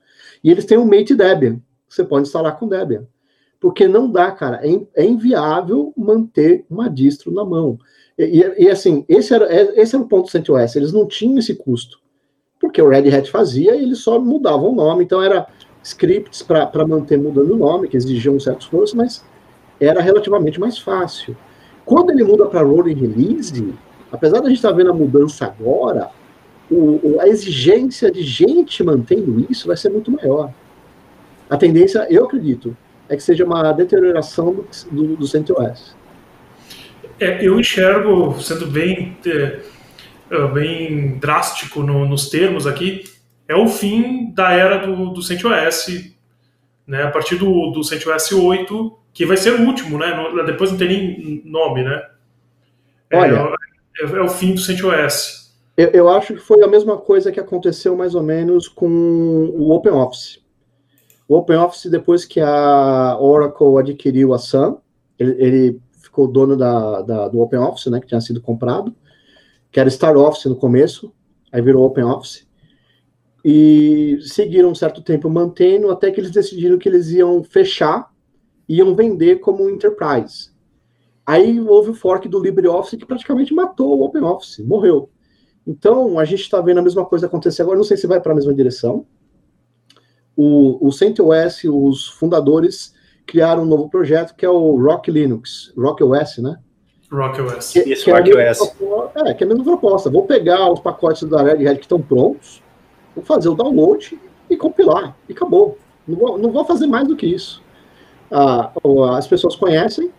E 0.43 0.51
eles 0.51 0.65
têm 0.65 0.79
o 0.79 0.87
Mate 0.87 1.15
Debian, 1.15 1.57
que 1.89 1.95
você 1.95 2.05
pode 2.05 2.27
instalar 2.27 2.59
com 2.59 2.69
Debian. 2.69 3.07
Porque 3.63 3.87
não 3.87 4.11
dá, 4.11 4.33
cara, 4.33 4.61
é, 4.67 4.81
é 4.97 5.07
inviável 5.07 5.93
manter 5.97 6.65
uma 6.69 6.91
distro 6.91 7.31
na 7.33 7.45
mão. 7.45 7.79
E, 8.19 8.41
e- 8.41 8.65
e, 8.65 8.69
assim, 8.69 9.05
esse 9.09 9.33
era, 9.33 9.45
é- 9.47 9.81
esse 9.81 9.95
era 9.95 10.03
o 10.05 10.09
ponto 10.09 10.25
do 10.25 10.31
CentOS, 10.33 10.75
eles 10.75 10.93
não 10.93 11.07
tinham 11.07 11.39
esse 11.39 11.55
custo. 11.55 12.01
Porque 12.61 12.83
o 12.83 12.89
Red 12.89 13.09
Hat 13.15 13.31
fazia 13.31 13.77
e 13.77 13.85
eles 13.85 14.01
só 14.01 14.19
mudavam 14.19 14.73
o 14.73 14.75
nome, 14.75 15.05
então 15.05 15.23
era 15.23 15.47
scripts 15.81 16.43
para 16.43 16.87
manter 16.87 17.17
mudando 17.17 17.53
o 17.53 17.57
nome, 17.57 17.87
que 17.87 17.97
exigiam 17.97 18.35
um 18.35 18.41
certo 18.41 18.63
esforço, 18.63 18.97
mas 18.97 19.25
era 19.81 20.01
relativamente 20.01 20.59
mais 20.59 20.77
fácil. 20.79 21.37
Quando 21.85 22.11
ele 22.11 22.25
muda 22.25 22.47
para 22.47 22.63
rolling 22.63 22.95
release, 22.95 23.73
apesar 24.11 24.41
da 24.41 24.49
gente 24.49 24.57
estar 24.57 24.73
vendo 24.73 24.91
a 24.91 24.95
mudança 24.95 25.47
agora, 25.47 26.11
o- 26.69 27.21
a 27.21 27.29
exigência 27.29 28.11
de 28.11 28.23
gente 28.25 28.83
mantendo 28.83 29.47
isso 29.49 29.69
vai 29.69 29.77
ser 29.77 29.91
muito 29.91 30.11
maior. 30.11 30.53
A 31.49 31.57
tendência, 31.57 32.07
eu 32.11 32.25
acredito, 32.25 32.77
é 33.13 33.17
que 33.17 33.23
seja 33.23 33.45
uma 33.45 33.73
deterioração 33.73 34.55
do, 34.55 34.67
do, 34.91 35.17
do 35.17 35.27
CentOS. 35.27 35.95
É, 37.21 37.47
eu 37.47 37.61
enxergo, 37.61 38.41
sendo 38.41 38.67
bem, 38.67 39.17
é, 39.27 39.61
é, 40.31 40.47
bem 40.49 41.19
drástico 41.19 41.83
no- 41.83 42.07
nos 42.09 42.31
termos 42.31 42.67
aqui, 42.67 43.05
é 43.47 43.55
o 43.55 43.69
fim 43.69 44.33
da 44.33 44.53
era 44.53 44.79
do, 44.79 45.11
do 45.11 45.23
CentOS, 45.23 46.11
né? 46.87 47.03
A 47.03 47.11
partir 47.11 47.37
do, 47.37 47.71
do 47.71 47.85
CentOS 47.85 48.33
8, 48.33 48.99
que 49.13 49.27
vai 49.27 49.37
ser 49.37 49.53
o 49.53 49.67
último, 49.67 49.99
né? 49.99 50.17
Depois 50.47 50.71
não 50.71 50.79
tem 50.79 50.89
nem 50.89 51.43
nome, 51.45 51.85
né? 51.85 52.03
É, 53.11 53.19
Olha. 53.19 53.55
é, 54.01 54.05
é 54.05 54.21
o 54.23 54.29
fim 54.29 54.55
do 54.55 54.61
CentOS. 54.61 55.53
Eu, 55.77 55.89
eu 55.91 56.09
acho 56.09 56.35
que 56.35 56.41
foi 56.41 56.63
a 56.63 56.67
mesma 56.67 56.97
coisa 56.97 57.31
que 57.31 57.39
aconteceu 57.41 57.95
mais 57.95 58.15
ou 58.15 58.23
menos 58.23 58.69
com 58.69 58.89
o 58.89 59.71
OpenOffice. 59.71 60.42
O 61.33 61.37
OpenOffice, 61.39 61.89
depois 61.89 62.27
que 62.27 62.41
a 62.41 63.17
Oracle 63.19 63.79
adquiriu 63.79 64.35
a 64.35 64.39
Sun, 64.39 64.77
ele, 65.19 65.33
ele 65.43 65.81
ficou 66.03 66.29
dono 66.29 66.55
da, 66.59 67.01
da- 67.01 67.29
do 67.29 67.41
OpenOffice, 67.41 67.89
né, 67.89 68.01
que 68.01 68.07
tinha 68.07 68.21
sido 68.21 68.39
comprado, 68.39 68.95
que 69.71 69.81
era 69.81 69.89
StarOffice 69.89 70.47
no 70.49 70.57
começo, 70.57 71.11
aí 71.51 71.63
virou 71.63 71.87
OpenOffice. 71.87 72.47
e 73.45 74.19
seguiram 74.21 74.71
um 74.71 74.75
certo 74.75 75.03
tempo 75.03 75.31
mantendo, 75.31 75.91
até 75.91 76.11
que 76.11 76.21
eles 76.21 76.31
decidiram 76.31 76.79
que 76.79 76.89
eles 76.89 77.11
iam 77.11 77.43
fechar, 77.43 78.13
iam 78.69 78.95
vender 78.95 79.37
como 79.41 79.71
enterprise. 79.71 80.51
Aí 81.27 81.61
houve 81.61 81.91
o 81.91 81.95
fork 81.95 82.29
do 82.29 82.41
LibreOffice 82.41 82.97
que 82.99 83.07
praticamente 83.07 83.55
matou 83.55 83.99
o 83.99 84.05
OpenOffice, 84.05 84.63
morreu. 84.63 85.09
Então, 85.67 86.19
a 86.19 86.25
gente 86.25 86.43
está 86.43 86.61
vendo 86.61 86.79
a 86.79 86.83
mesma 86.83 87.07
coisa 87.07 87.27
acontecer 87.27 87.63
agora, 87.63 87.79
não 87.79 87.85
sei 87.85 87.97
se 87.97 88.07
vai 88.07 88.21
para 88.21 88.33
a 88.33 88.35
mesma 88.35 88.53
direção. 88.55 89.07
O, 90.37 90.87
o 90.87 90.91
CentOS, 90.91 91.65
os 91.65 92.09
fundadores, 92.09 92.95
criaram 93.27 93.63
um 93.63 93.67
novo 93.67 93.89
projeto 93.89 94.35
que 94.35 94.45
é 94.45 94.51
o 94.51 94.77
Rock 94.77 95.11
Linux, 95.11 95.73
Rock 95.77 96.03
OS, 96.03 96.39
né? 96.39 96.59
Rock 97.11 97.41
OS. 97.41 97.73
Que, 97.73 97.81
Isso, 97.81 98.05
que 98.05 98.11
Rock 98.11 98.31
é 98.31 98.51
OS. 98.51 98.75
É, 99.27 99.35
que 99.35 99.45
é 99.45 99.47
a 99.47 99.49
mesma 99.49 99.65
proposta. 99.65 100.09
Vou 100.09 100.25
pegar 100.25 100.71
os 100.71 100.81
pacotes 100.81 101.23
da 101.25 101.43
Red 101.43 101.67
Hat 101.67 101.77
que 101.77 101.85
estão 101.85 102.01
prontos, 102.01 102.63
vou 103.15 103.25
fazer 103.25 103.49
o 103.49 103.55
download 103.55 104.19
e 104.49 104.57
compilar, 104.57 105.17
e 105.29 105.33
acabou. 105.33 105.79
Não 106.07 106.17
vou, 106.17 106.39
não 106.39 106.51
vou 106.51 106.65
fazer 106.65 106.87
mais 106.87 107.07
do 107.07 107.17
que 107.17 107.27
isso. 107.27 107.63
Ah, 108.31 108.73
as 109.17 109.27
pessoas 109.27 109.55
conhecem, 109.55 110.11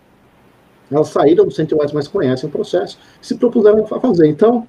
elas 0.90 1.08
saíram 1.08 1.44
do 1.44 1.50
CentOS, 1.50 1.92
mas 1.92 2.06
conhecem 2.06 2.48
o 2.48 2.52
processo, 2.52 2.98
se 3.20 3.36
propuseram 3.36 3.84
a 3.84 4.00
fazer. 4.00 4.28
Então, 4.28 4.68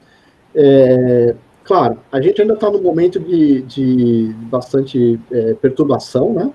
é, 0.56 1.36
claro, 1.66 2.00
a 2.12 2.22
gente 2.22 2.42
ainda 2.42 2.54
está 2.54 2.70
no 2.70 2.82
momento 2.82 3.20
de, 3.20 3.62
de 3.64 4.34
bastante 4.50 5.20
é, 5.32 5.54
perturbação, 5.56 6.34
né? 6.34 6.52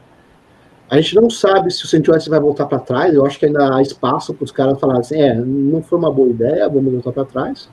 A 0.90 0.96
gente 1.00 1.14
não 1.14 1.30
sabe 1.30 1.70
se 1.70 1.84
o 1.84 1.88
CentOS 1.88 2.26
vai 2.26 2.40
voltar 2.40 2.66
para 2.66 2.80
trás. 2.80 3.14
Eu 3.14 3.24
acho 3.24 3.38
que 3.38 3.46
ainda 3.46 3.76
há 3.76 3.80
espaço 3.80 4.34
para 4.34 4.44
os 4.44 4.50
caras 4.50 4.78
falarem 4.80 5.00
assim: 5.00 5.20
é, 5.20 5.34
não 5.36 5.80
foi 5.82 5.96
uma 5.98 6.12
boa 6.12 6.28
ideia, 6.28 6.68
vamos 6.68 6.92
voltar 6.92 7.12
para 7.12 7.24
trás. 7.24 7.68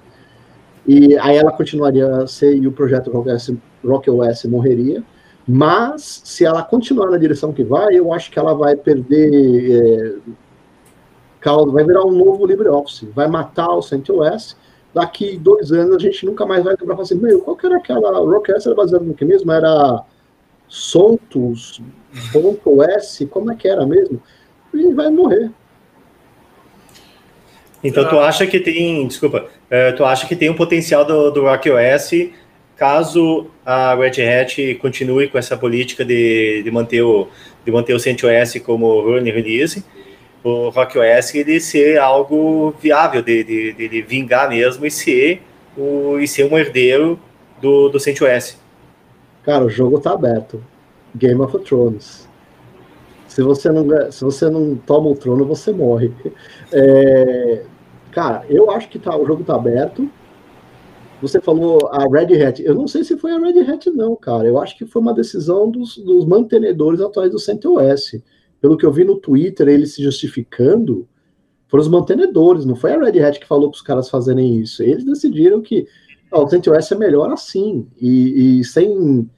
E 0.88 1.17
aí 1.17 1.36
ela 1.36 1.52
continuaria 1.52 2.08
a 2.08 2.28
ser 2.28 2.56
e 2.56 2.67
o 2.67 2.71
projeto 2.71 3.12
Rock 3.84 4.10
OS 4.10 4.45
morreria. 4.45 5.04
Mas 5.47 6.21
se 6.23 6.45
ela 6.45 6.62
continuar 6.62 7.10
na 7.10 7.17
direção 7.17 7.52
que 7.52 7.63
vai, 7.63 7.95
eu 7.95 8.13
acho 8.13 8.30
que 8.30 8.38
ela 8.38 8.54
vai 8.54 8.76
perder. 8.76 10.19
É, 11.41 11.56
vai 11.71 11.86
virar 11.86 12.06
um 12.06 12.12
novo 12.12 12.45
LibreOffice, 12.45 13.06
vai 13.15 13.28
matar 13.28 13.69
o 13.69 13.82
CentOS. 13.82 14.56
Daqui 14.93 15.38
dois 15.38 15.71
anos 15.71 15.95
a 15.95 16.00
gente 16.00 16.26
nunca 16.26 16.45
mais 16.45 16.63
vai 16.63 16.76
lembrar 16.80 17.00
assim: 17.00 17.15
meu, 17.15 17.39
qual 17.41 17.56
que 17.56 17.65
era 17.65 17.78
aquela. 17.78 18.17
Rock 18.19 18.52
OS 18.52 18.65
era 18.65 18.76
baseado 18.76 19.04
no 19.04 19.13
que 19.13 19.26
mesmo? 19.26 19.52
Era 19.52 20.04
Soltos, 20.67 21.82
ponto 22.32 22.84
S, 22.84 23.26
como 23.28 23.52
é 23.52 23.56
que 23.56 23.67
era 23.67 23.86
mesmo? 23.86 24.21
E 24.73 24.93
vai 24.93 25.10
morrer. 25.10 25.52
Então 27.84 28.08
tu 28.10 28.19
acha 28.19 28.45
que 28.47 28.60
tem, 28.60 29.08
desculpa, 29.08 29.45
uh, 29.45 29.95
tu 29.95 30.04
acha 30.04 30.28
que 30.28 30.36
tem 30.36 30.50
um 30.50 30.56
potencial 30.56 31.06
do, 31.06 31.30
do 31.32 31.45
OS 31.45 32.12
caso 32.76 33.47
a 33.65 33.95
Red 33.95 34.21
Hat 34.21 34.76
continue 34.76 35.28
com 35.28 35.38
essa 35.38 35.58
política 35.58 36.06
de, 36.06 36.62
de 36.63 36.71
manter 36.71 37.02
o 37.02 37.28
de 37.65 37.71
manter 37.71 37.93
o 37.93 38.00
CentOS 38.00 38.62
como 38.63 39.02
running 39.02 39.32
release, 39.32 39.84
o 40.43 40.69
RockOS 40.69 41.36
ele 41.36 41.60
ser 41.60 42.00
algo 42.00 42.73
viável 42.80 43.21
de, 43.21 43.43
de, 43.43 43.73
de, 43.73 43.89
de 43.89 44.02
vingar 44.02 44.50
mesmo 44.50 44.86
e 44.86 44.91
ser 44.91 45.41
o 45.78 46.17
e 46.19 46.28
ser 46.28 46.52
um 46.52 46.58
herdeiro 46.58 47.19
do, 47.62 47.89
do 47.89 48.00
CentOS. 48.00 48.58
Cara, 49.43 49.63
o 49.63 49.69
jogo 49.69 50.00
tá 50.00 50.12
aberto. 50.12 50.63
Game 51.15 51.39
of 51.41 51.58
Thrones. 51.60 52.28
Se 53.28 53.41
você 53.41 53.71
não, 53.71 54.12
se 54.12 54.23
você 54.23 54.50
não 54.50 54.76
toma 54.76 55.10
o 55.10 55.15
trono, 55.15 55.45
você 55.45 55.71
morre. 55.71 56.12
É, 56.71 57.63
cara, 58.12 58.43
eu 58.50 58.71
acho 58.71 58.89
que 58.89 59.00
tá, 59.00 59.15
o 59.15 59.26
jogo 59.26 59.43
tá 59.43 59.56
aberto. 59.56 60.10
Você 61.21 61.39
falou 61.41 61.80
a 61.91 62.04
Red 62.12 62.43
Hat. 62.43 62.63
Eu 62.63 62.76
não 62.76 62.88
sei 62.88 63.04
se 63.04 63.17
foi 63.17 63.32
a 63.32 63.39
Red 63.39 63.62
Hat, 63.62 63.89
não, 63.89 64.15
cara. 64.15 64.47
Eu 64.47 64.60
acho 64.60 64.78
que 64.78 64.86
foi 64.86 65.02
uma 65.02 65.13
decisão 65.13 65.69
dos, 65.69 65.97
dos 65.97 66.26
mantenedores 66.26 67.00
atuais 67.02 67.32
do 67.32 67.39
CentOS. 67.39 68.15
Pelo 68.60 68.78
que 68.78 68.86
eu 68.86 68.91
vi 68.91 69.04
no 69.04 69.17
Twitter, 69.17 69.67
eles 69.67 69.93
se 69.93 70.04
justificando, 70.04 71.08
foram 71.67 71.82
os 71.82 71.89
mantenedores, 71.89 72.65
não 72.65 72.76
foi 72.76 72.93
a 72.93 73.00
Red 73.00 73.22
Hat 73.22 73.39
que 73.39 73.48
falou 73.48 73.70
para 73.70 73.78
os 73.78 73.82
caras 73.82 74.10
fazerem 74.10 74.58
isso. 74.58 74.82
Eles 74.82 75.04
decidiram 75.04 75.62
que 75.62 75.88
oh, 76.32 76.43
o 76.43 76.48
CentOS 76.48 76.91
é 76.91 76.96
melhor 76.96 77.32
assim. 77.32 77.88
E, 78.00 78.60
e 78.60 78.63
sem 78.63 79.30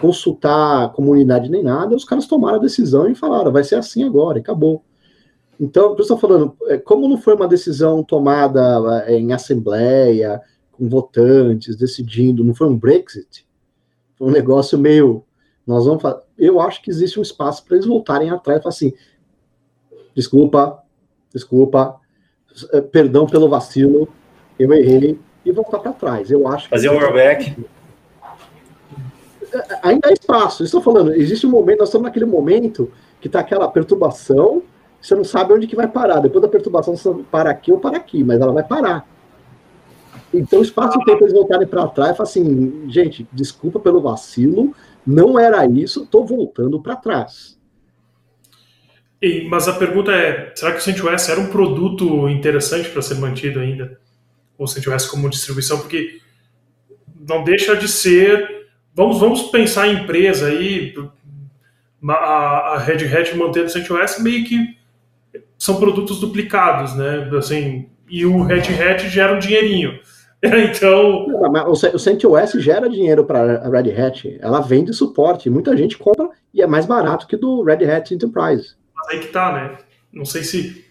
consultar 0.00 0.84
a 0.84 0.88
comunidade 0.88 1.50
nem 1.50 1.62
nada, 1.62 1.94
os 1.94 2.04
caras 2.04 2.26
tomaram 2.26 2.56
a 2.56 2.62
decisão 2.62 3.08
e 3.08 3.14
falaram, 3.14 3.52
vai 3.52 3.62
ser 3.62 3.74
assim 3.74 4.02
agora, 4.02 4.38
e 4.38 4.40
acabou. 4.40 4.82
Então, 5.60 5.94
eu 5.94 6.00
estou 6.00 6.16
falando, 6.16 6.56
é, 6.68 6.78
como 6.78 7.06
não 7.06 7.18
foi 7.18 7.34
uma 7.34 7.46
decisão 7.46 8.02
tomada 8.02 9.04
é, 9.06 9.18
em 9.18 9.32
assembleia, 9.34 10.40
com 10.72 10.88
votantes, 10.88 11.76
decidindo, 11.76 12.42
não 12.42 12.54
foi 12.54 12.66
um 12.66 12.78
Brexit, 12.78 13.46
foi 14.16 14.28
um 14.28 14.30
negócio 14.30 14.78
meio, 14.78 15.22
nós 15.70 15.86
vamos 15.86 16.02
fazer, 16.02 16.22
eu 16.38 16.60
acho 16.60 16.82
que 16.82 16.90
existe 16.90 17.18
um 17.18 17.22
espaço 17.22 17.64
para 17.64 17.76
eles 17.76 17.86
voltarem 17.86 18.30
atrás 18.30 18.58
e 18.58 18.62
falar 18.62 18.74
assim, 18.74 18.92
desculpa, 20.14 20.82
desculpa, 21.32 21.96
é, 22.72 22.80
perdão 22.80 23.26
pelo 23.26 23.48
vacilo, 23.48 24.08
eu 24.58 24.72
errei, 24.72 25.18
e 25.44 25.52
voltar 25.52 25.78
para 25.78 25.92
trás. 25.92 26.30
Eu 26.30 26.46
acho 26.46 26.68
Fazer 26.68 26.90
um 26.90 26.98
rollback 26.98 27.56
ainda 29.82 30.08
há 30.08 30.12
espaço. 30.12 30.64
Estou 30.64 30.80
falando, 30.80 31.12
existe 31.14 31.46
um 31.46 31.50
momento, 31.50 31.80
nós 31.80 31.88
estamos 31.88 32.06
naquele 32.06 32.24
momento 32.24 32.90
que 33.20 33.26
está 33.26 33.40
aquela 33.40 33.68
perturbação, 33.68 34.62
você 35.00 35.14
não 35.14 35.24
sabe 35.24 35.52
onde 35.52 35.66
que 35.66 35.76
vai 35.76 35.88
parar. 35.88 36.20
Depois 36.20 36.42
da 36.42 36.48
perturbação, 36.48 36.96
você 36.96 37.12
para 37.30 37.50
aqui 37.50 37.72
ou 37.72 37.78
para 37.78 37.96
aqui, 37.96 38.22
mas 38.22 38.40
ela 38.40 38.52
vai 38.52 38.64
parar. 38.64 39.06
Então, 40.32 40.62
espaço 40.62 40.98
e 41.00 41.04
tempo 41.04 41.24
eles 41.24 41.32
voltarem 41.32 41.66
para 41.66 41.86
trás 41.88 42.12
e 42.12 42.16
falar 42.16 42.28
assim, 42.28 42.84
gente, 42.88 43.26
desculpa 43.32 43.80
pelo 43.80 44.00
vacilo, 44.00 44.74
não 45.10 45.38
era 45.38 45.66
isso, 45.66 46.04
estou 46.04 46.26
voltando 46.26 46.80
para 46.80 46.96
trás. 46.96 47.58
E, 49.20 49.46
mas 49.48 49.68
a 49.68 49.74
pergunta 49.74 50.12
é, 50.12 50.52
será 50.54 50.72
que 50.72 50.78
o 50.78 50.82
CentOS 50.82 51.28
era 51.28 51.40
um 51.40 51.48
produto 51.48 52.28
interessante 52.28 52.88
para 52.88 53.02
ser 53.02 53.16
mantido 53.16 53.60
ainda? 53.60 54.00
O 54.56 54.66
CentOS 54.66 55.06
como 55.06 55.28
distribuição? 55.28 55.78
Porque 55.78 56.20
não 57.28 57.44
deixa 57.44 57.76
de 57.76 57.86
ser 57.86 58.60
Vamos, 58.94 59.20
vamos 59.20 59.42
pensar 59.44 59.88
em 59.88 60.02
empresa 60.02 60.48
aí, 60.48 60.94
a, 62.08 62.14
a 62.14 62.78
Red 62.78 63.06
Hat 63.06 63.36
mantendo 63.36 63.66
o 63.66 63.70
CentOS 63.70 64.18
meio 64.18 64.44
que 64.44 64.76
são 65.56 65.76
produtos 65.76 66.20
duplicados, 66.20 66.96
né? 66.96 67.30
Assim, 67.36 67.88
e 68.08 68.26
o 68.26 68.42
Red 68.42 68.62
Hat 68.62 69.08
gera 69.08 69.34
um 69.34 69.38
dinheirinho. 69.38 70.00
então. 70.70 71.26
o 71.68 71.98
CentOS 71.98 72.52
gera 72.62 72.88
dinheiro 72.88 73.24
para 73.24 73.58
a 73.58 73.68
Red 73.68 73.92
Hat. 73.92 74.38
Ela 74.40 74.60
vende 74.60 74.92
suporte. 74.94 75.50
Muita 75.50 75.76
gente 75.76 75.98
compra 75.98 76.30
e 76.52 76.62
é 76.62 76.66
mais 76.66 76.86
barato 76.86 77.26
que 77.26 77.36
do 77.36 77.62
Red 77.62 77.84
Hat 77.84 78.14
Enterprise. 78.14 78.74
Mas 78.94 79.08
aí 79.08 79.20
que 79.20 79.28
tá, 79.28 79.52
né? 79.52 79.78
Não 80.12 80.24
sei 80.24 80.42
se. 80.42 80.84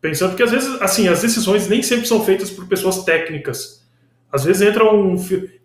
Pensando 0.00 0.34
que 0.34 0.42
às 0.42 0.50
vezes, 0.50 0.80
assim, 0.82 1.08
as 1.08 1.22
decisões 1.22 1.68
nem 1.68 1.82
sempre 1.82 2.06
são 2.06 2.24
feitas 2.24 2.50
por 2.50 2.66
pessoas 2.66 3.04
técnicas. 3.04 3.86
Às 4.32 4.44
vezes 4.44 4.62
entra 4.62 4.84
um. 4.84 5.16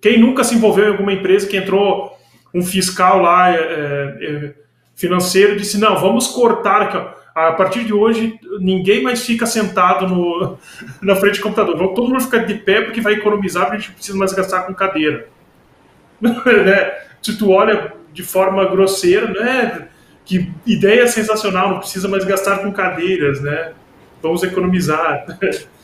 Quem 0.02 0.20
nunca 0.20 0.44
se 0.44 0.56
envolveu 0.56 0.86
em 0.86 0.92
alguma 0.92 1.14
empresa 1.14 1.48
que 1.48 1.58
entrou 1.58 2.16
um 2.54 2.64
fiscal 2.64 3.22
lá 3.22 3.52
é, 3.52 3.60
é, 3.60 4.54
financeiro 4.96 5.56
disse: 5.56 5.78
não, 5.78 6.00
vamos 6.00 6.28
cortar 6.28 6.82
aqui, 6.84 6.98
ó. 6.98 7.17
A 7.38 7.52
partir 7.52 7.84
de 7.86 7.94
hoje, 7.94 8.40
ninguém 8.60 9.04
mais 9.04 9.24
fica 9.24 9.46
sentado 9.46 10.08
no, 10.08 10.58
na 11.00 11.16
frente 11.16 11.38
do 11.38 11.44
computador. 11.44 11.78
Todo 11.94 12.08
mundo 12.08 12.20
fica 12.20 12.40
de 12.40 12.56
pé 12.56 12.82
porque 12.82 13.00
vai 13.00 13.14
economizar, 13.14 13.66
porque 13.66 13.78
a 13.78 13.80
gente 13.80 13.92
precisa 13.92 14.18
mais 14.18 14.34
gastar 14.34 14.64
com 14.64 14.74
cadeira. 14.74 15.28
né? 16.20 16.98
Se 17.22 17.38
tu 17.38 17.52
olha 17.52 17.94
de 18.12 18.24
forma 18.24 18.66
grosseira, 18.66 19.30
né? 19.30 19.88
Que 20.26 20.52
ideia 20.66 21.08
sensacional, 21.08 21.70
não 21.70 21.80
precisa 21.80 22.08
mais 22.08 22.26
gastar 22.26 22.58
com 22.64 22.72
cadeiras, 22.72 23.40
né? 23.40 23.74
Vamos 24.22 24.42
economizar. 24.42 25.26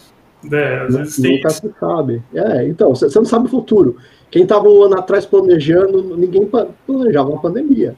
É, 0.52 0.80
às 0.80 0.94
vezes 0.94 1.22
tem 1.22 1.38
Nunca 1.38 1.50
se 1.52 1.74
sabe. 1.80 2.22
É, 2.36 2.68
então, 2.68 2.94
você 2.94 3.18
não 3.18 3.24
sabe 3.24 3.46
o 3.46 3.50
futuro. 3.50 3.96
Quem 4.30 4.44
estava 4.44 4.68
um 4.68 4.84
ano 4.84 5.00
atrás 5.00 5.26
planejando, 5.26 6.18
ninguém 6.18 6.52
planejava 6.86 7.30
uma 7.30 7.40
pandemia. 7.40 7.96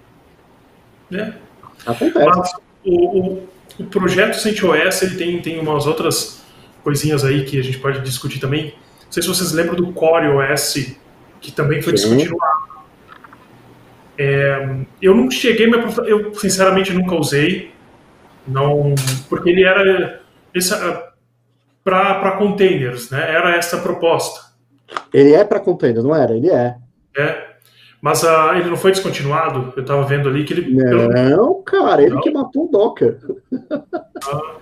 É. 1.12 1.34
Acontece. 1.88 2.24
Mas 2.24 2.54
o, 2.86 3.19
o, 3.19 3.44
o 3.78 3.86
projeto 3.86 4.36
CentOS 4.36 5.02
ele 5.02 5.15
tem, 5.15 5.42
tem 5.42 5.60
umas 5.60 5.86
outras 5.86 6.44
coisinhas 6.84 7.23
aí 7.23 7.46
que 7.46 7.60
a 7.60 7.63
gente 7.63 7.80
pode 7.80 8.00
discutir 8.02 8.40
também. 8.40 8.73
Não 9.06 9.12
sei 9.12 9.23
se 9.23 9.30
vocês 9.30 9.52
lembram 9.52 9.76
do 9.76 9.92
Core 9.92 10.28
OS, 10.28 10.96
que 11.42 11.52
também 11.52 11.82
foi 11.82 11.98
Sim. 11.98 12.10
descontinuado. 12.10 12.65
É, 14.17 14.78
eu 15.02 15.13
não 15.13 15.30
cheguei, 15.30 15.67
mas 15.67 15.98
eu 16.00 16.34
sinceramente 16.36 16.94
nunca 16.94 17.15
usei, 17.15 17.73
não, 18.48 18.96
porque 19.28 19.50
ele 19.50 19.63
era 19.63 20.21
para 21.84 22.32
containers, 22.38 23.10
né? 23.10 23.32
Era 23.32 23.56
essa 23.56 23.78
a 23.78 23.82
proposta. 23.82 24.46
Ele 25.13 25.34
é 25.34 25.44
para 25.44 25.60
containers, 25.60 26.04
não 26.04 26.15
era? 26.15 26.36
Ele 26.36 26.50
é. 26.50 26.78
É. 27.17 27.54
Mas 28.06 28.21
uh, 28.21 28.53
ele 28.56 28.69
não 28.69 28.77
foi 28.77 28.91
descontinuado? 28.91 29.73
Eu 29.75 29.81
estava 29.81 30.03
vendo 30.03 30.29
ali 30.29 30.43
que 30.43 30.53
ele. 30.53 30.75
Não, 30.75 31.08
pelo... 31.10 31.63
cara, 31.63 32.03
ele 32.03 32.13
não. 32.13 32.21
que 32.21 32.29
matou 32.29 32.65
o 32.65 32.67
Docker. 32.69 33.17
Ah. 34.23 34.58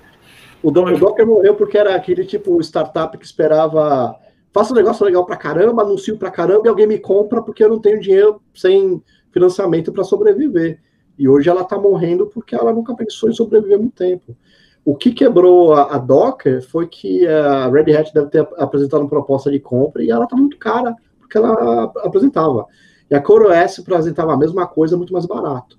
o, 0.64 0.72
Do, 0.72 0.82
o, 0.86 0.98
Docker 0.98 1.28
morreu 1.28 1.54
porque 1.54 1.78
era 1.78 1.94
aquele 1.94 2.24
tipo 2.24 2.58
startup 2.62 3.18
que 3.18 3.26
esperava 3.26 4.16
faço 4.54 4.72
um 4.72 4.78
negócio 4.78 5.06
legal 5.06 5.26
pra 5.26 5.36
caramba, 5.36 5.82
anuncio 5.82 6.18
pra 6.18 6.32
caramba 6.32 6.62
e 6.66 6.70
alguém 6.70 6.88
me 6.88 6.98
compra 6.98 7.42
porque 7.42 7.62
eu 7.62 7.68
não 7.68 7.80
tenho 7.80 8.00
dinheiro 8.00 8.42
sem 8.56 9.04
financiamento 9.30 9.92
para 9.92 10.06
sobreviver. 10.06 10.80
E 11.20 11.28
hoje 11.28 11.50
ela 11.50 11.64
está 11.64 11.78
morrendo 11.78 12.28
porque 12.28 12.56
ela 12.56 12.72
nunca 12.72 12.96
pensou 12.96 13.30
em 13.30 13.34
sobreviver 13.34 13.78
muito 13.78 13.96
tempo. 13.96 14.38
O 14.86 14.96
que 14.96 15.12
quebrou 15.12 15.74
a, 15.74 15.96
a, 15.96 15.98
Docker 15.98 16.66
foi 16.66 16.88
que 16.88 17.28
a 17.28 17.68
Red 17.68 17.94
Hat 17.94 18.14
deve 18.14 18.28
ter 18.28 18.48
apresentado 18.58 19.02
uma 19.02 19.10
proposta 19.10 19.52
de 19.52 19.60
compra 19.60 20.02
e 20.02 20.10
ela 20.10 20.24
está 20.24 20.38
muito 20.38 20.58
cara 20.58 20.96
porque 21.20 21.38
ela 21.38 21.92
apresentava. 22.04 22.68
E 23.14 23.16
a 23.16 23.22
CoreOS 23.22 23.78
apresentava 23.78 24.34
a 24.34 24.38
mesma 24.38 24.66
coisa, 24.66 24.98
muito 24.98 25.14
mais 25.14 25.28
barato. 25.28 25.78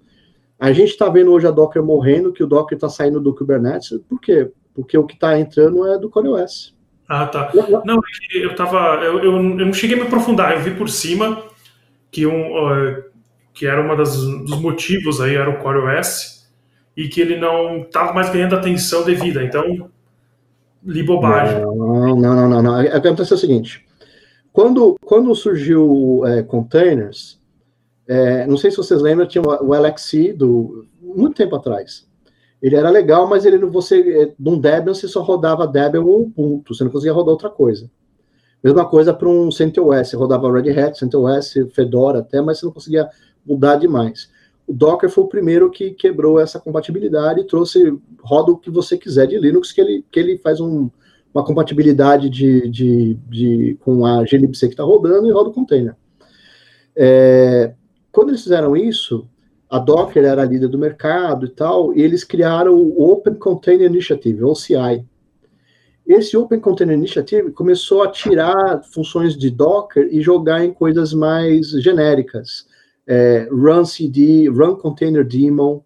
A 0.56 0.72
gente 0.72 0.90
está 0.90 1.08
vendo 1.08 1.32
hoje 1.32 1.48
a 1.48 1.50
Docker 1.50 1.82
morrendo, 1.82 2.32
que 2.32 2.44
o 2.44 2.46
Docker 2.46 2.76
está 2.76 2.88
saindo 2.88 3.20
do 3.20 3.34
Kubernetes. 3.34 3.98
Por 4.08 4.20
quê? 4.20 4.52
Porque 4.72 4.96
o 4.96 5.04
que 5.04 5.14
está 5.14 5.36
entrando 5.36 5.84
é 5.84 5.98
do 5.98 6.08
CoreOS. 6.08 6.76
Ah, 7.08 7.26
tá. 7.26 7.50
Não, 7.84 7.96
é 7.96 8.36
eu 8.36 8.54
tava. 8.54 9.02
Eu, 9.02 9.18
eu, 9.18 9.32
eu, 9.32 9.42
não 9.42 9.72
cheguei 9.72 9.96
a 9.96 10.00
me 10.00 10.06
aprofundar, 10.06 10.52
eu 10.52 10.60
vi 10.60 10.76
por 10.76 10.88
cima 10.88 11.42
que, 12.08 12.24
um, 12.24 12.52
uh, 12.52 13.02
que 13.52 13.66
era 13.66 13.82
um 13.82 13.96
dos 13.96 14.60
motivos 14.60 15.20
aí, 15.20 15.34
era 15.34 15.50
o 15.50 15.58
CoreOS, 15.58 16.48
e 16.96 17.08
que 17.08 17.20
ele 17.20 17.36
não 17.36 17.78
estava 17.78 18.12
mais 18.12 18.30
ganhando 18.30 18.54
atenção 18.54 19.02
devida. 19.02 19.42
Então, 19.42 19.90
li 20.84 21.02
bobagem. 21.02 21.62
Não, 21.62 22.16
não, 22.16 22.48
não, 22.48 22.62
não. 22.62 22.78
Acontece 22.78 23.34
o 23.34 23.38
seguinte: 23.38 23.83
quando, 24.54 24.94
quando 25.04 25.34
surgiu 25.34 26.22
é, 26.24 26.40
containers, 26.40 27.40
é, 28.06 28.46
não 28.46 28.56
sei 28.56 28.70
se 28.70 28.76
vocês 28.76 29.02
lembram, 29.02 29.26
tinha 29.26 29.42
o 29.42 29.74
LXC 29.74 30.32
do 30.32 30.86
muito 31.02 31.34
tempo 31.34 31.56
atrás. 31.56 32.06
Ele 32.62 32.76
era 32.76 32.88
legal, 32.88 33.26
mas 33.26 33.44
ele 33.44 33.58
você 33.66 34.32
num 34.38 34.56
Debian 34.56 34.94
você 34.94 35.08
só 35.08 35.22
rodava 35.22 35.66
Debian 35.66 36.02
ou 36.02 36.22
Ubuntu, 36.22 36.72
você 36.72 36.84
não 36.84 36.92
conseguia 36.92 37.12
rodar 37.12 37.32
outra 37.32 37.50
coisa. 37.50 37.90
Mesma 38.62 38.88
coisa 38.88 39.12
para 39.12 39.28
um 39.28 39.50
CentOS, 39.50 40.10
você 40.10 40.16
rodava 40.16 40.52
Red 40.52 40.70
Hat, 40.70 40.96
CentOS, 40.96 41.54
Fedora 41.74 42.20
até, 42.20 42.40
mas 42.40 42.60
você 42.60 42.66
não 42.66 42.72
conseguia 42.72 43.10
mudar 43.44 43.74
demais. 43.74 44.30
O 44.68 44.72
Docker 44.72 45.10
foi 45.10 45.24
o 45.24 45.28
primeiro 45.28 45.68
que 45.68 45.90
quebrou 45.90 46.38
essa 46.38 46.60
compatibilidade 46.60 47.40
e 47.40 47.44
trouxe 47.44 47.92
roda 48.22 48.52
o 48.52 48.56
que 48.56 48.70
você 48.70 48.96
quiser 48.96 49.26
de 49.26 49.36
Linux, 49.36 49.72
que 49.72 49.80
ele, 49.80 50.04
que 50.12 50.20
ele 50.20 50.38
faz 50.38 50.60
um, 50.60 50.88
uma 51.34 51.44
compatibilidade 51.44 52.30
de, 52.30 52.68
de, 52.68 53.14
de, 53.28 53.78
com 53.80 54.06
a 54.06 54.22
glibc 54.22 54.58
que 54.58 54.66
está 54.66 54.84
rodando 54.84 55.28
e 55.28 55.32
roda 55.32 55.50
o 55.50 55.52
container. 55.52 55.96
É, 56.96 57.74
quando 58.12 58.28
eles 58.28 58.44
fizeram 58.44 58.76
isso, 58.76 59.28
a 59.68 59.78
Docker 59.78 60.24
era 60.24 60.42
a 60.42 60.44
líder 60.44 60.68
do 60.68 60.78
mercado 60.78 61.46
e 61.46 61.50
tal, 61.50 61.92
e 61.92 62.00
eles 62.00 62.22
criaram 62.22 62.76
o 62.76 63.10
Open 63.10 63.34
Container 63.34 63.90
Initiative, 63.90 64.44
OCI. 64.44 65.04
Esse 66.06 66.36
Open 66.36 66.60
Container 66.60 66.96
Initiative 66.96 67.50
começou 67.50 68.02
a 68.02 68.08
tirar 68.08 68.82
funções 68.92 69.36
de 69.36 69.50
Docker 69.50 70.08
e 70.12 70.20
jogar 70.20 70.64
em 70.64 70.72
coisas 70.72 71.12
mais 71.12 71.70
genéricas 71.70 72.66
é, 73.06 73.48
run 73.50 73.84
cd, 73.84 74.48
run 74.48 74.76
container 74.76 75.26
daemon. 75.26 75.80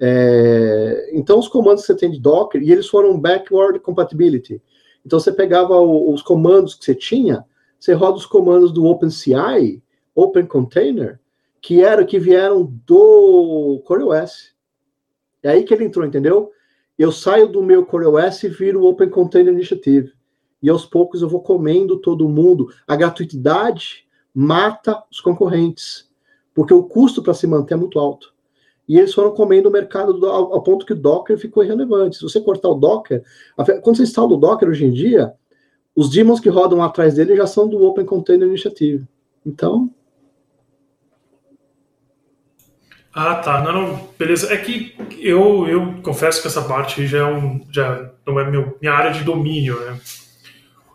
É, 0.00 1.10
então, 1.12 1.38
os 1.38 1.48
comandos 1.48 1.82
que 1.82 1.88
você 1.88 1.96
tem 1.96 2.10
de 2.10 2.20
Docker, 2.20 2.62
e 2.62 2.70
eles 2.70 2.86
foram 2.86 3.18
backward 3.18 3.78
compatibility. 3.80 4.62
Então, 5.08 5.18
você 5.18 5.32
pegava 5.32 5.74
o, 5.74 6.12
os 6.12 6.20
comandos 6.20 6.74
que 6.74 6.84
você 6.84 6.94
tinha, 6.94 7.42
você 7.80 7.94
roda 7.94 8.18
os 8.18 8.26
comandos 8.26 8.70
do 8.70 8.84
OpenCI, 8.84 9.82
Open 10.14 10.44
Container, 10.44 11.18
que 11.62 11.82
era 11.82 12.04
que 12.04 12.18
vieram 12.18 12.70
do 12.84 13.82
CoreOS. 13.86 14.54
É 15.42 15.48
aí 15.48 15.64
que 15.64 15.72
ele 15.72 15.86
entrou, 15.86 16.04
entendeu? 16.04 16.52
Eu 16.98 17.10
saio 17.10 17.48
do 17.48 17.62
meu 17.62 17.86
CoreOS 17.86 18.42
e 18.42 18.48
viro 18.50 18.82
o 18.82 18.86
Open 18.86 19.08
Container 19.08 19.50
Initiative. 19.50 20.12
E 20.62 20.68
aos 20.68 20.84
poucos 20.84 21.22
eu 21.22 21.28
vou 21.30 21.40
comendo 21.40 21.98
todo 21.98 22.28
mundo. 22.28 22.68
A 22.86 22.94
gratuidade 22.94 24.06
mata 24.34 25.02
os 25.10 25.22
concorrentes 25.22 26.06
porque 26.54 26.74
o 26.74 26.82
custo 26.82 27.22
para 27.22 27.32
se 27.32 27.46
manter 27.46 27.72
é 27.72 27.76
muito 27.78 27.98
alto. 27.98 28.34
E 28.88 28.98
eles 28.98 29.12
foram 29.12 29.32
comendo 29.32 29.68
o 29.68 29.72
mercado 29.72 30.24
ao, 30.26 30.54
ao, 30.54 30.62
ponto 30.62 30.86
que 30.86 30.94
o 30.94 30.96
Docker 30.96 31.36
ficou 31.36 31.62
irrelevante. 31.62 32.16
Se 32.16 32.22
você 32.22 32.40
cortar 32.40 32.70
o 32.70 32.74
Docker, 32.74 33.22
quando 33.82 33.96
você 33.96 34.04
instala 34.04 34.28
o 34.28 34.36
Docker 34.36 34.68
hoje 34.68 34.86
em 34.86 34.90
dia, 34.90 35.34
os 35.94 36.10
daemons 36.10 36.40
que 36.40 36.48
rodam 36.48 36.82
atrás 36.82 37.14
dele 37.14 37.36
já 37.36 37.46
são 37.46 37.68
do 37.68 37.84
Open 37.84 38.06
Container 38.06 38.48
Initiative. 38.48 39.04
Então. 39.44 39.90
Ah, 43.12 43.34
tá. 43.34 43.62
Não, 43.62 43.72
não, 43.72 44.08
beleza. 44.18 44.52
É 44.52 44.56
que 44.56 44.96
eu, 45.18 45.68
eu 45.68 46.00
confesso 46.02 46.40
que 46.40 46.46
essa 46.46 46.62
parte 46.62 47.06
já, 47.06 47.18
é 47.18 47.24
um, 47.24 47.60
já 47.70 48.10
não 48.26 48.40
é 48.40 48.50
meu, 48.50 48.78
minha 48.80 48.94
área 48.94 49.10
de 49.10 49.22
domínio, 49.22 49.78
né? 49.80 50.00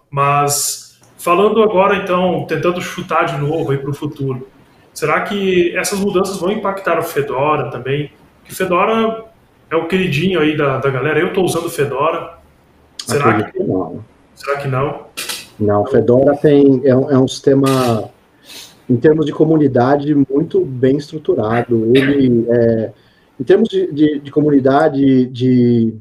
Mas 0.09 0.99
falando 1.17 1.61
agora, 1.61 1.97
então, 1.97 2.45
tentando 2.47 2.81
chutar 2.81 3.25
de 3.25 3.37
novo 3.37 3.71
aí 3.71 3.77
para 3.77 3.91
o 3.91 3.93
futuro. 3.93 4.47
Será 4.93 5.21
que 5.21 5.75
essas 5.75 5.99
mudanças 5.99 6.37
vão 6.37 6.51
impactar 6.51 6.99
o 6.99 7.03
Fedora 7.03 7.71
também? 7.71 8.11
Que 8.45 8.53
Fedora 8.53 9.25
é 9.69 9.75
o 9.75 9.87
queridinho 9.87 10.39
aí 10.39 10.55
da, 10.55 10.77
da 10.77 10.89
galera. 10.89 11.19
Eu 11.19 11.29
estou 11.29 11.43
usando 11.43 11.69
Fedora. 11.69 12.37
Será 12.97 13.41
que, 13.43 13.51
que, 13.53 13.63
não? 13.63 14.03
Será 14.35 14.59
que 14.59 14.67
não? 14.67 15.07
Não, 15.59 15.85
Fedora 15.87 16.37
tem 16.37 16.81
é 16.85 16.95
um, 16.95 17.11
é 17.11 17.17
um 17.17 17.27
sistema 17.27 18.09
em 18.89 18.97
termos 18.97 19.25
de 19.25 19.31
comunidade 19.31 20.13
muito 20.13 20.63
bem 20.63 20.97
estruturado. 20.97 21.85
Ele 21.95 22.45
é, 22.49 22.91
em 23.39 23.43
termos 23.43 23.67
de, 23.69 23.91
de, 23.91 24.19
de, 24.19 24.31
comunidade, 24.31 25.25
de 25.27 25.93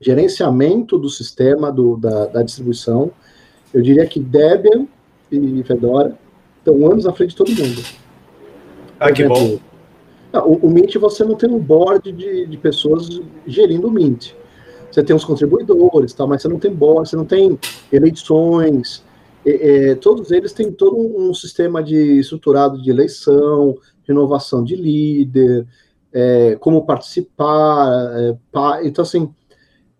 gerenciamento 0.00 0.98
do 0.98 1.10
sistema, 1.10 1.70
do, 1.70 1.96
da, 1.96 2.26
da 2.26 2.42
distribuição, 2.42 3.10
eu 3.74 3.82
diria 3.82 4.06
que 4.06 4.18
Debian 4.18 4.86
e 5.30 5.62
Fedora 5.64 6.16
estão 6.60 6.90
anos 6.90 7.06
à 7.06 7.12
frente 7.12 7.30
de 7.30 7.36
todo 7.36 7.48
mundo. 7.48 7.82
Ah, 8.98 9.10
que 9.10 9.24
bom. 9.24 9.58
O, 10.32 10.66
o, 10.66 10.70
Mint, 10.70 10.94
você 10.96 11.24
não 11.24 11.34
tem 11.34 11.50
um 11.50 11.58
board 11.58 12.12
de, 12.12 12.46
de 12.46 12.56
pessoas 12.56 13.20
gerindo 13.46 13.88
o 13.88 13.90
Mint. 13.90 14.32
Você 14.90 15.02
tem 15.02 15.14
os 15.16 15.24
contribuidores, 15.24 16.12
tal, 16.12 16.28
mas 16.28 16.42
você 16.42 16.48
não 16.48 16.58
tem 16.58 16.72
board, 16.72 17.08
você 17.08 17.16
não 17.16 17.24
tem 17.24 17.58
eleições. 17.90 19.04
É, 19.44 19.90
é, 19.90 19.94
todos 19.94 20.30
eles 20.30 20.52
têm 20.52 20.70
todo 20.70 20.96
um, 20.96 21.30
um, 21.30 21.34
sistema 21.34 21.82
de 21.82 22.20
estruturado 22.20 22.80
de 22.80 22.90
eleição, 22.90 23.76
renovação 24.06 24.62
de 24.62 24.76
líder, 24.76 25.66
é, 26.12 26.56
como 26.60 26.84
participar. 26.84 28.12
É, 28.16 28.36
pa, 28.52 28.84
então, 28.84 29.02
assim, 29.02 29.32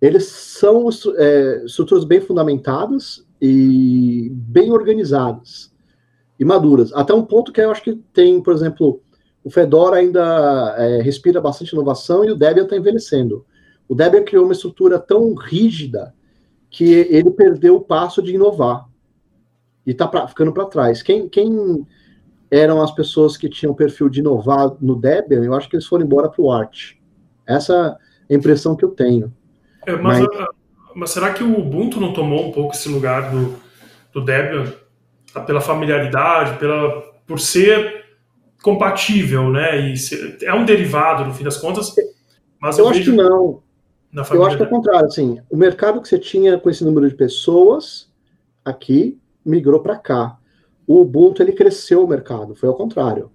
eles 0.01 0.27
são 0.27 0.89
é, 1.17 1.63
estruturas 1.65 2.05
bem 2.05 2.21
fundamentadas 2.21 3.25
e 3.41 4.29
bem 4.33 4.71
organizadas 4.71 5.70
e 6.41 6.45
maduras. 6.45 6.91
Até 6.95 7.13
um 7.13 7.23
ponto 7.23 7.53
que 7.53 7.61
eu 7.61 7.71
acho 7.71 7.83
que 7.83 7.95
tem, 8.15 8.43
por 8.43 8.55
exemplo, 8.55 9.03
o 9.45 9.51
Fedora 9.51 9.97
ainda 9.97 10.75
é, 10.79 11.03
respira 11.03 11.39
bastante 11.39 11.73
inovação 11.73 12.25
e 12.25 12.31
o 12.31 12.35
Debian 12.35 12.65
está 12.65 12.77
envelhecendo. 12.77 13.45
O 13.87 13.95
Debian 13.95 14.25
criou 14.25 14.45
uma 14.45 14.55
estrutura 14.55 14.99
tão 14.99 15.35
rígida 15.35 16.15
que 16.71 16.85
ele 16.85 17.31
perdeu 17.31 17.77
o 17.77 17.81
passo 17.81 18.23
de 18.23 18.35
inovar 18.35 18.87
e 19.87 19.91
está 19.91 20.09
ficando 20.27 20.53
para 20.53 20.65
trás. 20.65 21.03
Quem, 21.03 21.29
quem 21.29 21.87
eram 22.51 22.81
as 22.81 22.91
pessoas 22.91 23.37
que 23.37 23.49
tinham 23.49 23.75
perfil 23.75 24.09
de 24.09 24.21
inovar 24.21 24.75
no 24.81 24.97
Debian? 24.97 25.45
Eu 25.45 25.55
acho 25.55 25.69
que 25.69 25.77
eles 25.77 25.87
foram 25.87 26.07
embora 26.07 26.31
para 26.31 26.43
o 26.43 26.51
Arch. 26.51 26.97
Essa 27.47 27.99
é 28.29 28.35
a 28.35 28.37
impressão 28.37 28.75
que 28.75 28.85
eu 28.85 28.91
tenho. 28.91 29.31
É, 29.87 29.95
mas, 29.97 30.21
mas... 30.21 30.47
mas, 30.95 31.11
será 31.11 31.35
que 31.35 31.43
o 31.43 31.59
Ubuntu 31.59 32.01
não 32.01 32.13
tomou 32.15 32.49
um 32.49 32.53
pouco 32.53 32.75
esse 32.75 32.89
lugar 32.89 33.31
do, 33.31 33.57
do 34.13 34.25
Debian? 34.25 34.73
Pela 35.47 35.61
familiaridade, 35.61 36.59
pela, 36.59 37.03
por 37.27 37.39
ser 37.39 38.05
compatível, 38.63 39.51
né? 39.51 39.91
E 39.91 39.97
ser, 39.97 40.39
é 40.43 40.55
um 40.55 40.65
derivado, 40.65 41.25
no 41.25 41.35
fim 41.35 41.45
das 41.45 41.57
contas. 41.57 41.95
Mas 42.61 42.79
eu, 42.79 42.85
eu 42.85 42.91
acho 42.91 43.03
que 43.03 43.13
não. 43.13 43.63
Eu 44.13 44.45
acho 44.45 44.57
que 44.57 44.63
é 44.63 44.67
o 44.67 44.69
contrário, 44.69 45.07
assim, 45.07 45.41
o 45.49 45.57
mercado 45.57 46.03
que 46.03 46.09
você 46.09 46.19
tinha 46.19 46.59
com 46.59 46.69
esse 46.69 46.85
número 46.85 47.09
de 47.09 47.15
pessoas 47.15 48.11
aqui 48.65 49.21
migrou 49.45 49.81
para 49.81 49.97
cá. 49.97 50.37
O 50.85 51.01
Ubuntu 51.01 51.43
ele 51.43 51.53
cresceu 51.53 52.05
o 52.05 52.09
mercado, 52.09 52.57
foi 52.57 52.69
ao 52.69 52.75
contrário. 52.75 53.31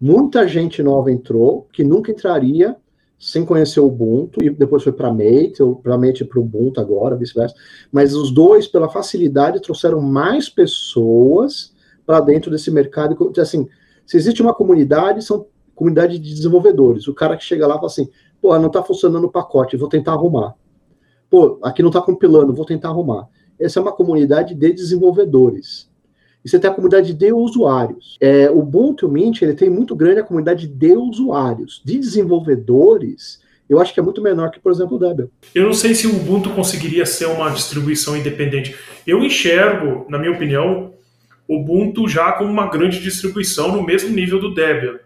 Muita 0.00 0.48
gente 0.48 0.82
nova 0.82 1.12
entrou 1.12 1.68
que 1.72 1.84
nunca 1.84 2.10
entraria 2.10 2.76
sem 3.24 3.42
conhecer 3.42 3.80
o 3.80 3.86
Ubuntu 3.86 4.44
e 4.44 4.50
depois 4.50 4.82
foi 4.82 4.92
para 4.92 5.10
Mate, 5.10 5.62
ou 5.62 5.76
para 5.76 5.96
Mate 5.96 6.26
para 6.26 6.38
o 6.38 6.42
Ubuntu 6.42 6.78
agora, 6.78 7.16
vice-versa. 7.16 7.54
Mas 7.90 8.14
os 8.14 8.30
dois, 8.30 8.66
pela 8.66 8.86
facilidade, 8.86 9.62
trouxeram 9.62 9.98
mais 10.02 10.50
pessoas 10.50 11.74
para 12.04 12.20
dentro 12.20 12.50
desse 12.50 12.70
mercado. 12.70 13.16
Assim, 13.38 13.66
se 14.04 14.18
existe 14.18 14.42
uma 14.42 14.52
comunidade, 14.52 15.24
são 15.24 15.46
comunidade 15.74 16.18
de 16.18 16.34
desenvolvedores. 16.34 17.08
O 17.08 17.14
cara 17.14 17.34
que 17.34 17.42
chega 17.42 17.66
lá 17.66 17.76
fala 17.76 17.86
assim, 17.86 18.10
pô, 18.42 18.56
não 18.58 18.66
está 18.66 18.82
funcionando 18.82 19.24
o 19.24 19.32
pacote, 19.32 19.74
vou 19.74 19.88
tentar 19.88 20.12
arrumar. 20.12 20.54
Pô, 21.30 21.58
aqui 21.62 21.80
não 21.80 21.88
está 21.88 22.02
compilando, 22.02 22.52
vou 22.52 22.66
tentar 22.66 22.90
arrumar. 22.90 23.26
Essa 23.58 23.78
é 23.78 23.82
uma 23.82 23.92
comunidade 23.92 24.54
de 24.54 24.70
desenvolvedores. 24.70 25.90
E 26.44 26.50
você 26.50 26.58
tem 26.58 26.70
a 26.70 26.74
comunidade 26.74 27.14
de 27.14 27.32
usuários. 27.32 28.18
É, 28.20 28.50
o 28.50 28.58
Ubuntu 28.58 29.08
Mint 29.08 29.40
ele 29.40 29.54
tem 29.54 29.70
muito 29.70 29.96
grande 29.96 30.20
a 30.20 30.24
comunidade 30.24 30.66
de 30.66 30.92
usuários. 30.92 31.80
De 31.84 31.98
desenvolvedores, 31.98 33.40
eu 33.68 33.80
acho 33.80 33.94
que 33.94 34.00
é 34.00 34.02
muito 34.02 34.20
menor 34.20 34.50
que, 34.50 34.60
por 34.60 34.70
exemplo, 34.70 34.96
o 34.96 34.98
Debian. 34.98 35.28
Eu 35.54 35.64
não 35.64 35.72
sei 35.72 35.94
se 35.94 36.06
o 36.06 36.14
Ubuntu 36.14 36.50
conseguiria 36.50 37.06
ser 37.06 37.26
uma 37.26 37.48
distribuição 37.50 38.16
independente. 38.16 38.76
Eu 39.06 39.24
enxergo, 39.24 40.04
na 40.08 40.18
minha 40.18 40.32
opinião, 40.32 40.92
o 41.48 41.60
Ubuntu 41.60 42.06
já 42.08 42.32
como 42.32 42.50
uma 42.50 42.68
grande 42.68 43.00
distribuição 43.00 43.74
no 43.74 43.82
mesmo 43.82 44.10
nível 44.10 44.38
do 44.38 44.52
Debian. 44.52 44.98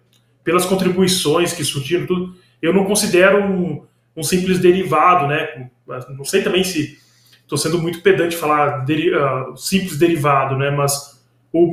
Pelas 0.42 0.64
contribuições 0.64 1.52
que 1.52 1.62
surgiram, 1.62 2.06
tudo, 2.06 2.34
eu 2.60 2.72
não 2.72 2.84
considero 2.84 3.44
um, 3.44 3.82
um 4.16 4.22
simples 4.24 4.58
derivado, 4.58 5.28
né? 5.28 5.70
Não 6.16 6.24
sei 6.24 6.42
também 6.42 6.64
se 6.64 6.98
estou 7.42 7.56
sendo 7.56 7.80
muito 7.80 8.02
pedante 8.02 8.36
falar 8.36 8.84
deri, 8.84 9.10
uh, 9.14 9.56
simples 9.56 9.98
derivado, 9.98 10.56
né? 10.56 10.70
Mas 10.70 11.17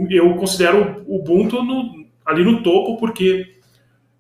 eu 0.10 0.36
considero 0.36 1.04
o 1.08 1.18
Ubuntu 1.18 1.64
no, 1.64 2.06
ali 2.26 2.44
no 2.44 2.64
topo 2.64 2.98
porque 2.98 3.56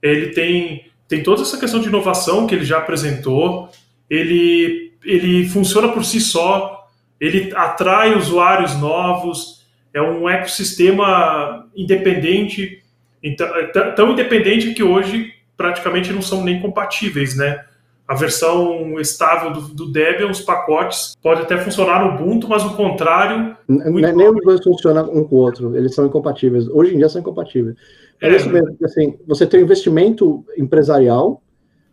ele 0.01 0.28
tem 0.28 0.86
tem 1.08 1.22
toda 1.22 1.41
essa 1.41 1.60
questão 1.60 1.80
de 1.80 1.88
inovação 1.88 2.47
que 2.47 2.56
ele 2.56 2.66
já 2.66 2.80
apresentou, 2.80 3.70
ele, 4.10 4.93
ele 5.03 5.47
funciona 5.47 5.89
por 5.89 6.03
si 6.03 6.20
só, 6.20 6.88
ele 7.20 7.51
atrai 7.56 8.16
usuários 8.16 8.76
novos, 8.80 9.66
é 9.93 10.01
um 10.01 10.28
ecossistema 10.28 11.70
independente, 11.76 12.84
então, 13.22 13.47
é 13.56 13.68
tão 13.91 14.12
independente 14.12 14.74
que 14.74 14.84
hoje 14.84 15.34
praticamente 15.56 16.12
não 16.12 16.22
são 16.22 16.43
nem 16.43 16.60
compatíveis, 16.60 17.36
né? 17.36 17.64
A 18.08 18.14
versão 18.14 18.99
estável 18.99 19.51
do, 19.51 19.62
do 19.62 19.91
Debian, 19.91 20.30
os 20.30 20.41
pacotes, 20.41 21.16
pode 21.22 21.41
até 21.41 21.58
funcionar 21.58 22.06
no 22.06 22.14
Ubuntu, 22.14 22.47
mas 22.47 22.64
o 22.64 22.76
contrário... 22.76 23.58
Nem 23.68 24.30
os 24.30 24.41
dois 24.43 24.64
funcionam 24.64 25.10
um 25.12 25.24
com 25.24 25.36
o 25.36 25.39
outro, 25.39 25.76
eles 25.76 25.95
são 25.95 26.06
incompatíveis. 26.06 26.68
Hoje 26.68 26.93
em 26.93 26.97
dia 26.97 27.10
são 27.10 27.22
incompatíveis. 27.22 27.76
É, 28.22 28.30
é 28.30 28.36
isso 28.36 28.49
mesmo, 28.49 28.76
assim, 28.84 29.18
você 29.28 29.47
tem 29.47 29.60
um 29.60 29.64
investimento 29.64 30.45
empresarial 30.58 31.41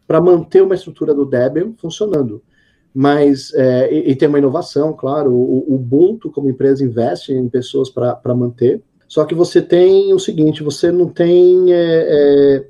para 0.07 0.21
manter 0.21 0.63
uma 0.63 0.75
estrutura 0.75 1.15
do 1.15 1.25
Debian 1.25 1.73
funcionando. 1.79 2.43
Mas, 2.95 3.53
é, 3.55 3.93
e, 3.93 4.11
e, 4.11 4.17
tem 4.17 4.29
uma 4.29 4.39
inovação, 4.39 4.93
claro, 4.93 5.33
o, 5.33 5.73
o 5.73 5.77
Ubuntu 5.77 6.31
como 6.31 6.51
empresa 6.51 6.85
investe 6.85 7.33
em 7.33 7.49
pessoas 7.49 7.89
para 7.89 8.35
manter, 8.35 8.83
só 9.09 9.25
que 9.25 9.35
você 9.35 9.61
tem 9.61 10.13
o 10.13 10.19
seguinte, 10.19 10.63
você 10.63 10.93
não 10.93 11.09
tem, 11.09 11.73
é, 11.73 12.07
é, 12.09 12.67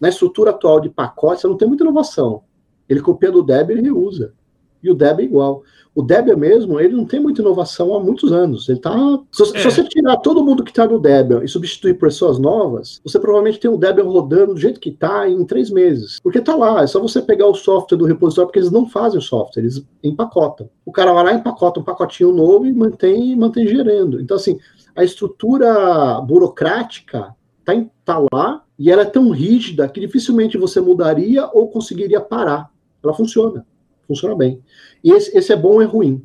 na 0.00 0.08
estrutura 0.08 0.50
atual 0.50 0.80
de 0.80 0.90
pacote, 0.90 1.40
você 1.40 1.46
não 1.46 1.56
tem 1.56 1.68
muita 1.68 1.84
inovação. 1.84 2.42
Ele 2.88 3.00
copia 3.00 3.30
do 3.30 3.42
Debian 3.42 3.78
e 3.78 3.82
reusa. 3.82 4.32
E 4.82 4.90
o 4.90 4.94
Debian 4.94 5.24
é 5.24 5.28
igual. 5.28 5.62
O 5.94 6.02
Debian 6.02 6.36
mesmo, 6.36 6.78
ele 6.78 6.94
não 6.94 7.06
tem 7.06 7.18
muita 7.18 7.40
inovação 7.40 7.94
há 7.94 7.98
muitos 7.98 8.30
anos. 8.30 8.68
Ele 8.68 8.78
tá. 8.78 8.94
Se, 9.32 9.42
é. 9.42 9.46
se 9.46 9.64
você 9.64 9.82
tirar 9.84 10.18
todo 10.18 10.44
mundo 10.44 10.62
que 10.62 10.70
está 10.70 10.86
no 10.86 11.00
Debian 11.00 11.42
e 11.42 11.48
substituir 11.48 11.94
por 11.94 12.08
pessoas 12.08 12.38
novas, 12.38 13.00
você 13.02 13.18
provavelmente 13.18 13.58
tem 13.58 13.70
o 13.70 13.78
Debian 13.78 14.04
rodando 14.04 14.54
do 14.54 14.60
jeito 14.60 14.78
que 14.78 14.90
está 14.90 15.28
em 15.28 15.42
três 15.44 15.70
meses. 15.70 16.20
Porque 16.22 16.38
está 16.38 16.54
lá, 16.54 16.82
é 16.82 16.86
só 16.86 17.00
você 17.00 17.22
pegar 17.22 17.46
o 17.46 17.54
software 17.54 17.96
do 17.96 18.04
repositório, 18.04 18.48
porque 18.48 18.58
eles 18.58 18.70
não 18.70 18.86
fazem 18.86 19.18
o 19.18 19.22
software, 19.22 19.62
eles 19.62 19.84
empacotam. 20.04 20.68
O 20.84 20.92
cara 20.92 21.12
vai 21.12 21.24
lá, 21.24 21.32
empacota 21.32 21.80
um 21.80 21.84
pacotinho 21.84 22.32
novo 22.32 22.66
e 22.66 22.72
mantém, 22.72 23.34
mantém 23.34 23.66
gerando. 23.66 24.20
Então, 24.20 24.36
assim, 24.36 24.58
a 24.94 25.02
estrutura 25.02 26.20
burocrática 26.20 27.34
está 27.60 27.72
tá 28.04 28.26
lá 28.32 28.62
e 28.78 28.90
ela 28.90 29.02
é 29.02 29.06
tão 29.06 29.30
rígida 29.30 29.88
que 29.88 29.98
dificilmente 29.98 30.58
você 30.58 30.80
mudaria 30.80 31.48
ou 31.52 31.70
conseguiria 31.70 32.20
parar. 32.20 32.70
Ela 33.06 33.16
funciona 33.16 33.64
funciona 34.06 34.34
bem. 34.34 34.60
E 35.02 35.12
esse, 35.12 35.36
esse 35.36 35.52
é 35.52 35.56
bom 35.56 35.74
ou 35.74 35.82
é 35.82 35.84
ruim? 35.84 36.22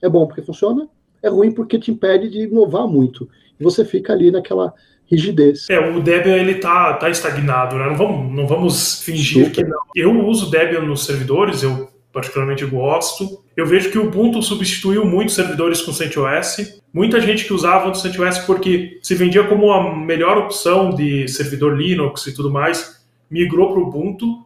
É 0.00 0.08
bom 0.08 0.26
porque 0.26 0.42
funciona, 0.42 0.88
é 1.22 1.28
ruim 1.28 1.50
porque 1.50 1.78
te 1.78 1.90
impede 1.90 2.30
de 2.30 2.42
inovar 2.42 2.86
muito. 2.86 3.28
E 3.58 3.64
você 3.64 3.84
fica 3.84 4.12
ali 4.12 4.30
naquela 4.30 4.72
rigidez. 5.06 5.68
É, 5.68 5.78
o 5.78 6.00
Debian 6.00 6.36
ele 6.36 6.56
tá, 6.56 6.94
tá 6.94 7.10
estagnado, 7.10 7.76
né? 7.76 7.86
Não 7.86 7.96
vamos, 7.96 8.34
não 8.34 8.46
vamos 8.46 9.02
fingir 9.02 9.46
Super. 9.46 9.64
que 9.64 9.70
não. 9.70 9.80
Eu 9.94 10.26
uso 10.26 10.50
Debian 10.50 10.82
nos 10.82 11.04
servidores, 11.04 11.62
eu 11.62 11.88
particularmente 12.12 12.64
gosto. 12.64 13.42
Eu 13.56 13.66
vejo 13.66 13.90
que 13.90 13.98
o 13.98 14.06
Ubuntu 14.06 14.40
substituiu 14.40 15.04
muitos 15.04 15.34
servidores 15.34 15.82
com 15.82 15.92
CentOS. 15.92 16.80
Muita 16.92 17.20
gente 17.20 17.44
que 17.44 17.52
usava 17.52 17.90
o 17.90 17.94
CentOS 17.94 18.38
porque 18.40 18.98
se 19.02 19.14
vendia 19.14 19.44
como 19.44 19.72
a 19.72 19.96
melhor 19.96 20.38
opção 20.38 20.90
de 20.90 21.26
servidor 21.28 21.76
Linux 21.76 22.26
e 22.26 22.34
tudo 22.34 22.50
mais, 22.50 23.04
migrou 23.28 23.72
para 23.72 23.80
o 23.80 23.88
Ubuntu 23.88 24.44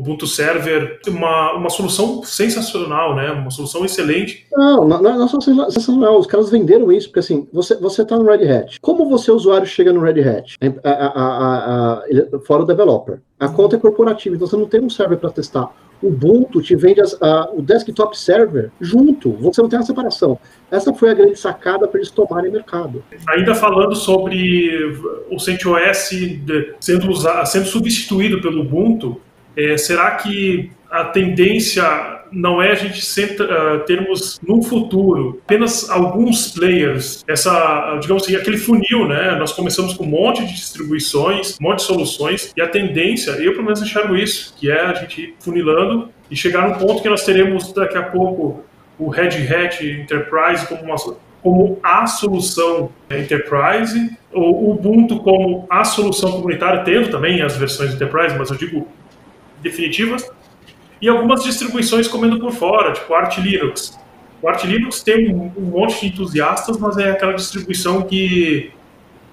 Ubuntu 0.00 0.26
Server, 0.26 0.98
uma, 1.06 1.52
uma 1.52 1.70
solução 1.70 2.22
sensacional, 2.24 3.14
né? 3.14 3.30
Uma 3.32 3.50
solução 3.50 3.84
excelente. 3.84 4.46
Não, 4.50 4.88
não, 4.88 5.02
não 5.02 5.24
é 5.24 5.28
sensacional. 5.28 6.18
Os 6.18 6.26
caras 6.26 6.50
venderam 6.50 6.90
isso, 6.90 7.08
porque 7.08 7.20
assim, 7.20 7.46
você, 7.52 7.76
você 7.76 8.04
tá 8.04 8.16
no 8.16 8.24
Red 8.24 8.50
Hat. 8.50 8.80
Como 8.80 9.08
você, 9.08 9.30
usuário, 9.30 9.66
chega 9.66 9.92
no 9.92 10.00
Red 10.00 10.20
Hat? 10.20 10.56
A, 10.82 10.90
a, 10.90 11.92
a, 11.92 12.02
fora 12.46 12.62
o 12.62 12.66
developer. 12.66 13.20
A 13.38 13.48
conta 13.48 13.76
é 13.76 13.78
corporativa, 13.78 14.34
então 14.34 14.46
você 14.46 14.56
não 14.56 14.66
tem 14.66 14.80
um 14.80 14.90
server 14.90 15.18
para 15.18 15.30
testar. 15.30 15.70
O 16.02 16.08
Ubuntu 16.08 16.62
te 16.62 16.74
vende 16.74 17.00
as, 17.00 17.16
o 17.54 17.60
desktop 17.60 18.18
server 18.18 18.70
junto, 18.80 19.32
você 19.32 19.60
não 19.60 19.68
tem 19.68 19.78
a 19.78 19.82
separação. 19.82 20.38
Essa 20.70 20.92
foi 20.94 21.10
a 21.10 21.14
grande 21.14 21.38
sacada 21.38 21.86
para 21.86 21.98
eles 22.00 22.10
tomarem 22.10 22.50
mercado. 22.50 23.02
Ainda 23.28 23.54
falando 23.54 23.94
sobre 23.94 24.70
o 25.30 25.38
CentOS 25.38 26.10
sendo, 26.80 27.10
usado, 27.10 27.46
sendo 27.46 27.66
substituído 27.66 28.40
pelo 28.40 28.62
Ubuntu, 28.62 29.20
é, 29.56 29.76
será 29.76 30.12
que 30.12 30.70
a 30.90 31.04
tendência 31.04 32.20
não 32.32 32.62
é 32.62 32.72
a 32.72 32.74
gente 32.74 33.04
sempre, 33.04 33.44
uh, 33.44 33.80
termos 33.86 34.40
no 34.46 34.62
futuro 34.62 35.40
apenas 35.44 35.88
alguns 35.90 36.52
players, 36.52 37.24
essa, 37.26 37.98
digamos 38.00 38.22
assim, 38.22 38.36
aquele 38.36 38.56
funil, 38.56 39.06
né? 39.08 39.36
Nós 39.36 39.52
começamos 39.52 39.94
com 39.94 40.04
um 40.04 40.08
monte 40.08 40.44
de 40.46 40.54
distribuições, 40.54 41.56
um 41.60 41.64
monte 41.64 41.78
de 41.78 41.84
soluções, 41.84 42.52
e 42.56 42.62
a 42.62 42.68
tendência, 42.68 43.32
eu 43.32 43.52
pelo 43.52 43.64
menos 43.64 43.82
enxergo 43.82 44.16
isso, 44.16 44.54
que 44.56 44.70
é 44.70 44.80
a 44.80 44.94
gente 44.94 45.20
ir 45.20 45.34
funilando 45.40 46.08
e 46.30 46.36
chegar 46.36 46.68
num 46.68 46.74
ponto 46.74 47.02
que 47.02 47.08
nós 47.08 47.24
teremos 47.24 47.72
daqui 47.72 47.98
a 47.98 48.02
pouco 48.02 48.64
o 48.98 49.08
Red 49.08 49.30
Hat 49.48 49.84
Enterprise 49.84 50.66
como 50.66 50.82
uma 50.82 50.96
como 51.42 51.78
a 51.82 52.06
solução 52.06 52.90
Enterprise, 53.10 54.10
o 54.30 54.72
Ubuntu 54.72 55.20
como 55.20 55.66
a 55.70 55.84
solução 55.84 56.32
comunitária, 56.32 56.84
tendo 56.84 57.10
também 57.10 57.40
as 57.40 57.56
versões 57.56 57.94
Enterprise, 57.94 58.36
mas 58.36 58.50
eu 58.50 58.56
digo 58.56 58.86
definitivas, 59.62 60.28
e 61.00 61.08
algumas 61.08 61.42
distribuições 61.42 62.06
comendo 62.06 62.38
por 62.38 62.52
fora, 62.52 62.92
tipo 62.92 63.12
Arch 63.14 63.38
Linux. 63.38 63.98
O 64.42 64.48
Arch 64.48 64.64
Linux 64.64 65.02
tem 65.02 65.34
um, 65.34 65.52
um 65.56 65.62
monte 65.62 66.00
de 66.00 66.06
entusiastas, 66.06 66.78
mas 66.78 66.98
é 66.98 67.10
aquela 67.10 67.32
distribuição 67.32 68.02
que 68.02 68.70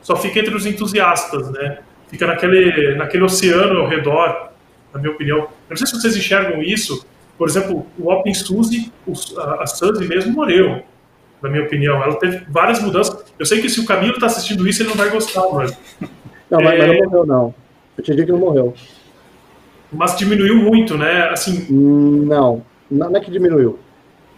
só 0.01 0.15
fica 0.15 0.39
entre 0.39 0.55
os 0.55 0.65
entusiastas, 0.65 1.49
né? 1.51 1.79
Fica 2.07 2.25
naquele, 2.25 2.95
naquele 2.95 3.23
oceano 3.23 3.79
ao 3.79 3.87
redor, 3.87 4.51
na 4.93 4.99
minha 4.99 5.11
opinião. 5.11 5.39
Eu 5.39 5.49
não 5.71 5.77
sei 5.77 5.87
se 5.87 5.99
vocês 5.99 6.15
enxergam 6.15 6.61
isso. 6.61 7.05
Por 7.37 7.47
exemplo, 7.49 7.85
o 7.99 8.11
OpenSUSE, 8.11 8.91
a, 9.37 9.63
a 9.63 9.67
SUSE 9.67 10.07
mesmo 10.07 10.31
morreu, 10.31 10.81
na 11.41 11.49
minha 11.49 11.63
opinião. 11.63 12.01
Ela 12.01 12.15
teve 12.15 12.45
várias 12.49 12.81
mudanças. 12.81 13.25
Eu 13.37 13.45
sei 13.45 13.61
que 13.61 13.69
se 13.69 13.81
o 13.81 13.85
Camilo 13.85 14.13
está 14.13 14.27
assistindo 14.27 14.67
isso, 14.67 14.81
ele 14.81 14.89
não 14.89 14.95
vai 14.95 15.09
gostar, 15.09 15.43
mas... 15.53 15.77
Não, 16.49 16.61
mas, 16.61 16.73
é... 16.73 16.87
mas 16.87 16.97
não 16.97 17.09
morreu, 17.09 17.25
não. 17.25 17.55
Eu 17.97 18.03
te 18.03 18.15
digo 18.15 18.25
que 18.25 18.31
não 18.31 18.39
morreu 18.39 18.73
mas 19.91 20.17
diminuiu 20.17 20.57
muito, 20.57 20.97
né? 20.97 21.29
Assim. 21.29 21.67
Não, 21.69 22.63
não 22.89 23.15
é 23.15 23.19
que 23.19 23.31
diminuiu. 23.31 23.79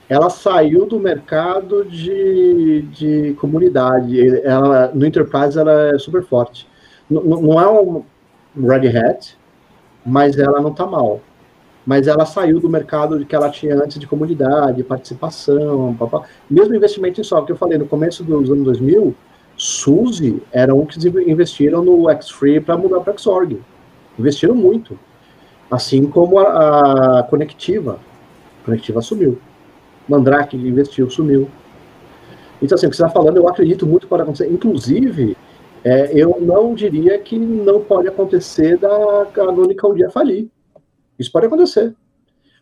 Ela 0.08 0.30
saiu 0.30 0.86
do 0.88 1.00
mercado 1.00 1.86
de, 1.86 2.82
de 2.92 3.34
comunidade. 3.40 4.20
Ela, 4.44 4.92
no 4.94 5.06
Enterprise 5.06 5.58
ela 5.58 5.94
é 5.94 6.00
super 6.00 6.24
forte. 6.24 6.68
N 7.10 7.22
não 7.24 7.62
é 7.62 7.70
um 7.70 8.04
Red 8.58 8.88
Hat, 8.98 9.38
mas 10.06 10.38
ela 10.38 10.60
não 10.62 10.72
está 10.72 10.86
mal. 10.86 11.22
Mas 11.86 12.08
ela 12.08 12.26
saiu 12.26 12.60
do 12.60 12.70
mercado 12.70 13.24
que 13.26 13.36
ela 13.36 13.50
tinha 13.50 13.76
antes 13.76 14.00
de 14.00 14.08
comunidade, 14.08 14.84
participação, 14.84 15.96
papá. 15.98 16.24
mesmo 16.50 16.76
investimento 16.76 17.22
em 17.22 17.24
software, 17.24 17.48
que 17.48 17.52
eu 17.54 17.58
falei 17.58 17.78
no 17.78 17.88
começo 17.88 18.24
dos 18.24 18.52
anos 18.52 18.64
2000, 18.64 19.16
SUSE 19.56 20.42
era 20.52 20.74
um 20.74 20.86
que 20.86 21.00
investiram 21.30 21.84
no 21.84 22.06
Xfree 22.22 22.60
para 22.60 22.78
mudar 22.78 23.02
para 23.02 23.18
Xorg. 23.18 23.60
Investiram 24.18 24.56
muito. 24.56 24.98
Assim 25.70 26.08
como 26.08 26.40
a, 26.40 27.20
a 27.20 27.24
Conectiva. 27.24 28.00
A 28.62 28.66
Conectiva 28.66 29.02
sumiu. 29.02 29.40
Mandrake 30.08 30.58
investiu, 30.58 31.10
sumiu. 31.10 31.50
Então, 32.62 32.76
assim, 32.76 32.88
o 32.88 32.90
que 32.90 32.96
você 32.96 33.04
está 33.04 33.14
falando, 33.14 33.38
eu 33.38 33.48
acredito 33.48 33.86
muito 33.86 34.08
pode 34.08 34.24
acontecer. 34.24 34.52
Inclusive, 34.52 35.38
é, 35.84 36.12
eu 36.14 36.38
não 36.42 36.74
diria 36.74 37.18
que 37.20 37.38
não 37.38 37.82
pode 37.82 38.08
acontecer 38.08 38.78
da 38.78 39.28
Canônica 39.34 39.88
um 39.88 39.94
dia 39.94 40.10
falir. 40.10 40.50
Isso 41.18 41.32
pode 41.32 41.46
acontecer. 41.46 41.96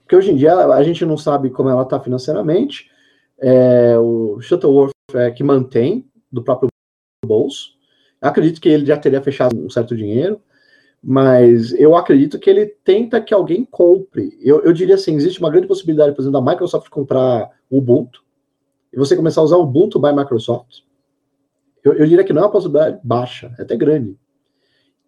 Porque 0.02 0.16
hoje 0.16 0.32
em 0.32 0.36
dia 0.36 0.56
a 0.56 0.84
gente 0.84 1.06
não 1.06 1.18
sabe 1.18 1.50
como 1.50 1.70
ela 1.70 1.84
está 1.84 2.00
financeiramente. 2.00 2.90
É, 3.40 3.98
o 3.98 4.40
Shuttleworth 4.42 4.92
é 5.14 5.32
que 5.32 5.44
mantém 5.44 6.08
do 6.32 6.44
próprio 6.44 6.70
bolso. 7.26 7.72
Acredito 8.22 8.62
que 8.62 8.70
ele 8.70 8.86
já 8.86 8.98
teria 8.98 9.22
fechado 9.22 9.56
um 9.58 9.70
certo 9.70 9.96
dinheiro 9.96 10.40
mas 11.10 11.72
eu 11.80 11.96
acredito 11.96 12.38
que 12.38 12.50
ele 12.50 12.66
tenta 12.66 13.22
que 13.22 13.34
alguém 13.34 13.64
compre. 13.64 14.38
Eu, 14.42 14.62
eu 14.64 14.74
diria 14.74 14.96
assim, 14.96 15.16
existe 15.16 15.40
uma 15.40 15.50
grande 15.50 15.66
possibilidade, 15.66 16.14
por 16.14 16.22
exemplo, 16.22 16.44
da 16.44 16.52
Microsoft 16.52 16.90
comprar 16.90 17.50
o 17.70 17.78
Ubuntu 17.78 18.22
e 18.92 18.98
você 18.98 19.16
começar 19.16 19.40
a 19.40 19.46
usar 19.46 19.56
o 19.56 19.64
Ubuntu 19.64 20.02
by 20.02 20.12
Microsoft. 20.14 20.80
Eu, 21.82 21.94
eu 21.94 22.06
diria 22.06 22.26
que 22.26 22.34
não 22.34 22.42
é 22.42 22.46
uma 22.46 22.52
possibilidade 22.52 23.00
baixa, 23.02 23.56
é 23.58 23.62
até 23.62 23.78
grande. 23.78 24.18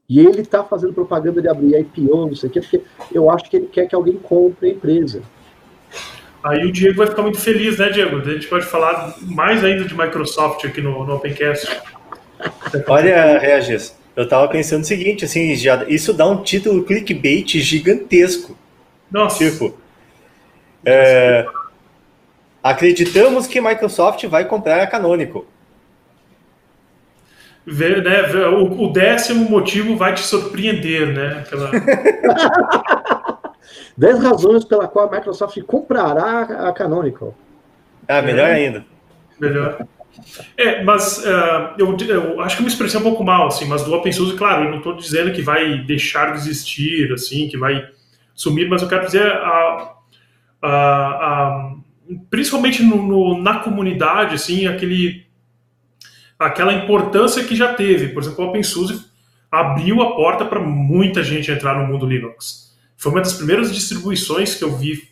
E 0.08 0.22
ele 0.22 0.40
está 0.40 0.64
fazendo 0.64 0.94
propaganda 0.94 1.42
de 1.42 1.50
abrir 1.50 1.78
IPO, 1.78 2.28
não 2.28 2.36
sei 2.36 2.48
o 2.48 2.52
quê, 2.54 2.62
porque 2.62 2.82
eu 3.12 3.30
acho 3.30 3.50
que 3.50 3.58
ele 3.58 3.68
quer 3.68 3.86
que 3.86 3.94
alguém 3.94 4.16
compre 4.16 4.70
a 4.70 4.72
empresa. 4.72 5.22
Aí 6.42 6.66
o 6.66 6.72
Diego 6.72 7.00
vai 7.00 7.08
ficar 7.08 7.24
muito 7.24 7.42
feliz, 7.42 7.78
né, 7.78 7.90
Diego? 7.90 8.20
A 8.20 8.24
gente 8.24 8.48
pode 8.48 8.66
falar 8.66 9.18
mais 9.24 9.66
ainda 9.66 9.84
de 9.84 9.94
Microsoft 9.94 10.64
aqui 10.64 10.80
no, 10.80 11.06
no 11.06 11.16
Opencast. 11.16 11.82
Olha, 12.88 13.38
Regis, 13.38 13.99
eu 14.16 14.24
estava 14.24 14.48
pensando 14.48 14.84
o 14.84 14.86
seguinte, 14.86 15.26
assim, 15.26 15.56
já, 15.56 15.84
isso 15.86 16.14
dá 16.14 16.26
um 16.28 16.44
título 16.44 16.84
clickbait 16.84 17.60
gigantesco. 17.60 18.58
Nossa. 19.12 19.38
Tipo, 19.38 19.76
é, 20.86 21.46
acreditamos 22.64 23.48
que 23.48 23.62
Microsoft 23.62 24.26
vai 24.26 24.46
comprar 24.46 24.82
a 24.82 24.88
Canonical. 24.88 25.46
Ver, 27.66 28.04
né, 28.04 28.48
o, 28.48 28.86
o, 28.86 28.92
décimo 28.92 29.48
motivo 29.50 29.96
vai 29.96 30.14
te 30.14 30.22
surpreender, 30.22 31.14
né? 31.14 31.44
Aquela... 31.46 31.70
10 33.96 34.24
razões 34.24 34.64
pela 34.64 34.88
qual 34.88 35.08
a 35.08 35.12
Microsoft 35.12 35.62
comprará 35.64 36.68
a 36.68 36.74
Canonical. 36.74 37.36
Ah, 38.08 38.22
melhor 38.22 38.50
é, 38.50 38.54
ainda. 38.54 38.86
Melhor. 39.40 39.86
É, 40.58 40.84
mas 40.84 41.20
uh, 41.20 41.76
eu, 41.78 41.96
eu, 42.08 42.42
acho 42.42 42.56
que 42.56 42.62
eu 42.62 42.66
me 42.66 42.72
expressei 42.72 43.00
um 43.00 43.04
pouco 43.04 43.24
mal, 43.24 43.48
assim, 43.48 43.66
mas 43.66 43.84
do 43.84 43.94
OpenSUSE, 43.94 44.36
claro, 44.36 44.66
eu 44.66 44.72
não 44.72 44.78
estou 44.80 44.96
dizendo 44.96 45.32
que 45.32 45.42
vai 45.42 45.80
deixar 45.80 46.34
de 46.34 46.40
existir, 46.40 47.12
assim, 47.12 47.48
que 47.48 47.58
vai 47.58 47.88
sumir, 48.34 48.70
mas 48.70 48.82
eu 48.82 48.88
quero 48.88 49.06
dizer 49.06 49.32
principalmente 52.30 52.84
no, 52.84 53.02
no, 53.02 53.42
na 53.42 53.60
comunidade, 53.60 54.36
assim, 54.36 54.68
aquele 54.68 55.28
aquela 56.38 56.74
importância 56.74 57.44
que 57.44 57.56
já 57.56 57.74
teve. 57.74 58.10
Por 58.10 58.24
exemplo, 58.24 58.46
o 58.46 58.48
OpenSUSE 58.48 59.06
abriu 59.52 60.02
a 60.02 60.16
porta 60.16 60.46
para 60.46 60.60
muita 60.60 61.22
gente 61.22 61.52
entrar 61.52 61.78
no 61.78 61.88
mundo 61.88 62.06
Linux. 62.06 62.74
Foi 62.96 63.12
uma 63.12 63.22
das 63.22 63.34
primeiras 63.34 63.74
distribuições 63.74 64.56
que 64.56 64.64
eu 64.64 64.76
vi 64.76 65.10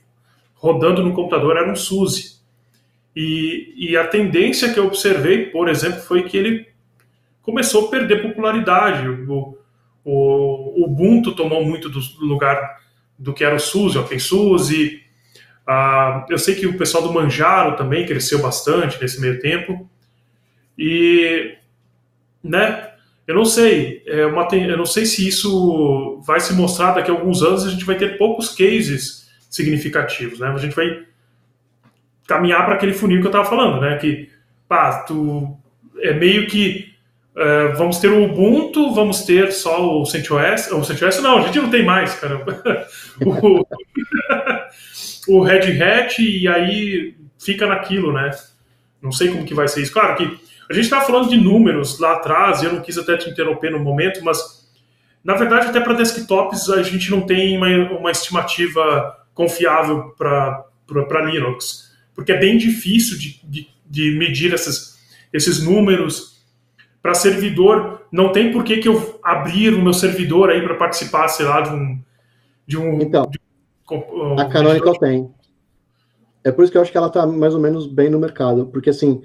rodando 0.55 1.03
no 1.03 1.13
computador, 1.13 1.57
era 1.57 1.71
um 1.71 1.75
SUSE. 1.75 2.36
E, 3.19 3.73
e 3.75 3.97
a 3.97 4.05
tendência 4.05 4.71
que 4.71 4.79
eu 4.79 4.85
observei, 4.85 5.47
por 5.47 5.67
exemplo, 5.69 6.01
foi 6.01 6.21
que 6.21 6.37
ele 6.37 6.67
começou 7.41 7.87
a 7.87 7.89
perder 7.89 8.21
popularidade. 8.21 9.09
O, 9.09 9.57
o, 10.05 10.83
o 10.83 10.85
Ubuntu 10.85 11.33
tomou 11.33 11.65
muito 11.65 11.89
do 11.89 11.99
lugar 12.19 12.79
do 13.17 13.33
que 13.33 13.43
era 13.43 13.55
o 13.55 13.59
SUSE, 13.59 13.97
o 13.97 14.01
OpenSUSE. 14.01 15.01
Ah, 15.65 16.27
eu 16.29 16.37
sei 16.37 16.53
que 16.53 16.67
o 16.67 16.77
pessoal 16.77 17.01
do 17.01 17.11
Manjaro 17.11 17.75
também 17.75 18.05
cresceu 18.05 18.39
bastante 18.39 19.01
nesse 19.01 19.19
meio 19.19 19.39
tempo. 19.39 19.89
E, 20.77 21.55
né, 22.43 22.87
eu 23.25 23.33
não 23.33 23.45
sei, 23.45 24.03
é 24.05 24.27
uma, 24.27 24.47
eu 24.53 24.77
não 24.77 24.85
sei 24.85 25.07
se 25.07 25.27
isso 25.27 26.21
vai 26.23 26.39
se 26.39 26.53
mostrar 26.53 26.91
daqui 26.91 27.09
a 27.09 27.15
alguns 27.15 27.41
anos, 27.41 27.65
a 27.65 27.71
gente 27.71 27.83
vai 27.83 27.97
ter 27.97 28.19
poucos 28.19 28.49
cases 28.49 29.27
significativos, 29.49 30.39
né? 30.39 30.49
A 30.49 30.57
gente 30.57 30.75
vai 30.75 31.07
caminhar 32.27 32.65
para 32.65 32.75
aquele 32.75 32.93
funil 32.93 33.21
que 33.21 33.27
eu 33.27 33.31
estava 33.31 33.49
falando, 33.49 33.81
né? 33.81 33.97
Que, 33.97 34.29
pá, 34.67 35.03
tu, 35.03 35.57
é 35.99 36.13
meio 36.13 36.47
que 36.47 36.93
é, 37.35 37.67
vamos 37.69 37.99
ter 37.99 38.09
o 38.09 38.25
Ubuntu, 38.25 38.93
vamos 38.93 39.23
ter 39.23 39.51
só 39.51 39.99
o 39.99 40.05
CentOS, 40.05 40.71
o 40.71 40.83
CentOS 40.83 41.21
não, 41.21 41.37
a 41.37 41.41
gente 41.41 41.59
não 41.59 41.69
tem 41.69 41.85
mais, 41.85 42.15
caramba. 42.15 42.61
o, 43.23 43.65
o 45.37 45.41
Red 45.43 45.81
Hat 45.81 46.19
e 46.19 46.47
aí 46.47 47.15
fica 47.39 47.67
naquilo, 47.67 48.11
né? 48.11 48.31
Não 49.01 49.11
sei 49.11 49.29
como 49.29 49.45
que 49.45 49.53
vai 49.53 49.67
ser 49.67 49.81
isso. 49.81 49.93
Claro 49.93 50.15
que 50.15 50.23
a 50.69 50.73
gente 50.73 50.85
estava 50.85 51.05
falando 51.05 51.29
de 51.29 51.37
números 51.37 51.99
lá 51.99 52.13
atrás, 52.13 52.63
eu 52.63 52.73
não 52.73 52.81
quis 52.81 52.97
até 52.97 53.15
te 53.15 53.29
interromper 53.29 53.71
no 53.71 53.79
momento, 53.79 54.23
mas 54.23 54.67
na 55.23 55.35
verdade, 55.35 55.67
até 55.67 55.79
para 55.79 55.93
desktops, 55.93 56.69
a 56.69 56.81
gente 56.81 57.11
não 57.11 57.21
tem 57.21 57.57
uma, 57.57 57.67
uma 57.99 58.11
estimativa 58.11 59.15
confiável 59.33 60.15
para 60.17 60.65
Linux, 61.25 61.86
porque 62.17 62.31
é 62.31 62.39
bem 62.39 62.57
difícil 62.57 63.15
de, 63.15 63.39
de, 63.43 63.67
de 63.87 64.17
medir 64.17 64.51
esses, 64.51 64.97
esses 65.31 65.63
números. 65.63 66.35
Para 66.99 67.13
servidor, 67.13 68.01
não 68.11 68.31
tem 68.31 68.51
por 68.51 68.63
que, 68.63 68.77
que 68.77 68.87
eu 68.89 69.19
abrir 69.23 69.71
o 69.75 69.81
meu 69.81 69.93
servidor 69.93 70.49
aí 70.49 70.61
para 70.61 70.73
participar, 70.73 71.27
sei 71.27 71.45
lá, 71.45 71.61
de 71.61 71.69
um. 71.69 71.99
De 72.65 72.75
um 72.75 72.99
então, 72.99 73.29
de 73.29 73.39
um, 73.91 74.39
a 74.39 74.45
Canonical 74.45 74.97
tem. 74.97 75.29
É 76.43 76.51
por 76.51 76.63
isso 76.63 76.71
que 76.71 76.77
eu 76.77 76.81
acho 76.81 76.91
que 76.91 76.97
ela 76.97 77.07
está 77.07 77.25
mais 77.27 77.53
ou 77.53 77.61
menos 77.61 77.85
bem 77.85 78.09
no 78.09 78.19
mercado, 78.19 78.65
porque 78.65 78.89
assim 78.89 79.21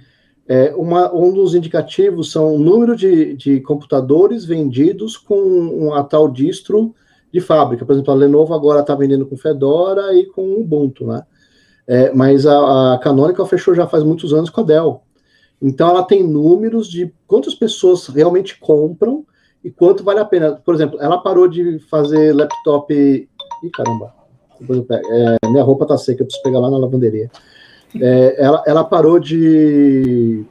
é, 0.46 0.74
uma, 0.74 1.12
um 1.14 1.32
dos 1.32 1.54
indicativos 1.54 2.30
são 2.30 2.54
o 2.54 2.58
número 2.58 2.94
de, 2.94 3.34
de 3.36 3.60
computadores 3.60 4.44
vendidos 4.44 5.16
com 5.16 5.94
a 5.94 6.04
tal 6.04 6.28
distro 6.28 6.94
de 7.32 7.40
fábrica. 7.40 7.86
Por 7.86 7.92
exemplo, 7.92 8.12
a 8.12 8.16
Lenovo 8.16 8.52
agora 8.52 8.80
está 8.80 8.94
vendendo 8.94 9.24
com 9.24 9.36
Fedora 9.36 10.14
e 10.14 10.26
com 10.26 10.60
Ubuntu, 10.60 11.06
né? 11.06 11.22
É, 11.86 12.12
mas 12.12 12.46
a, 12.46 12.94
a 12.94 12.98
Canonical 12.98 13.46
fechou 13.46 13.74
já 13.74 13.86
faz 13.86 14.04
muitos 14.04 14.32
anos 14.32 14.50
com 14.50 14.60
a 14.60 14.64
Dell. 14.64 15.02
Então 15.60 15.90
ela 15.90 16.02
tem 16.02 16.22
números 16.22 16.88
de 16.88 17.12
quantas 17.26 17.54
pessoas 17.54 18.06
realmente 18.08 18.58
compram 18.58 19.24
e 19.64 19.70
quanto 19.70 20.02
vale 20.02 20.20
a 20.20 20.24
pena. 20.24 20.60
Por 20.64 20.74
exemplo, 20.74 21.00
ela 21.00 21.18
parou 21.18 21.46
de 21.46 21.78
fazer 21.90 22.34
laptop. 22.34 22.92
Ih, 22.92 23.70
caramba! 23.70 24.12
É, 24.62 25.48
minha 25.48 25.62
roupa 25.62 25.86
tá 25.86 25.96
seca, 25.96 26.22
eu 26.22 26.26
preciso 26.26 26.42
pegar 26.42 26.60
lá 26.60 26.70
na 26.70 26.78
lavanderia. 26.78 27.30
É, 28.00 28.36
ela, 28.42 28.62
ela 28.66 28.84
parou 28.84 29.18
de 29.18 30.44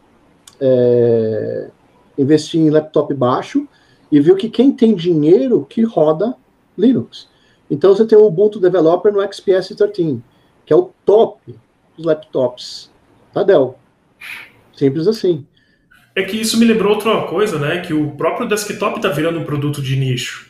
é, 0.60 1.70
investir 2.18 2.62
em 2.62 2.70
laptop 2.70 3.14
baixo 3.14 3.68
e 4.12 4.20
viu 4.20 4.36
que 4.36 4.50
quem 4.50 4.72
tem 4.72 4.94
dinheiro 4.94 5.66
que 5.68 5.84
roda 5.84 6.36
Linux. 6.78 7.30
Então 7.70 7.96
você 7.96 8.06
tem 8.06 8.18
o 8.18 8.26
Ubuntu 8.26 8.60
Developer 8.60 9.12
no 9.14 9.22
XPS 9.22 9.76
13, 9.76 10.22
que 10.72 10.74
é 10.74 10.78
o 10.78 10.90
top 11.06 11.54
dos 11.98 12.06
laptops 12.06 12.90
da 13.34 13.44
Dell. 13.44 13.78
Simples 14.74 15.06
assim. 15.06 15.46
É 16.16 16.24
que 16.24 16.40
isso 16.40 16.58
me 16.58 16.64
lembrou 16.64 16.94
outra 16.94 17.24
coisa, 17.24 17.60
né? 17.60 17.82
Que 17.82 17.94
o 17.94 18.12
próprio 18.12 18.48
desktop 18.48 18.96
está 18.96 19.10
virando 19.10 19.38
um 19.38 19.44
produto 19.44 19.82
de 19.82 19.98
nicho. 19.98 20.50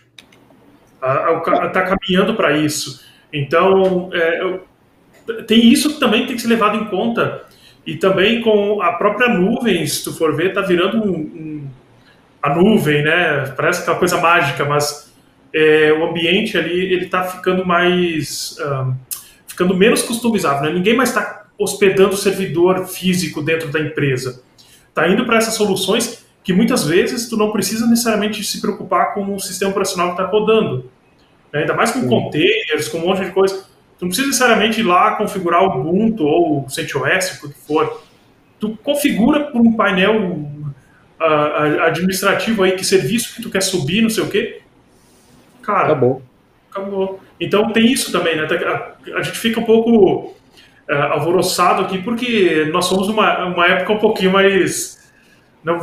Está 1.66 1.82
caminhando 1.82 2.36
para 2.36 2.56
isso. 2.56 3.04
Então, 3.34 4.12
é, 4.14 4.60
tem 5.48 5.66
isso 5.66 5.96
que 5.96 6.00
também 6.00 6.28
tem 6.28 6.36
que 6.36 6.42
ser 6.44 6.50
levado 6.50 6.78
em 6.78 6.86
conta. 6.86 7.42
E 7.84 7.96
também 7.96 8.42
com 8.42 8.80
a 8.80 8.94
própria 8.94 9.28
nuvem, 9.28 9.88
se 9.88 10.04
tu 10.04 10.14
for 10.14 10.36
ver, 10.36 10.50
está 10.50 10.62
virando 10.62 11.04
um, 11.04 11.18
um, 11.18 11.68
a 12.44 12.54
nuvem, 12.54 13.02
né? 13.02 13.52
Parece 13.58 13.82
aquela 13.82 13.98
coisa 13.98 14.22
mágica, 14.22 14.66
mas 14.66 15.12
é, 15.52 15.92
o 15.92 16.06
ambiente 16.06 16.60
ali 16.60 16.94
ele 16.94 17.06
está 17.06 17.24
ficando 17.24 17.66
mais, 17.66 18.56
um, 18.60 18.94
ficando 19.52 19.76
menos 19.76 20.02
customizável. 20.02 20.64
Né? 20.64 20.74
Ninguém 20.74 20.96
mais 20.96 21.10
está 21.10 21.46
hospedando 21.58 22.14
o 22.14 22.18
servidor 22.18 22.86
físico 22.88 23.42
dentro 23.42 23.70
da 23.70 23.80
empresa. 23.80 24.42
Está 24.90 25.08
indo 25.08 25.26
para 25.26 25.38
essas 25.38 25.54
soluções 25.54 26.26
que 26.44 26.54
muitas 26.54 26.86
vezes 26.86 27.30
tu 27.30 27.38
não 27.38 27.52
precisa 27.52 27.86
necessariamente 27.86 28.44
se 28.44 28.60
preocupar 28.60 29.14
com 29.14 29.36
o 29.36 29.40
sistema 29.40 29.72
operacional 29.72 30.16
que 30.16 30.22
está 30.22 30.32
rodando. 30.32 30.90
Né? 31.54 31.62
Ainda 31.62 31.74
mais 31.74 31.92
com 31.92 32.08
containers, 32.08 32.88
com 32.88 32.98
um 32.98 33.08
monte 33.08 33.26
de 33.26 33.32
coisa 33.32 33.72
Tu 34.02 34.06
não 34.06 34.10
precisa 34.10 34.28
necessariamente 34.30 34.80
ir 34.80 34.84
lá 34.84 35.16
configurar 35.16 35.62
o 35.62 35.80
Ubuntu 35.80 36.24
ou 36.24 36.66
o 36.66 36.70
CentOS, 36.72 37.34
o 37.44 37.50
que 37.50 37.60
for. 37.68 38.02
Tu 38.60 38.76
configura 38.78 39.42
por 39.52 39.62
um 39.62 39.74
painel 39.74 40.26
uh, 40.26 41.84
administrativo 41.84 42.64
aí 42.64 42.72
que 42.72 42.84
serviço 42.84 43.36
que 43.36 43.44
tu 43.44 43.52
quer 43.52 43.62
subir, 43.62 44.02
não 44.02 44.10
sei 44.10 44.24
o 44.24 44.28
quê. 44.28 44.64
Cara, 45.62 45.84
acabou. 45.84 46.24
Acabou. 46.72 47.20
Então 47.40 47.72
tem 47.74 47.86
isso 47.92 48.12
também, 48.12 48.38
né? 48.38 48.48
A, 49.16 49.22
gente 49.22 49.38
fica 49.38 49.60
um 49.60 49.66
pouco 49.66 50.34
uh, 50.90 50.94
alvoroçado 51.12 51.82
aqui 51.82 51.98
porque 52.02 52.70
nós 52.72 52.86
somos 52.86 53.10
uma, 53.10 53.46
uma 53.46 53.68
época 53.68 53.94
um 53.94 54.00
pouquinho 54.00 54.32
mais 54.32 55.02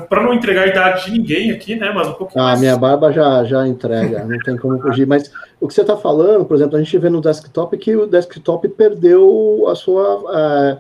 para 0.09 0.25
não 0.25 0.35
entregar 0.35 0.63
a 0.63 0.67
idade 0.67 1.05
de 1.05 1.13
ninguém 1.13 1.53
aqui, 1.53 1.77
né? 1.77 1.93
Mas 1.95 2.09
um 2.09 2.15
pouquinho. 2.15 2.43
Ah, 2.43 2.49
mais... 2.49 2.61
minha 2.61 2.77
barba 2.77 3.13
já, 3.13 3.45
já 3.45 3.67
entrega, 3.67 4.25
não 4.25 4.39
tem 4.39 4.57
como 4.57 4.81
fugir. 4.81 5.07
Mas 5.07 5.31
o 5.61 5.69
que 5.69 5.75
você 5.75 5.83
está 5.83 5.97
falando, 5.97 6.45
por 6.45 6.57
exemplo, 6.57 6.77
a 6.77 6.83
gente 6.83 6.99
vê 6.99 7.09
no 7.09 7.21
desktop 7.21 7.77
que 7.79 7.95
o 7.95 8.07
desktop 8.07 8.69
perdeu 8.71 9.67
a 9.69 9.75
sua. 9.75 10.25
É, 10.35 10.79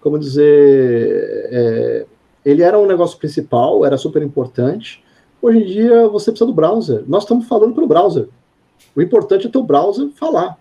como 0.00 0.18
dizer. 0.18 1.48
É, 1.50 2.06
ele 2.44 2.62
era 2.62 2.78
um 2.78 2.86
negócio 2.86 3.18
principal, 3.18 3.84
era 3.84 3.98
super 3.98 4.22
importante. 4.22 5.02
Hoje 5.42 5.58
em 5.58 5.66
dia 5.66 6.08
você 6.08 6.30
precisa 6.30 6.46
do 6.46 6.54
browser. 6.54 7.02
Nós 7.06 7.24
estamos 7.24 7.46
falando 7.46 7.74
pelo 7.74 7.86
browser. 7.86 8.28
O 8.94 9.02
importante 9.02 9.50
é 9.52 9.58
o 9.58 9.62
browser 9.62 10.08
falar. 10.10 10.58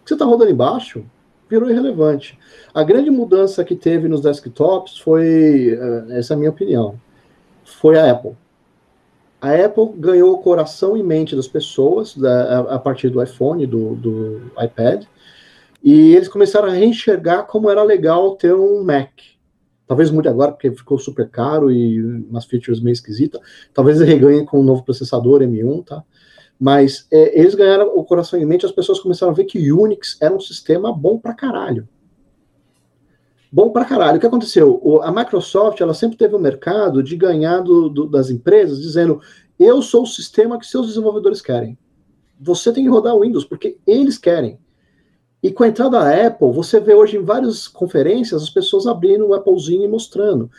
O 0.00 0.04
que 0.04 0.08
você 0.08 0.14
está 0.14 0.24
rodando 0.24 0.50
embaixo 0.50 1.04
virou 1.48 1.70
irrelevante. 1.70 2.38
A 2.74 2.82
grande 2.82 3.10
mudança 3.10 3.64
que 3.64 3.74
teve 3.74 4.08
nos 4.08 4.20
desktops 4.20 4.98
foi, 4.98 5.78
eh, 5.78 6.18
essa 6.18 6.34
é 6.34 6.36
a 6.36 6.38
minha 6.38 6.50
opinião, 6.50 7.00
foi 7.64 7.98
a 7.98 8.10
Apple. 8.10 8.36
A 9.40 9.54
Apple 9.54 9.92
ganhou 9.96 10.32
o 10.34 10.38
coração 10.38 10.96
e 10.96 11.02
mente 11.02 11.36
das 11.36 11.46
pessoas 11.46 12.16
da, 12.16 12.58
a, 12.58 12.74
a, 12.74 12.78
partir 12.78 13.08
do 13.08 13.22
iPhone, 13.22 13.66
do, 13.66 13.94
do 13.94 14.52
iPad, 14.60 15.04
e 15.82 16.14
eles 16.14 16.28
começaram 16.28 16.68
a 16.68 16.72
reenxergar 16.72 17.46
como 17.46 17.70
era 17.70 17.82
legal 17.82 18.34
ter 18.34 18.52
um 18.52 18.82
Mac. 18.82 19.10
Talvez 19.86 20.10
mude 20.10 20.28
agora, 20.28 20.52
porque 20.52 20.70
ficou 20.72 20.98
super 20.98 21.30
caro 21.30 21.70
e 21.70 22.02
umas 22.02 22.44
features 22.44 22.80
meio 22.80 22.92
esquisitas. 22.92 23.40
Talvez 23.72 24.00
ele 24.00 24.12
reganhe 24.12 24.44
com 24.44 24.60
um 24.60 24.64
novo 24.64 24.82
processador 24.82 25.40
M1, 25.40 25.84
tá? 25.84 26.04
Mas 26.58 27.06
é, 27.10 27.38
eles 27.38 27.54
ganharam 27.54 27.96
o 27.96 28.04
coração 28.04 28.38
em 28.38 28.44
mente, 28.44 28.66
as 28.66 28.72
pessoas 28.72 28.98
começaram 28.98 29.32
a 29.32 29.34
ver 29.34 29.44
que 29.44 29.70
Unix 29.70 30.16
era 30.20 30.34
um 30.34 30.40
sistema 30.40 30.92
bom 30.92 31.18
pra 31.18 31.32
caralho. 31.32 31.88
Bom 33.50 33.70
pra 33.70 33.84
caralho. 33.84 34.18
O 34.18 34.20
que 34.20 34.26
aconteceu? 34.26 34.80
O, 34.82 35.00
a 35.00 35.10
Microsoft, 35.10 35.80
ela 35.80 35.94
sempre 35.94 36.18
teve 36.18 36.34
um 36.34 36.40
mercado 36.40 37.02
de 37.02 37.16
ganhar 37.16 37.60
do, 37.60 37.88
do, 37.88 38.06
das 38.06 38.28
empresas, 38.28 38.80
dizendo, 38.80 39.20
eu 39.58 39.80
sou 39.80 40.02
o 40.02 40.06
sistema 40.06 40.58
que 40.58 40.66
seus 40.66 40.88
desenvolvedores 40.88 41.40
querem. 41.40 41.78
Você 42.40 42.72
tem 42.72 42.84
que 42.84 42.90
rodar 42.90 43.14
o 43.14 43.20
Windows, 43.20 43.44
porque 43.44 43.78
eles 43.86 44.18
querem. 44.18 44.58
E 45.42 45.50
com 45.50 45.62
a 45.62 45.68
entrada 45.68 45.98
da 45.98 46.26
Apple, 46.26 46.52
você 46.52 46.80
vê 46.80 46.94
hoje 46.94 47.16
em 47.16 47.22
várias 47.22 47.68
conferências 47.68 48.42
as 48.42 48.50
pessoas 48.50 48.86
abrindo 48.86 49.26
o 49.26 49.34
Applezinho 49.34 49.84
e 49.84 49.88
mostrando. 49.88 50.50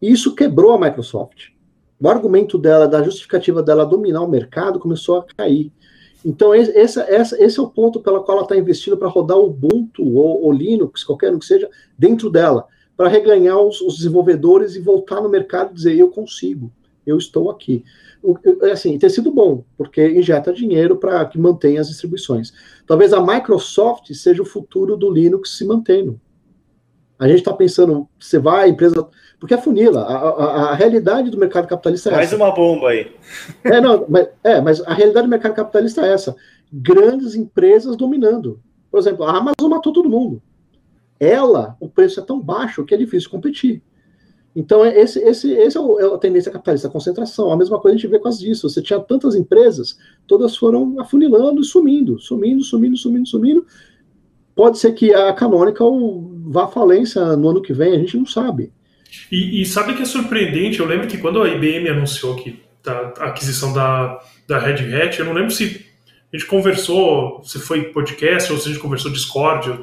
E 0.00 0.12
isso 0.12 0.34
quebrou 0.34 0.72
a 0.72 0.78
Microsoft. 0.78 1.48
O 2.00 2.08
argumento 2.08 2.56
dela, 2.56 2.86
da 2.86 3.02
justificativa 3.02 3.62
dela 3.62 3.84
dominar 3.84 4.22
o 4.22 4.28
mercado, 4.28 4.78
começou 4.78 5.16
a 5.16 5.24
cair. 5.36 5.72
Então, 6.24 6.54
esse, 6.54 6.70
esse, 7.00 7.34
esse 7.42 7.58
é 7.58 7.62
o 7.62 7.68
ponto 7.68 8.00
pelo 8.00 8.22
qual 8.22 8.38
ela 8.38 8.44
está 8.44 8.56
investindo 8.56 8.96
para 8.96 9.08
rodar 9.08 9.38
o 9.38 9.46
Ubuntu 9.46 10.04
ou, 10.14 10.44
ou, 10.44 10.52
Linux, 10.52 11.04
qualquer 11.04 11.32
um 11.34 11.38
que 11.38 11.46
seja, 11.46 11.68
dentro 11.96 12.30
dela, 12.30 12.66
para 12.96 13.08
reganhar 13.08 13.58
os, 13.58 13.80
os 13.80 13.96
desenvolvedores 13.96 14.74
e 14.74 14.80
voltar 14.80 15.20
no 15.20 15.28
mercado 15.28 15.70
e 15.70 15.74
dizer: 15.74 15.96
eu 15.96 16.10
consigo, 16.10 16.72
eu 17.06 17.16
estou 17.16 17.50
aqui 17.50 17.84
assim, 18.72 18.98
ter 18.98 19.10
sido 19.10 19.30
bom, 19.30 19.64
porque 19.76 20.06
injeta 20.08 20.52
dinheiro 20.52 20.96
para 20.96 21.24
que 21.24 21.38
mantenha 21.38 21.80
as 21.80 21.88
distribuições. 21.88 22.52
Talvez 22.86 23.12
a 23.12 23.24
Microsoft 23.24 24.12
seja 24.12 24.42
o 24.42 24.46
futuro 24.46 24.96
do 24.96 25.10
Linux 25.10 25.56
se 25.56 25.64
mantendo. 25.64 26.20
A 27.18 27.26
gente 27.26 27.38
está 27.38 27.52
pensando, 27.52 28.08
você 28.18 28.38
vai, 28.38 28.66
a 28.66 28.68
empresa. 28.68 29.08
Porque 29.40 29.54
é 29.54 29.58
funila. 29.58 30.02
A, 30.02 30.16
a, 30.16 30.70
a, 30.70 30.74
realidade 30.74 31.30
do 31.30 31.38
mercado 31.38 31.66
capitalista 31.66 32.10
é 32.10 32.12
Mais 32.12 32.26
essa. 32.26 32.38
Mais 32.38 32.50
uma 32.50 32.54
bomba 32.54 32.90
aí. 32.90 33.10
É, 33.64 33.80
não, 33.80 34.04
mas, 34.08 34.28
é, 34.44 34.60
mas 34.60 34.80
a 34.82 34.94
realidade 34.94 35.26
do 35.26 35.30
mercado 35.30 35.54
capitalista 35.54 36.06
é 36.06 36.12
essa. 36.12 36.36
Grandes 36.72 37.34
empresas 37.34 37.96
dominando. 37.96 38.60
Por 38.90 39.00
exemplo, 39.00 39.24
a 39.24 39.36
Amazon 39.36 39.70
matou 39.70 39.92
todo 39.92 40.08
mundo. 40.08 40.42
Ela, 41.18 41.76
o 41.80 41.88
preço 41.88 42.20
é 42.20 42.22
tão 42.22 42.40
baixo 42.40 42.84
que 42.84 42.94
é 42.94 42.96
difícil 42.96 43.30
competir. 43.30 43.82
Então, 44.54 44.84
é 44.84 44.98
esse, 44.98 45.20
esse, 45.20 45.52
esse 45.52 45.76
é, 45.76 45.80
o, 45.80 46.00
é, 46.00 46.14
a 46.14 46.18
tendência 46.18 46.50
capitalista, 46.50 46.88
a 46.88 46.90
concentração. 46.90 47.52
A 47.52 47.56
mesma 47.56 47.80
coisa 47.80 47.94
a 47.94 47.98
gente 47.98 48.10
vê 48.10 48.18
com 48.18 48.28
as 48.28 48.38
disso. 48.38 48.68
Você 48.68 48.82
tinha 48.82 48.98
tantas 48.98 49.34
empresas, 49.34 49.98
todas 50.26 50.56
foram 50.56 50.98
afunilando 51.00 51.60
e 51.60 51.64
sumindo, 51.64 52.18
sumindo, 52.18 52.62
sumindo, 52.64 52.96
sumindo, 52.96 53.28
sumindo. 53.28 53.66
Pode 54.58 54.80
ser 54.80 54.90
que 54.90 55.14
a 55.14 55.32
Canonical 55.32 55.96
vá 56.48 56.64
à 56.64 56.66
falência 56.66 57.36
no 57.36 57.50
ano 57.50 57.62
que 57.62 57.72
vem, 57.72 57.94
a 57.94 57.98
gente 58.00 58.16
não 58.16 58.26
sabe. 58.26 58.72
E, 59.30 59.62
e 59.62 59.64
sabe 59.64 59.94
que 59.94 60.02
é 60.02 60.04
surpreendente? 60.04 60.80
Eu 60.80 60.86
lembro 60.86 61.06
que 61.06 61.16
quando 61.16 61.40
a 61.40 61.48
IBM 61.48 61.88
anunciou 61.88 62.34
que 62.34 62.60
tá, 62.82 63.12
a 63.20 63.26
aquisição 63.26 63.72
da, 63.72 64.18
da 64.48 64.58
Red 64.58 64.92
Hat, 64.92 65.16
eu 65.16 65.26
não 65.26 65.32
lembro 65.32 65.52
se 65.52 65.86
a 66.32 66.36
gente 66.36 66.48
conversou, 66.48 67.40
se 67.44 67.60
foi 67.60 67.84
podcast 67.92 68.52
ou 68.52 68.58
se 68.58 68.68
a 68.68 68.72
gente 68.72 68.82
conversou 68.82 69.12
Discord, 69.12 69.78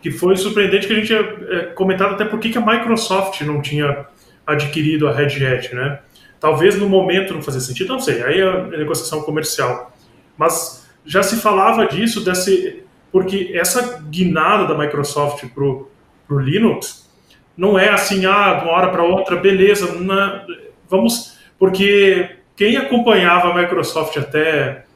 que 0.00 0.10
foi 0.10 0.38
surpreendente 0.38 0.86
que 0.86 0.94
a 0.94 0.96
gente 0.96 1.08
tinha 1.08 1.20
é, 1.20 1.60
comentado 1.74 2.14
até 2.14 2.24
por 2.24 2.40
que 2.40 2.56
a 2.56 2.64
Microsoft 2.64 3.42
não 3.42 3.60
tinha 3.60 4.06
adquirido 4.46 5.06
a 5.06 5.12
Red 5.12 5.44
Hat, 5.44 5.74
né? 5.74 6.00
Talvez 6.40 6.78
no 6.78 6.88
momento 6.88 7.34
não 7.34 7.42
fazia 7.42 7.60
sentido, 7.60 7.92
não 7.92 8.00
sei, 8.00 8.22
aí 8.22 8.40
é 8.40 8.78
negociação 8.78 9.20
comercial. 9.20 9.94
Mas 10.34 10.90
já 11.04 11.22
se 11.22 11.36
falava 11.36 11.84
disso, 11.84 12.24
desse, 12.24 12.81
porque 13.12 13.52
essa 13.54 14.02
guinada 14.08 14.66
da 14.66 14.76
Microsoft 14.76 15.44
para 15.54 15.64
o 15.64 16.40
Linux 16.40 17.08
não 17.56 17.78
é 17.78 17.90
assim, 17.90 18.24
ah, 18.26 18.54
de 18.54 18.64
uma 18.64 18.72
hora 18.72 18.88
para 18.88 19.04
outra, 19.04 19.36
beleza, 19.36 20.00
na, 20.00 20.44
vamos, 20.88 21.36
porque 21.58 22.30
quem 22.56 22.76
acompanhava 22.76 23.50
a 23.50 23.54
Microsoft 23.54 24.16
até 24.16 24.86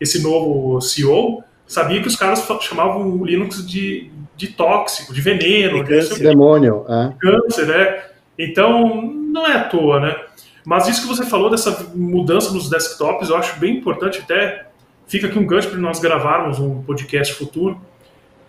esse 0.00 0.22
novo 0.22 0.80
CEO 0.80 1.44
sabia 1.66 2.00
que 2.00 2.08
os 2.08 2.16
caras 2.16 2.46
chamavam 2.62 3.10
o 3.10 3.24
Linux 3.24 3.66
de 3.66 4.10
de 4.36 4.48
tóxico, 4.48 5.14
de 5.14 5.20
veneno, 5.20 5.82
de 5.82 5.88
câncer. 5.88 6.22
demônio, 6.22 6.84
é. 6.88 7.12
câncer, 7.18 7.66
né? 7.66 8.04
Então, 8.38 9.02
não 9.02 9.46
é 9.46 9.54
à 9.54 9.64
toa, 9.64 9.98
né? 9.98 10.16
Mas 10.64 10.88
isso 10.88 11.02
que 11.02 11.08
você 11.08 11.24
falou 11.24 11.48
dessa 11.48 11.90
mudança 11.94 12.52
nos 12.52 12.68
desktops, 12.68 13.30
eu 13.30 13.36
acho 13.36 13.58
bem 13.58 13.76
importante, 13.76 14.20
até 14.22 14.65
fica 15.06 15.26
aqui 15.26 15.38
um 15.38 15.46
gancho 15.46 15.70
para 15.70 15.78
nós 15.78 16.00
gravarmos 16.00 16.58
um 16.58 16.82
podcast 16.82 17.34
futuro, 17.34 17.80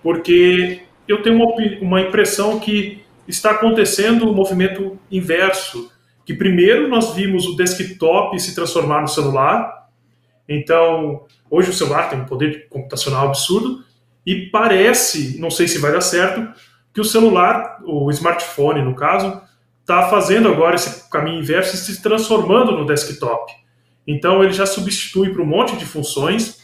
porque 0.01 0.81
eu 1.07 1.21
tenho 1.21 1.35
uma, 1.35 1.53
uma 1.81 2.01
impressão 2.01 2.59
que 2.59 3.03
está 3.27 3.51
acontecendo 3.51 4.25
o 4.25 4.31
um 4.31 4.33
movimento 4.33 4.97
inverso, 5.11 5.91
que 6.25 6.33
primeiro 6.33 6.87
nós 6.87 7.13
vimos 7.13 7.45
o 7.45 7.55
desktop 7.55 8.39
se 8.39 8.55
transformar 8.55 9.01
no 9.01 9.07
celular, 9.07 9.87
então 10.47 11.25
hoje 11.49 11.69
o 11.69 11.73
celular 11.73 12.09
tem 12.09 12.19
um 12.19 12.25
poder 12.25 12.67
computacional 12.69 13.27
absurdo, 13.27 13.83
e 14.25 14.47
parece, 14.47 15.39
não 15.39 15.49
sei 15.49 15.67
se 15.67 15.79
vai 15.79 15.91
dar 15.91 16.01
certo, 16.01 16.47
que 16.93 16.99
o 16.99 17.05
celular, 17.05 17.79
o 17.85 18.09
smartphone 18.11 18.81
no 18.81 18.95
caso, 18.95 19.41
está 19.81 20.09
fazendo 20.09 20.49
agora 20.49 20.75
esse 20.75 21.09
caminho 21.09 21.39
inverso 21.39 21.75
e 21.75 21.77
se 21.77 22.01
transformando 22.01 22.73
no 22.73 22.85
desktop. 22.85 23.53
Então 24.07 24.41
ele 24.41 24.53
já 24.53 24.65
substitui 24.65 25.33
para 25.33 25.43
um 25.43 25.45
monte 25.45 25.75
de 25.75 25.85
funções. 25.85 26.63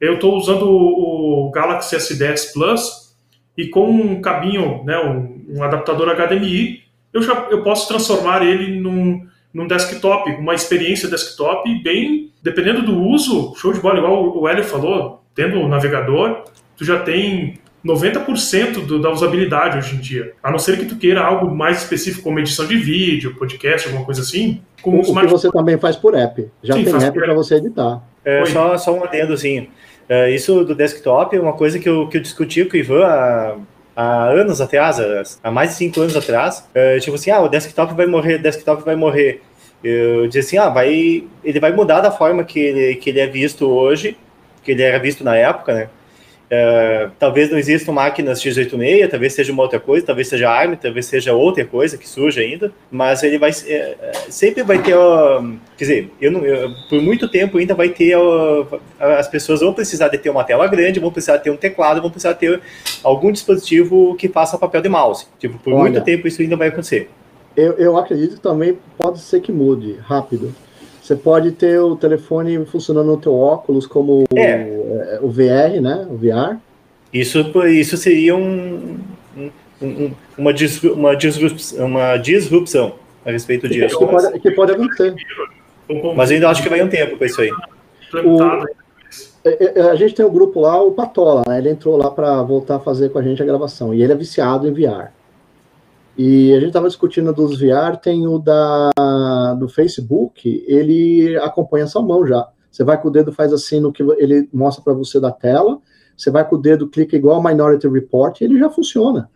Eu 0.00 0.14
estou 0.14 0.36
usando 0.36 0.66
o, 0.68 1.50
Galaxy 1.52 1.96
S10 1.96 2.52
Plus 2.52 3.16
e 3.56 3.68
com 3.68 3.90
um 3.90 4.20
cabinho, 4.20 4.84
né, 4.84 4.98
um, 4.98 5.56
um, 5.56 5.62
adaptador 5.62 6.14
HDMI, 6.14 6.82
eu 7.12 7.22
já 7.22 7.46
eu 7.50 7.62
posso 7.62 7.88
transformar 7.88 8.42
ele 8.42 8.78
num, 8.78 9.26
num 9.52 9.66
desktop, 9.66 10.30
uma 10.32 10.54
experiência 10.54 11.08
desktop 11.08 11.82
bem, 11.82 12.30
dependendo 12.42 12.82
do 12.82 13.00
uso, 13.00 13.54
show 13.56 13.72
de 13.72 13.80
bola, 13.80 13.98
igual 13.98 14.36
o 14.36 14.46
Hélio 14.46 14.62
falou, 14.62 15.24
tendo 15.34 15.58
o 15.58 15.68
navegador, 15.68 16.44
tu 16.76 16.84
já 16.84 17.00
tem 17.00 17.58
90% 17.86 18.84
do, 18.84 19.00
da 19.00 19.10
usabilidade 19.10 19.78
hoje 19.78 19.96
em 19.96 20.00
dia. 20.00 20.32
A 20.42 20.50
não 20.50 20.58
ser 20.58 20.78
que 20.78 20.84
tu 20.84 20.96
queira 20.96 21.22
algo 21.22 21.54
mais 21.54 21.78
específico, 21.78 22.24
como 22.24 22.38
edição 22.40 22.66
de 22.66 22.76
vídeo, 22.76 23.34
podcast, 23.36 23.86
alguma 23.88 24.04
coisa 24.04 24.22
assim. 24.22 24.60
Com 24.82 24.96
o, 24.96 25.00
o 25.00 25.20
que 25.20 25.26
você 25.26 25.50
também 25.50 25.78
faz 25.78 25.96
por 25.96 26.14
app. 26.14 26.48
Já 26.62 26.74
Sim, 26.74 26.84
tem 26.84 26.94
app 26.94 27.18
para 27.18 27.34
você 27.34 27.56
editar. 27.56 28.02
É, 28.24 28.44
só, 28.46 28.76
só 28.76 28.92
um 28.92 29.04
adendozinho. 29.04 29.68
É, 30.08 30.30
isso 30.30 30.64
do 30.64 30.74
desktop 30.74 31.36
é 31.36 31.40
uma 31.40 31.52
coisa 31.52 31.78
que 31.78 31.88
eu, 31.88 32.08
que 32.08 32.16
eu 32.16 32.20
discuti 32.20 32.64
com 32.64 32.76
o 32.76 32.76
Ivan 32.76 33.04
há, 33.04 33.56
há 33.94 34.24
anos 34.26 34.60
atrás, 34.60 35.40
há 35.42 35.50
mais 35.50 35.70
de 35.70 35.76
cinco 35.76 36.00
anos 36.00 36.16
atrás. 36.16 36.68
É, 36.74 36.98
tipo 36.98 37.16
assim, 37.16 37.30
ah, 37.30 37.40
o 37.40 37.48
desktop 37.48 37.94
vai 37.94 38.06
morrer, 38.06 38.34
o 38.36 38.42
desktop 38.42 38.84
vai 38.84 38.96
morrer. 38.96 39.42
Eu 39.82 40.26
disse 40.26 40.38
assim, 40.40 40.58
ah, 40.58 40.68
vai, 40.68 41.24
ele 41.44 41.60
vai 41.60 41.72
mudar 41.72 42.00
da 42.00 42.10
forma 42.10 42.44
que 42.44 42.58
ele, 42.58 42.96
que 42.96 43.10
ele 43.10 43.20
é 43.20 43.26
visto 43.26 43.68
hoje, 43.68 44.16
que 44.62 44.72
ele 44.72 44.82
era 44.82 44.98
visto 44.98 45.22
na 45.22 45.36
época, 45.36 45.74
né? 45.74 45.88
Uh, 46.46 47.10
talvez 47.18 47.50
não 47.50 47.58
existam 47.58 47.90
máquinas 47.90 48.40
x86, 48.40 49.10
talvez 49.10 49.32
seja 49.32 49.52
uma 49.52 49.64
outra 49.64 49.80
coisa, 49.80 50.06
talvez 50.06 50.28
seja 50.28 50.48
ARM, 50.48 50.76
talvez 50.76 51.06
seja 51.06 51.32
outra 51.32 51.64
coisa 51.64 51.98
que 51.98 52.08
surge 52.08 52.40
ainda, 52.40 52.70
mas 52.88 53.24
ele 53.24 53.36
vai 53.36 53.50
é, 53.66 54.12
sempre 54.28 54.62
vai 54.62 54.80
ter, 54.80 54.96
uh, 54.96 55.58
quer 55.76 55.84
dizer, 55.84 56.12
eu 56.20 56.30
não, 56.30 56.44
eu, 56.44 56.70
por 56.88 57.02
muito 57.02 57.26
tempo 57.26 57.58
ainda 57.58 57.74
vai 57.74 57.88
ter 57.88 58.16
uh, 58.16 58.80
as 59.00 59.26
pessoas 59.26 59.58
vão 59.58 59.72
precisar 59.72 60.06
de 60.06 60.18
ter 60.18 60.30
uma 60.30 60.44
tela 60.44 60.68
grande, 60.68 61.00
vão 61.00 61.10
precisar 61.10 61.38
ter 61.38 61.50
um 61.50 61.56
teclado, 61.56 62.00
vão 62.00 62.10
precisar 62.10 62.34
ter 62.34 62.60
algum 63.02 63.32
dispositivo 63.32 64.14
que 64.14 64.28
faça 64.28 64.56
papel 64.56 64.80
de 64.80 64.88
mouse. 64.88 65.26
Tipo, 65.40 65.58
por 65.58 65.72
Olha, 65.72 65.90
muito 65.90 66.04
tempo 66.04 66.28
isso 66.28 66.40
ainda 66.40 66.54
vai 66.54 66.68
acontecer. 66.68 67.10
Eu, 67.56 67.72
eu 67.72 67.96
acredito 67.96 68.36
que 68.36 68.40
também 68.40 68.78
pode 68.96 69.18
ser 69.18 69.40
que 69.40 69.50
mude 69.50 69.96
rápido. 70.00 70.54
Você 71.06 71.14
pode 71.14 71.52
ter 71.52 71.78
o 71.78 71.94
telefone 71.94 72.66
funcionando 72.66 73.06
no 73.06 73.16
teu 73.16 73.32
óculos 73.32 73.86
como 73.86 74.24
é. 74.34 74.64
o, 75.22 75.26
o 75.26 75.30
VR, 75.30 75.80
né? 75.80 76.04
O 76.10 76.16
VR. 76.16 76.56
Isso, 77.12 77.38
isso 77.68 77.96
seria 77.96 78.34
um, 78.34 78.98
um, 79.80 80.10
uma, 80.36 80.50
uma, 80.96 81.14
disrupção, 81.14 81.86
uma 81.86 82.16
disrupção 82.16 82.94
a 83.24 83.30
respeito 83.30 83.68
disso. 83.68 83.96
Que 83.96 84.04
pode, 84.04 84.40
que 84.40 84.50
pode 84.50 84.72
acontecer. 84.72 85.14
Mas 86.16 86.32
ainda 86.32 86.50
acho 86.50 86.60
que 86.60 86.68
vai 86.68 86.82
um 86.82 86.88
tempo 86.88 87.16
para 87.16 87.26
isso 87.28 87.40
aí. 87.40 87.52
O, 88.24 88.42
é, 89.44 89.78
é, 89.78 89.82
a 89.82 89.94
gente 89.94 90.12
tem 90.12 90.26
um 90.26 90.32
grupo 90.32 90.58
lá, 90.58 90.82
o 90.82 90.90
Patola, 90.90 91.44
né? 91.46 91.58
Ele 91.58 91.70
entrou 91.70 91.96
lá 91.96 92.10
para 92.10 92.42
voltar 92.42 92.76
a 92.76 92.80
fazer 92.80 93.10
com 93.10 93.20
a 93.20 93.22
gente 93.22 93.40
a 93.40 93.46
gravação. 93.46 93.94
E 93.94 94.02
ele 94.02 94.12
é 94.12 94.16
viciado 94.16 94.66
em 94.66 94.72
VR. 94.72 95.12
E 96.18 96.52
a 96.52 96.56
gente 96.56 96.68
estava 96.68 96.88
discutindo 96.88 97.32
dos 97.32 97.60
VR, 97.60 97.96
tem 98.00 98.26
o 98.26 98.38
da, 98.38 98.90
do 99.58 99.68
Facebook, 99.68 100.64
ele 100.66 101.36
acompanha 101.38 101.86
sua 101.86 102.02
mão 102.02 102.26
já. 102.26 102.48
Você 102.70 102.82
vai 102.84 103.00
com 103.00 103.08
o 103.08 103.10
dedo, 103.10 103.32
faz 103.32 103.52
assim 103.52 103.80
no 103.80 103.92
que 103.92 104.02
ele 104.02 104.48
mostra 104.52 104.82
para 104.82 104.94
você 104.94 105.20
da 105.20 105.30
tela, 105.30 105.78
você 106.16 106.30
vai 106.30 106.46
com 106.48 106.56
o 106.56 106.58
dedo, 106.58 106.88
clica 106.88 107.16
igual 107.16 107.42
Minority 107.42 107.86
Report, 107.88 108.40
e 108.40 108.44
ele 108.44 108.58
já 108.58 108.70
funciona. 108.70 109.30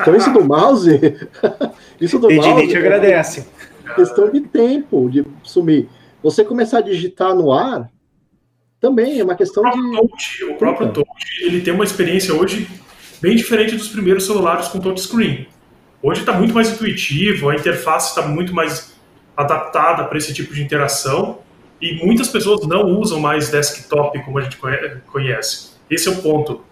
Então 0.00 0.16
isso 0.16 0.32
do 0.32 0.44
mouse, 0.44 0.90
isso 2.00 2.18
do 2.18 2.30
mouse. 2.30 2.48
A 2.48 2.60
gente 2.60 2.76
agradece. 2.76 3.46
É 3.84 3.94
questão 3.94 4.30
de 4.30 4.40
tempo 4.40 5.08
de 5.08 5.24
sumir. 5.44 5.88
Você 6.22 6.44
começar 6.44 6.78
a 6.78 6.82
digitar 6.82 7.34
no 7.34 7.52
ar, 7.52 7.90
também 8.80 9.20
é 9.20 9.24
uma 9.24 9.34
questão 9.34 9.62
o 9.62 9.70
de. 9.70 9.96
Touch, 9.96 10.44
o 10.44 10.54
próprio 10.56 10.92
Touch, 10.92 11.08
ele 11.42 11.60
tem 11.60 11.72
uma 11.72 11.84
experiência 11.84 12.34
hoje 12.34 12.68
bem 13.20 13.36
diferente 13.36 13.76
dos 13.76 13.88
primeiros 13.88 14.26
celulares 14.26 14.68
com 14.68 14.80
touchscreen. 14.80 15.46
Hoje 16.02 16.20
está 16.20 16.32
muito 16.32 16.54
mais 16.54 16.70
intuitivo, 16.70 17.50
a 17.50 17.54
interface 17.54 18.10
está 18.10 18.26
muito 18.26 18.54
mais 18.54 18.98
adaptada 19.36 20.04
para 20.04 20.16
esse 20.16 20.32
tipo 20.32 20.54
de 20.54 20.62
interação 20.62 21.40
e 21.80 21.94
muitas 22.04 22.28
pessoas 22.28 22.66
não 22.66 22.98
usam 22.98 23.20
mais 23.20 23.50
desktop 23.50 24.18
como 24.24 24.38
a 24.38 24.42
gente 24.42 24.58
conhece. 25.06 25.70
Esse 25.90 26.08
é 26.08 26.12
o 26.12 26.22
ponto. 26.22 26.64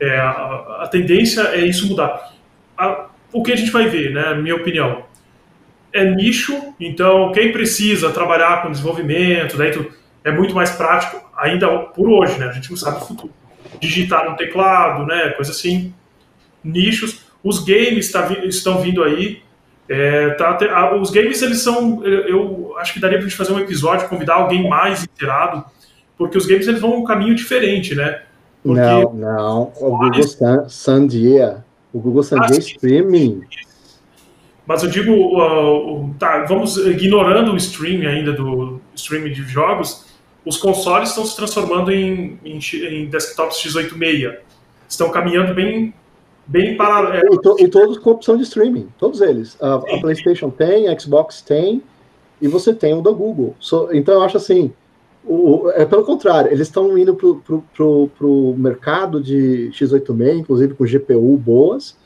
É, 0.00 0.18
a, 0.18 0.88
tendência 0.90 1.42
é 1.52 1.64
isso 1.64 1.86
mudar. 1.86 2.32
A, 2.76 3.06
o 3.32 3.42
que 3.42 3.52
a 3.52 3.56
gente 3.56 3.70
vai 3.70 3.88
ver, 3.88 4.12
né, 4.12 4.34
minha 4.34 4.56
opinião, 4.56 5.04
é 5.92 6.04
nicho, 6.04 6.74
então 6.80 7.30
quem 7.30 7.52
precisa 7.52 8.10
trabalhar 8.10 8.62
com 8.62 8.70
desenvolvimento, 8.70 9.56
daí 9.56 9.70
tu, 9.70 9.88
é 10.24 10.32
muito 10.32 10.54
mais 10.54 10.70
prático, 10.70 11.24
ainda 11.36 11.68
por 11.68 12.08
hoje, 12.08 12.38
né, 12.38 12.46
a 12.46 12.52
gente 12.52 12.70
não 12.70 12.76
sabe 12.76 12.96
o 12.98 13.06
futuro. 13.06 13.32
Digitar 13.80 14.28
no 14.28 14.36
teclado, 14.36 15.06
né, 15.06 15.30
coisa 15.30 15.52
assim. 15.52 15.94
Nichos. 16.62 17.23
Os 17.44 17.62
games 17.62 18.10
tá, 18.10 18.26
estão 18.44 18.80
vindo 18.80 19.04
aí, 19.04 19.42
é, 19.88 20.30
tá, 20.30 20.96
os 20.96 21.10
games, 21.10 21.42
eles 21.42 21.60
são. 21.60 22.02
Eu 22.04 22.74
acho 22.78 22.94
que 22.94 23.00
daria 23.00 23.18
pra 23.18 23.26
gente 23.26 23.36
fazer 23.36 23.52
um 23.52 23.60
episódio, 23.60 24.08
convidar 24.08 24.36
alguém 24.36 24.68
mais 24.68 25.04
inteirado, 25.04 25.62
porque 26.16 26.38
os 26.38 26.46
games 26.46 26.66
eles 26.66 26.80
vão 26.80 26.96
um 26.96 27.04
caminho 27.04 27.34
diferente, 27.34 27.94
né? 27.94 28.22
Porque 28.62 28.80
não, 28.80 29.12
não. 29.12 29.72
O 29.78 29.98
Google 29.98 30.68
Sandia. 30.68 31.62
O 31.92 32.00
Google 32.00 32.22
Sandia 32.22 32.56
ah, 32.56 32.58
Streaming. 32.58 33.42
Mas 34.66 34.82
eu 34.82 34.88
digo, 34.88 35.12
uh, 35.12 36.14
tá, 36.18 36.44
vamos 36.44 36.78
ignorando 36.78 37.52
o 37.52 37.56
streaming 37.56 38.06
ainda 38.06 38.32
do 38.32 38.80
streaming 38.94 39.32
de 39.32 39.42
jogos, 39.42 40.06
os 40.44 40.56
consoles 40.56 41.10
estão 41.10 41.24
se 41.26 41.36
transformando 41.36 41.92
em, 41.92 42.38
em, 42.42 42.58
em 42.58 43.06
desktops 43.06 43.58
x86. 43.58 44.38
Estão 44.88 45.10
caminhando 45.10 45.54
bem 45.54 45.92
bem 46.46 46.76
paralelo. 46.76 47.34
E, 47.34 47.40
to, 47.40 47.56
e, 47.58 47.68
todos 47.68 47.98
com 47.98 48.10
opção 48.10 48.36
de 48.36 48.42
streaming, 48.42 48.88
todos 48.98 49.20
eles. 49.20 49.56
A, 49.60 49.74
a, 49.74 50.00
PlayStation 50.00 50.50
tem, 50.50 50.88
a 50.88 50.98
Xbox 50.98 51.40
tem, 51.42 51.82
e 52.40 52.48
você 52.48 52.74
tem 52.74 52.94
o 52.94 53.02
da 53.02 53.10
Google. 53.10 53.54
So, 53.58 53.88
então 53.92 54.14
eu 54.14 54.22
acho 54.22 54.36
assim, 54.36 54.72
o, 55.24 55.70
é 55.70 55.84
pelo 55.84 56.04
contrário, 56.04 56.50
eles 56.50 56.68
estão 56.68 56.96
indo 56.98 57.14
para 57.14 57.34
pro, 57.34 57.64
pro, 57.74 58.10
pro 58.18 58.54
mercado 58.56 59.22
de 59.22 59.70
x86, 59.72 60.38
inclusive 60.38 60.74
com 60.74 60.84
GPU 60.84 61.36
boas, 61.36 61.96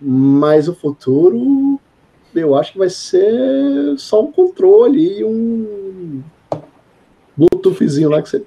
mas 0.00 0.68
o 0.68 0.74
futuro 0.74 1.80
eu 2.34 2.54
acho 2.54 2.72
que 2.72 2.78
vai 2.78 2.90
ser 2.90 3.96
só 3.96 4.22
um 4.22 4.30
controle 4.30 5.18
e 5.18 5.24
um 5.24 6.22
Bluetoothzinho 7.36 8.10
lá 8.10 8.22
que 8.22 8.28
você. 8.28 8.44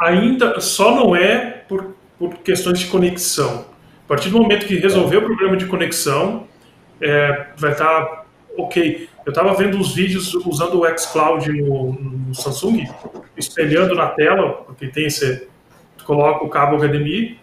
Ainda 0.00 0.60
só 0.60 0.94
não 0.94 1.14
é 1.14 1.64
por, 1.68 1.94
por 2.18 2.34
questões 2.38 2.78
de 2.80 2.86
conexão 2.86 3.64
a 4.08 4.14
partir 4.14 4.30
do 4.30 4.38
momento 4.38 4.64
que 4.64 4.76
resolver 4.76 5.18
o 5.18 5.22
problema 5.22 5.54
de 5.54 5.66
conexão, 5.66 6.46
é, 6.98 7.48
vai 7.58 7.72
estar 7.72 8.06
tá 8.06 8.24
ok. 8.56 9.06
Eu 9.26 9.30
estava 9.30 9.52
vendo 9.52 9.78
os 9.78 9.94
vídeos 9.94 10.32
usando 10.46 10.80
o 10.80 10.98
xCloud 10.98 11.52
no, 11.52 11.92
no, 11.92 12.34
Samsung, 12.34 12.88
espelhando 13.36 13.94
na 13.94 14.06
tela, 14.06 14.62
porque 14.64 14.86
tem 14.86 15.04
esse, 15.04 15.46
coloca 16.06 16.42
o 16.42 16.48
cabo 16.48 16.78
HDMI, 16.78 17.38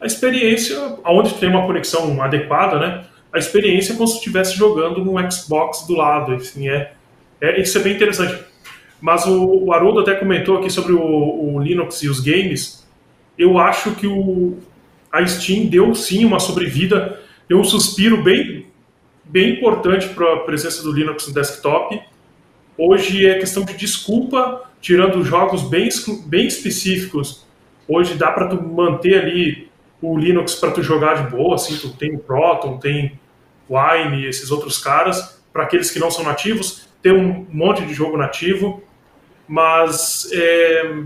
a 0.00 0.06
experiência, 0.06 0.98
aonde 1.04 1.34
tem 1.34 1.48
uma 1.48 1.64
conexão 1.64 2.20
adequada, 2.20 2.80
né? 2.80 3.04
A 3.32 3.38
experiência 3.38 3.92
é 3.92 3.94
como 3.94 4.08
se 4.08 4.16
estivesse 4.16 4.56
jogando 4.56 5.04
no 5.04 5.30
Xbox 5.30 5.86
do 5.86 5.94
lado, 5.94 6.34
assim, 6.34 6.68
é, 6.68 6.94
é 7.40 7.60
isso 7.60 7.78
é 7.78 7.80
bem 7.80 7.94
interessante. 7.94 8.42
Mas 9.00 9.24
o, 9.24 9.66
o 9.66 9.72
Haroldo 9.72 10.00
até 10.00 10.14
comentou 10.14 10.58
aqui 10.58 10.68
sobre 10.68 10.94
o, 10.94 11.00
o 11.54 11.60
Linux 11.60 12.02
e 12.02 12.08
os 12.08 12.18
games. 12.18 12.84
Eu 13.38 13.56
acho 13.56 13.92
que 13.94 14.08
o, 14.08 14.58
a 15.12 15.26
Steam 15.26 15.66
deu 15.66 15.94
sim 15.94 16.24
uma 16.24 16.38
sobrevida, 16.38 17.20
deu 17.48 17.58
um 17.58 17.64
suspiro 17.64 18.22
bem, 18.22 18.66
bem 19.24 19.54
importante 19.54 20.08
para 20.08 20.34
a 20.34 20.40
presença 20.40 20.82
do 20.82 20.92
Linux 20.92 21.26
no 21.26 21.34
desktop. 21.34 22.00
Hoje 22.76 23.26
é 23.26 23.38
questão 23.38 23.64
de 23.64 23.74
desculpa, 23.74 24.70
tirando 24.80 25.24
jogos 25.24 25.62
bem, 25.62 25.88
bem 26.26 26.46
específicos. 26.46 27.46
Hoje 27.86 28.14
dá 28.14 28.30
para 28.30 28.48
tu 28.48 28.62
manter 28.62 29.22
ali 29.22 29.68
o 30.00 30.16
Linux 30.16 30.54
para 30.54 30.70
tu 30.70 30.82
jogar 30.82 31.24
de 31.24 31.30
boa, 31.30 31.56
assim, 31.56 31.76
tu 31.76 31.96
tem 31.96 32.14
o 32.14 32.18
Proton, 32.18 32.78
tem 32.78 33.18
Wine, 33.68 34.26
esses 34.26 34.50
outros 34.50 34.78
caras. 34.78 35.42
Para 35.52 35.64
aqueles 35.64 35.90
que 35.90 35.98
não 35.98 36.10
são 36.10 36.24
nativos, 36.24 36.88
tem 37.02 37.12
um 37.12 37.46
monte 37.50 37.84
de 37.84 37.94
jogo 37.94 38.16
nativo, 38.16 38.82
mas 39.48 40.28
é, 40.32 41.02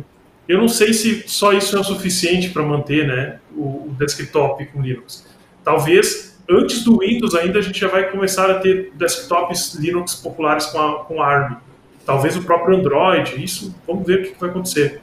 eu 0.48 0.58
não 0.58 0.68
sei 0.68 0.92
se 0.92 1.24
só 1.26 1.52
isso 1.52 1.76
é 1.76 1.80
o 1.80 1.84
suficiente 1.84 2.50
para 2.50 2.62
manter 2.62 3.06
né, 3.06 3.38
o, 3.56 3.88
o, 3.88 3.94
desktop 3.98 4.64
com 4.66 4.82
Linux. 4.82 5.26
Talvez 5.64 6.40
antes 6.50 6.82
do 6.84 6.98
Windows 6.98 7.34
ainda 7.34 7.58
a 7.58 7.62
gente 7.62 7.78
já 7.78 7.88
vai 7.88 8.10
começar 8.10 8.50
a 8.50 8.54
ter 8.54 8.92
desktops 8.94 9.74
Linux 9.74 10.14
populares 10.14 10.66
com, 10.66 10.78
a, 10.78 11.04
com 11.04 11.22
ARM. 11.22 11.56
Talvez 12.04 12.36
o 12.36 12.42
próprio 12.42 12.76
Android, 12.76 13.42
isso, 13.42 13.74
vamos 13.86 14.04
ver 14.04 14.20
o 14.20 14.22
que 14.24 14.40
vai 14.40 14.50
acontecer. 14.50 15.00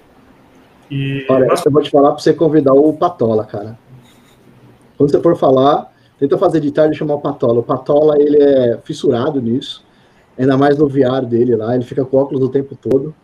E, 0.92 1.26
Olha, 1.30 1.48
mas... 1.48 1.66
eu 1.66 1.72
vou 1.72 1.82
te 1.82 1.90
falar 1.90 2.12
para 2.12 2.20
você 2.20 2.34
convidar 2.34 2.74
o 2.74 2.92
Patola, 2.94 3.46
cara. 3.46 3.78
Quando 4.98 5.12
você 5.12 5.22
for 5.22 5.38
falar, 5.38 5.94
tenta 6.20 6.38
fazer 6.38 6.60
de 6.60 6.72
tarde 6.72 6.96
e 6.96 6.98
chamar 6.98 7.16
o 7.16 7.22
Patola. 7.22 7.60
O 7.60 7.64
Patola, 7.64 8.22
ele 8.22 8.42
é 8.44 8.78
fissurado 8.84 9.42
nisso, 9.42 9.86
ainda 10.38 10.58
mais 10.58 10.78
no 10.78 10.90
VR 10.90 11.26
dele 11.26 11.56
lá, 11.56 11.74
ele 11.74 11.86
fica 11.86 12.04
com 12.04 12.18
óculos 12.18 12.44
o 12.44 12.50
tempo 12.50 12.76
todo. 12.76 13.16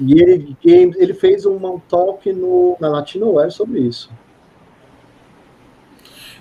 E 0.00 0.20
ele, 0.20 0.56
ele 0.64 1.14
fez 1.14 1.44
um 1.44 1.78
talk 1.80 2.32
no, 2.32 2.76
na 2.80 2.88
Latinoware 2.88 3.50
sobre 3.50 3.80
isso. 3.80 4.10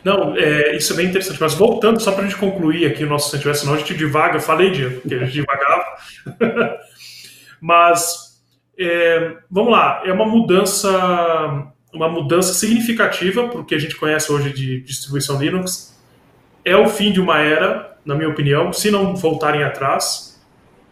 Não, 0.03 0.35
é, 0.37 0.75
isso 0.75 0.93
é 0.93 0.97
bem 0.97 1.07
interessante. 1.07 1.41
Mas 1.41 1.55
voltando, 1.55 1.99
só 1.99 2.11
para 2.11 2.23
a 2.23 2.27
gente 2.27 2.37
concluir 2.37 2.85
aqui 2.85 3.03
o 3.03 3.09
nosso 3.09 3.31
sentimento, 3.31 3.57
senão 3.57 3.73
a 3.73 3.77
gente 3.77 3.95
divaga, 3.95 4.39
falei 4.39 4.69
de 4.69 4.99
que 5.01 5.15
a 5.15 5.19
gente 5.19 5.33
divagava. 5.33 5.85
Mas 7.59 8.39
é, 8.77 9.37
vamos 9.49 9.71
lá, 9.71 10.03
é 10.05 10.11
uma 10.11 10.25
mudança, 10.25 10.91
uma 11.91 12.07
mudança 12.07 12.53
significativa 12.53 13.47
porque 13.47 13.73
a 13.73 13.79
gente 13.79 13.95
conhece 13.95 14.31
hoje 14.31 14.53
de 14.53 14.81
distribuição 14.81 15.39
Linux. 15.39 15.99
É 16.63 16.75
o 16.75 16.87
fim 16.87 17.11
de 17.11 17.19
uma 17.19 17.39
era, 17.39 17.97
na 18.05 18.13
minha 18.13 18.29
opinião, 18.29 18.71
se 18.71 18.91
não 18.91 19.15
voltarem 19.15 19.63
atrás, 19.63 20.39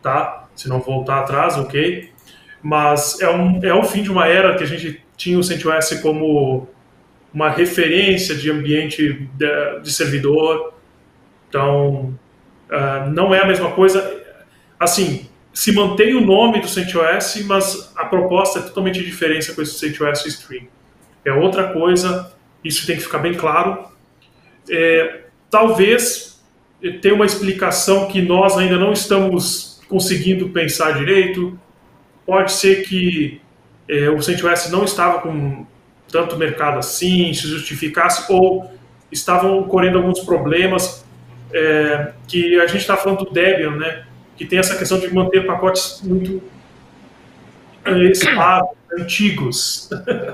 tá? 0.01 0.47
Se 0.55 0.67
não 0.67 0.79
voltar 0.79 1.19
atrás, 1.19 1.57
ok 1.57 2.12
mas 2.63 3.19
é, 3.19 3.29
um, 3.29 3.59
é 3.61 3.73
o 3.73 3.83
fim 3.83 4.01
de 4.01 4.09
uma 4.09 4.25
era 4.25 4.55
que 4.55 4.63
a 4.63 4.67
gente 4.67 5.03
tinha 5.17 5.37
o 5.37 5.43
CentOS 5.43 5.99
como 6.01 6.69
uma 7.33 7.49
referência 7.49 8.33
de 8.33 8.49
ambiente 8.49 9.27
de, 9.35 9.79
de 9.81 9.91
servidor. 9.91 10.73
Então, 11.49 12.17
uh, 12.69 13.09
não 13.11 13.35
é 13.35 13.41
a 13.41 13.45
mesma 13.45 13.71
coisa. 13.71 14.23
Assim, 14.79 15.27
se 15.53 15.73
mantém 15.73 16.15
o 16.15 16.21
nome 16.21 16.61
do 16.61 16.67
CentOS, 16.69 17.43
mas 17.45 17.91
a 17.97 18.05
proposta 18.05 18.59
é 18.59 18.61
totalmente 18.61 19.03
diferente 19.03 19.51
com 19.51 19.61
esse 19.61 19.77
CentOS 19.77 20.25
Stream. 20.25 20.67
É 21.25 21.33
outra 21.33 21.73
coisa, 21.73 22.33
isso 22.63 22.87
tem 22.87 22.95
que 22.95 23.03
ficar 23.03 23.19
bem 23.19 23.33
claro. 23.33 23.87
É, 24.69 25.23
talvez 25.49 26.41
tenha 27.01 27.13
uma 27.13 27.25
explicação 27.25 28.07
que 28.07 28.21
nós 28.21 28.57
ainda 28.57 28.77
não 28.77 28.93
estamos 28.93 29.81
conseguindo 29.87 30.49
pensar 30.49 30.97
direito, 30.97 31.59
Pode 32.25 32.51
ser 32.51 32.83
que 32.83 33.41
é, 33.87 34.09
o 34.09 34.21
CentOS 34.21 34.69
não 34.69 34.83
estava 34.85 35.19
com 35.19 35.65
tanto 36.11 36.37
mercado 36.37 36.77
assim, 36.77 37.33
se 37.33 37.47
justificasse, 37.47 38.31
ou 38.31 38.71
estavam 39.11 39.59
ocorrendo 39.59 39.97
alguns 39.97 40.19
problemas 40.21 41.03
é, 41.51 42.13
que 42.27 42.59
a 42.59 42.67
gente 42.67 42.81
está 42.81 42.95
falando 42.95 43.25
do 43.25 43.31
Debian, 43.31 43.75
né? 43.75 44.05
Que 44.37 44.45
tem 44.45 44.59
essa 44.59 44.77
questão 44.77 44.99
de 44.99 45.13
manter 45.13 45.45
pacotes 45.45 46.01
muito 46.03 46.41
é, 47.85 48.03
estáveis, 48.05 48.77
antigos, 48.97 49.89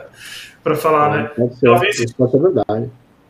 para 0.64 0.76
falar, 0.76 1.18
né? 1.18 1.24
Pode 1.36 1.56
ser, 1.58 1.66
talvez 1.68 2.00
isso 2.00 2.16
pode 2.16 2.32
ser 2.32 2.40
verdade. 2.40 2.90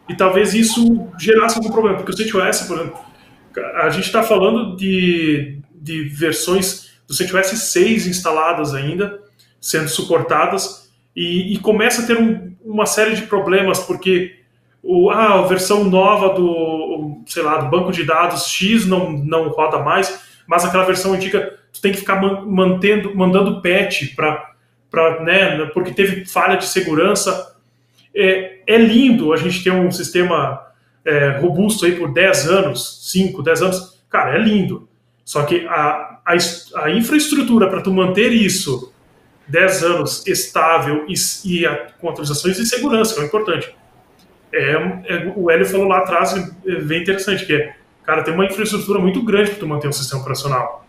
E 0.09 0.15
talvez 0.15 0.53
isso 0.53 1.07
gerasse 1.19 1.57
algum 1.57 1.71
problema, 1.71 1.97
porque 1.97 2.11
o 2.11 2.17
CentOS, 2.17 2.61
por 2.63 2.79
exemplo, 2.79 2.99
a 3.75 3.89
gente 3.89 4.05
está 4.05 4.23
falando 4.23 4.75
de, 4.75 5.59
de 5.73 6.03
versões 6.03 6.88
do 7.09 7.15
CentOS 7.15 7.47
6 7.47 8.05
instaladas 8.05 8.75
ainda, 8.75 9.19
sendo 9.59 9.89
suportadas, 9.89 10.89
e, 11.15 11.53
e 11.53 11.57
começa 11.57 12.03
a 12.03 12.05
ter 12.05 12.17
um, 12.17 12.55
uma 12.63 12.85
série 12.85 13.15
de 13.15 13.23
problemas, 13.23 13.79
porque 13.79 14.35
o, 14.81 15.09
ah, 15.09 15.39
a 15.39 15.47
versão 15.47 15.83
nova 15.83 16.35
do, 16.35 17.21
sei 17.25 17.41
lá, 17.41 17.57
do 17.57 17.69
banco 17.69 17.91
de 17.91 18.03
dados 18.03 18.47
X 18.47 18.85
não, 18.85 19.11
não 19.11 19.49
roda 19.49 19.79
mais, 19.79 20.21
mas 20.47 20.63
aquela 20.63 20.85
versão 20.85 21.13
antiga 21.13 21.57
tu 21.73 21.81
tem 21.81 21.91
que 21.91 21.99
ficar 21.99 22.21
mantendo, 22.21 23.15
mandando 23.15 23.61
patch 23.61 24.15
para, 24.15 25.23
né, 25.23 25.65
porque 25.73 25.91
teve 25.91 26.25
falha 26.25 26.57
de 26.57 26.65
segurança. 26.65 27.55
É, 28.15 28.59
é 28.65 28.77
lindo 28.77 29.33
a 29.33 29.37
gente 29.37 29.63
ter 29.63 29.71
um 29.71 29.91
sistema 29.91 30.65
é, 31.05 31.37
robusto 31.39 31.85
aí 31.85 31.95
por 31.95 32.11
10 32.11 32.49
anos, 32.49 33.11
5, 33.11 33.43
10 33.43 33.61
anos. 33.61 34.03
Cara, 34.09 34.35
é 34.35 34.39
lindo. 34.39 34.88
Só 35.29 35.43
que 35.43 35.67
a, 35.67 36.17
a, 36.25 36.35
a 36.85 36.89
infraestrutura 36.89 37.69
para 37.69 37.81
tu 37.81 37.93
manter 37.93 38.31
isso 38.31 38.91
10 39.47 39.83
anos 39.83 40.25
estável 40.25 41.05
e, 41.07 41.13
e 41.45 41.67
a, 41.67 41.75
com 42.01 42.09
atualizações 42.09 42.57
de 42.57 42.65
segurança, 42.65 43.13
que 43.13 43.21
é 43.21 43.25
importante. 43.25 43.75
É, 44.51 44.71
é, 44.71 45.33
o 45.35 45.51
Hélio 45.51 45.67
falou 45.67 45.87
lá 45.87 45.99
atrás, 45.99 46.33
é 46.65 46.75
bem 46.77 47.03
interessante, 47.03 47.45
que 47.45 47.53
é, 47.53 47.75
cara, 48.03 48.23
tem 48.23 48.33
uma 48.33 48.43
infraestrutura 48.43 48.97
muito 48.97 49.21
grande 49.21 49.51
para 49.51 49.59
tu 49.59 49.67
manter 49.67 49.87
um 49.87 49.91
sistema 49.91 50.19
operacional. 50.19 50.83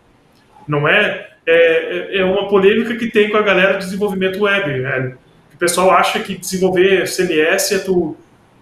Não 0.67 0.87
é, 0.87 1.29
é, 1.45 2.17
é 2.17 2.25
uma 2.25 2.47
polêmica 2.47 2.95
que 2.95 3.11
tem 3.11 3.29
com 3.29 3.37
a 3.37 3.43
galera 3.43 3.73
de 3.73 3.85
desenvolvimento 3.85 4.41
web, 4.41 4.81
velho. 4.81 5.19
O 5.53 5.57
pessoal 5.57 5.91
acha 5.91 6.19
que 6.19 6.35
desenvolver 6.35 7.03
CMS 7.03 7.73
é 7.73 7.77
tu 7.77 8.17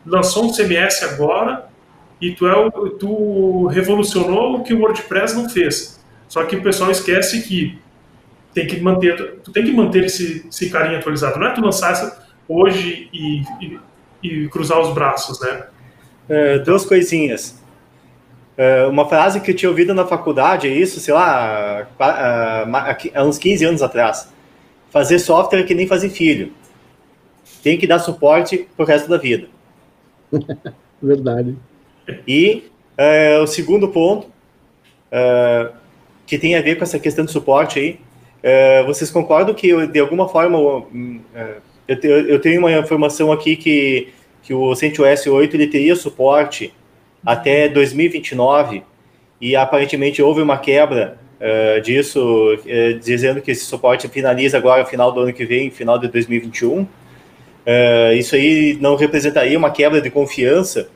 lançou 0.05 0.43
um 0.43 0.51
CMS 0.51 1.03
agora 1.03 1.68
e 2.21 2.31
tu, 2.33 2.47
é, 2.47 2.53
tu 2.99 3.67
revolucionou 3.67 4.57
o 4.57 4.63
que 4.63 4.73
o 4.73 4.79
WordPress 4.79 5.35
não 5.35 5.49
fez. 5.49 5.99
Só 6.27 6.43
que 6.43 6.55
o 6.55 6.61
pessoal 6.61 6.91
esquece 6.91 7.41
que 7.41 7.79
tem 8.53 8.67
que 8.67 8.79
manter, 8.79 9.39
tu 9.43 9.51
tem 9.51 9.63
que 9.63 9.71
manter 9.71 10.05
esse, 10.05 10.45
esse 10.47 10.69
carinha 10.69 10.99
atualizado. 10.99 11.39
Não 11.39 11.47
é 11.47 11.53
tu 11.53 11.61
lançar 11.61 12.27
hoje 12.47 13.09
e, 13.13 13.43
e, 13.61 13.79
e 14.23 14.49
cruzar 14.49 14.79
os 14.79 14.93
braços, 14.93 15.39
né? 15.39 15.67
É, 16.27 16.59
duas 16.59 16.85
coisinhas. 16.85 17.59
É, 18.57 18.85
uma 18.87 19.07
frase 19.07 19.39
que 19.39 19.51
eu 19.51 19.55
tinha 19.55 19.69
ouvido 19.69 19.93
na 19.93 20.05
faculdade 20.05 20.67
é 20.67 20.71
isso, 20.71 20.99
sei 20.99 21.13
lá, 21.13 21.87
há 21.97 23.23
uns 23.23 23.37
15 23.37 23.65
anos 23.65 23.81
atrás. 23.81 24.31
Fazer 24.89 25.19
software 25.19 25.61
é 25.61 25.63
que 25.63 25.73
nem 25.73 25.87
fazer 25.87 26.09
filho. 26.09 26.51
Tem 27.63 27.77
que 27.77 27.87
dar 27.87 27.99
suporte 27.99 28.67
pro 28.75 28.85
resto 28.85 29.09
da 29.09 29.17
vida. 29.17 29.47
Verdade. 31.01 31.55
E 32.27 32.63
é, 32.97 33.39
o 33.39 33.47
segundo 33.47 33.87
ponto, 33.87 34.27
é, 35.11 35.69
que 36.27 36.37
tem 36.37 36.55
a 36.55 36.61
ver 36.61 36.75
com 36.75 36.83
essa 36.83 36.99
questão 36.99 37.25
de 37.25 37.31
suporte 37.31 37.79
aí, 37.79 37.99
é, 38.43 38.83
vocês 38.83 39.09
concordam 39.09 39.53
que, 39.53 39.87
de 39.87 39.99
alguma 39.99 40.27
forma, 40.27 40.57
eu, 41.87 42.27
eu 42.27 42.39
tenho 42.39 42.59
uma 42.59 42.71
informação 42.71 43.31
aqui 43.31 43.55
que, 43.55 44.09
que 44.43 44.53
o 44.53 44.75
CentOS 44.75 45.27
8 45.27 45.55
ele 45.55 45.67
teria 45.67 45.95
suporte 45.95 46.73
até 47.25 47.67
2029 47.67 48.83
e 49.41 49.55
aparentemente 49.55 50.21
houve 50.21 50.41
uma 50.41 50.57
quebra 50.57 51.17
disso, 51.83 52.59
dizendo 53.01 53.41
que 53.41 53.51
esse 53.51 53.63
suporte 53.63 54.09
finaliza 54.09 54.57
agora 54.57 54.85
final 54.85 55.09
do 55.09 55.21
ano 55.21 55.31
que 55.31 55.45
vem, 55.45 55.71
final 55.71 55.97
de 55.97 56.09
2021. 56.09 56.81
Uh, 57.69 58.13
isso 58.17 58.35
aí 58.35 58.77
não 58.81 58.95
representaria 58.95 59.57
uma 59.57 59.69
quebra 59.69 60.01
de 60.01 60.09
confiança 60.09 60.89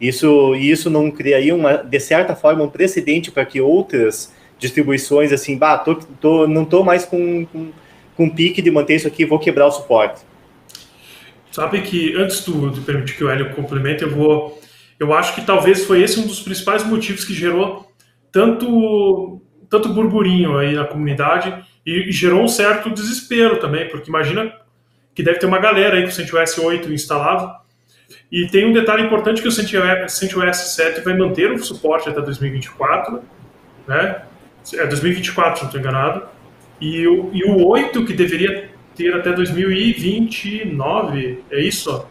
isso, 0.00 0.54
isso 0.54 0.90
não 0.90 1.10
criaria, 1.10 1.54
uma, 1.54 1.78
de 1.78 2.00
certa 2.00 2.36
forma, 2.36 2.62
um 2.62 2.68
precedente 2.68 3.30
para 3.30 3.46
que 3.46 3.60
outras 3.60 4.34
distribuições, 4.58 5.32
assim, 5.32 5.56
bah, 5.56 5.78
tô, 5.78 5.94
tô, 5.94 6.46
não 6.46 6.62
estou 6.62 6.84
mais 6.84 7.04
com, 7.04 7.46
com, 7.46 7.70
com 8.16 8.30
pique 8.30 8.62
de 8.62 8.70
manter 8.70 8.96
isso 8.96 9.08
aqui, 9.08 9.24
vou 9.24 9.38
quebrar 9.38 9.66
o 9.66 9.70
suporte? 9.70 10.20
Sabe 11.50 11.80
que, 11.82 12.14
antes 12.14 12.44
do, 12.44 12.70
permitir 12.82 13.16
que 13.16 13.24
o 13.24 13.30
Hélio 13.30 13.54
complemente, 13.54 14.02
eu 14.02 14.10
vou... 14.10 14.60
Eu 14.98 15.12
acho 15.12 15.34
que 15.34 15.42
talvez 15.42 15.84
foi 15.84 16.02
esse 16.02 16.18
um 16.18 16.26
dos 16.26 16.40
principais 16.40 16.84
motivos 16.86 17.24
que 17.24 17.34
gerou 17.34 17.90
tanto, 18.32 19.40
tanto 19.68 19.90
burburinho 19.90 20.56
aí 20.56 20.74
na 20.74 20.84
comunidade 20.84 21.54
e 21.84 22.10
gerou 22.10 22.42
um 22.42 22.48
certo 22.48 22.90
desespero 22.90 23.58
também, 23.58 23.88
porque 23.88 24.08
imagina 24.08 24.52
que 25.14 25.22
deve 25.22 25.38
ter 25.38 25.46
uma 25.46 25.58
galera 25.58 25.96
aí 25.96 26.02
com 26.02 26.08
o 26.08 26.12
CentOS 26.12 26.58
8 26.58 26.92
instalado 26.92 27.65
e 28.30 28.46
tem 28.48 28.66
um 28.66 28.72
detalhe 28.72 29.04
importante 29.04 29.40
que 29.40 29.48
o 29.48 29.52
CentOS 29.52 30.56
7 30.74 31.00
vai 31.02 31.16
manter 31.16 31.52
o 31.52 31.58
suporte 31.58 32.08
até 32.08 32.20
2024, 32.20 33.22
né? 33.86 34.22
É 34.74 34.86
2024, 34.86 35.56
se 35.56 35.62
não 35.62 35.68
estou 35.68 35.80
enganado. 35.80 36.24
E 36.80 37.06
o, 37.06 37.30
e 37.32 37.44
o 37.44 37.64
8, 37.66 38.04
que 38.04 38.12
deveria 38.12 38.68
ter 38.96 39.14
até 39.14 39.32
2029, 39.32 41.44
é 41.50 41.60
isso? 41.60 42.06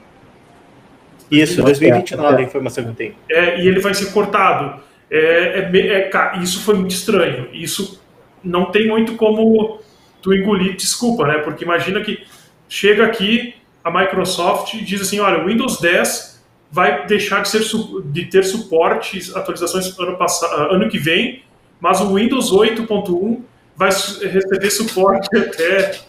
Isso, 1.30 1.62
2029 1.62 2.38
a 2.38 2.42
informação 2.42 2.84
que 2.84 2.90
eu 2.92 2.96
tenho. 2.96 3.16
É, 3.30 3.62
e 3.62 3.68
ele 3.68 3.80
vai 3.80 3.94
ser 3.94 4.12
cortado. 4.12 4.82
É, 5.10 5.70
é, 5.74 6.10
é, 6.10 6.40
isso 6.42 6.64
foi 6.64 6.76
muito 6.76 6.92
estranho. 6.92 7.50
Isso 7.52 8.02
não 8.44 8.72
tem 8.72 8.88
muito 8.88 9.16
como 9.16 9.80
tu 10.22 10.34
engolir 10.34 10.76
desculpa, 10.76 11.28
né? 11.28 11.40
Porque 11.40 11.64
imagina 11.64 12.02
que 12.02 12.24
chega 12.70 13.06
aqui, 13.06 13.56
a 13.86 13.92
Microsoft 13.92 14.76
diz 14.78 15.00
assim, 15.00 15.20
olha, 15.20 15.44
o 15.44 15.46
Windows 15.46 15.80
10 15.80 16.44
vai 16.72 17.06
deixar 17.06 17.44
de, 17.44 17.50
ser, 17.50 17.62
de 18.06 18.26
ter 18.26 18.44
suporte, 18.44 19.32
atualizações 19.36 19.98
ano, 20.00 20.18
passado, 20.18 20.74
ano 20.74 20.90
que 20.90 20.98
vem, 20.98 21.44
mas 21.80 22.02
o 22.02 22.16
Windows 22.16 22.52
8.1 22.52 23.42
vai 23.76 23.90
receber 23.90 24.72
suporte 24.72 25.30
até 25.38 26.00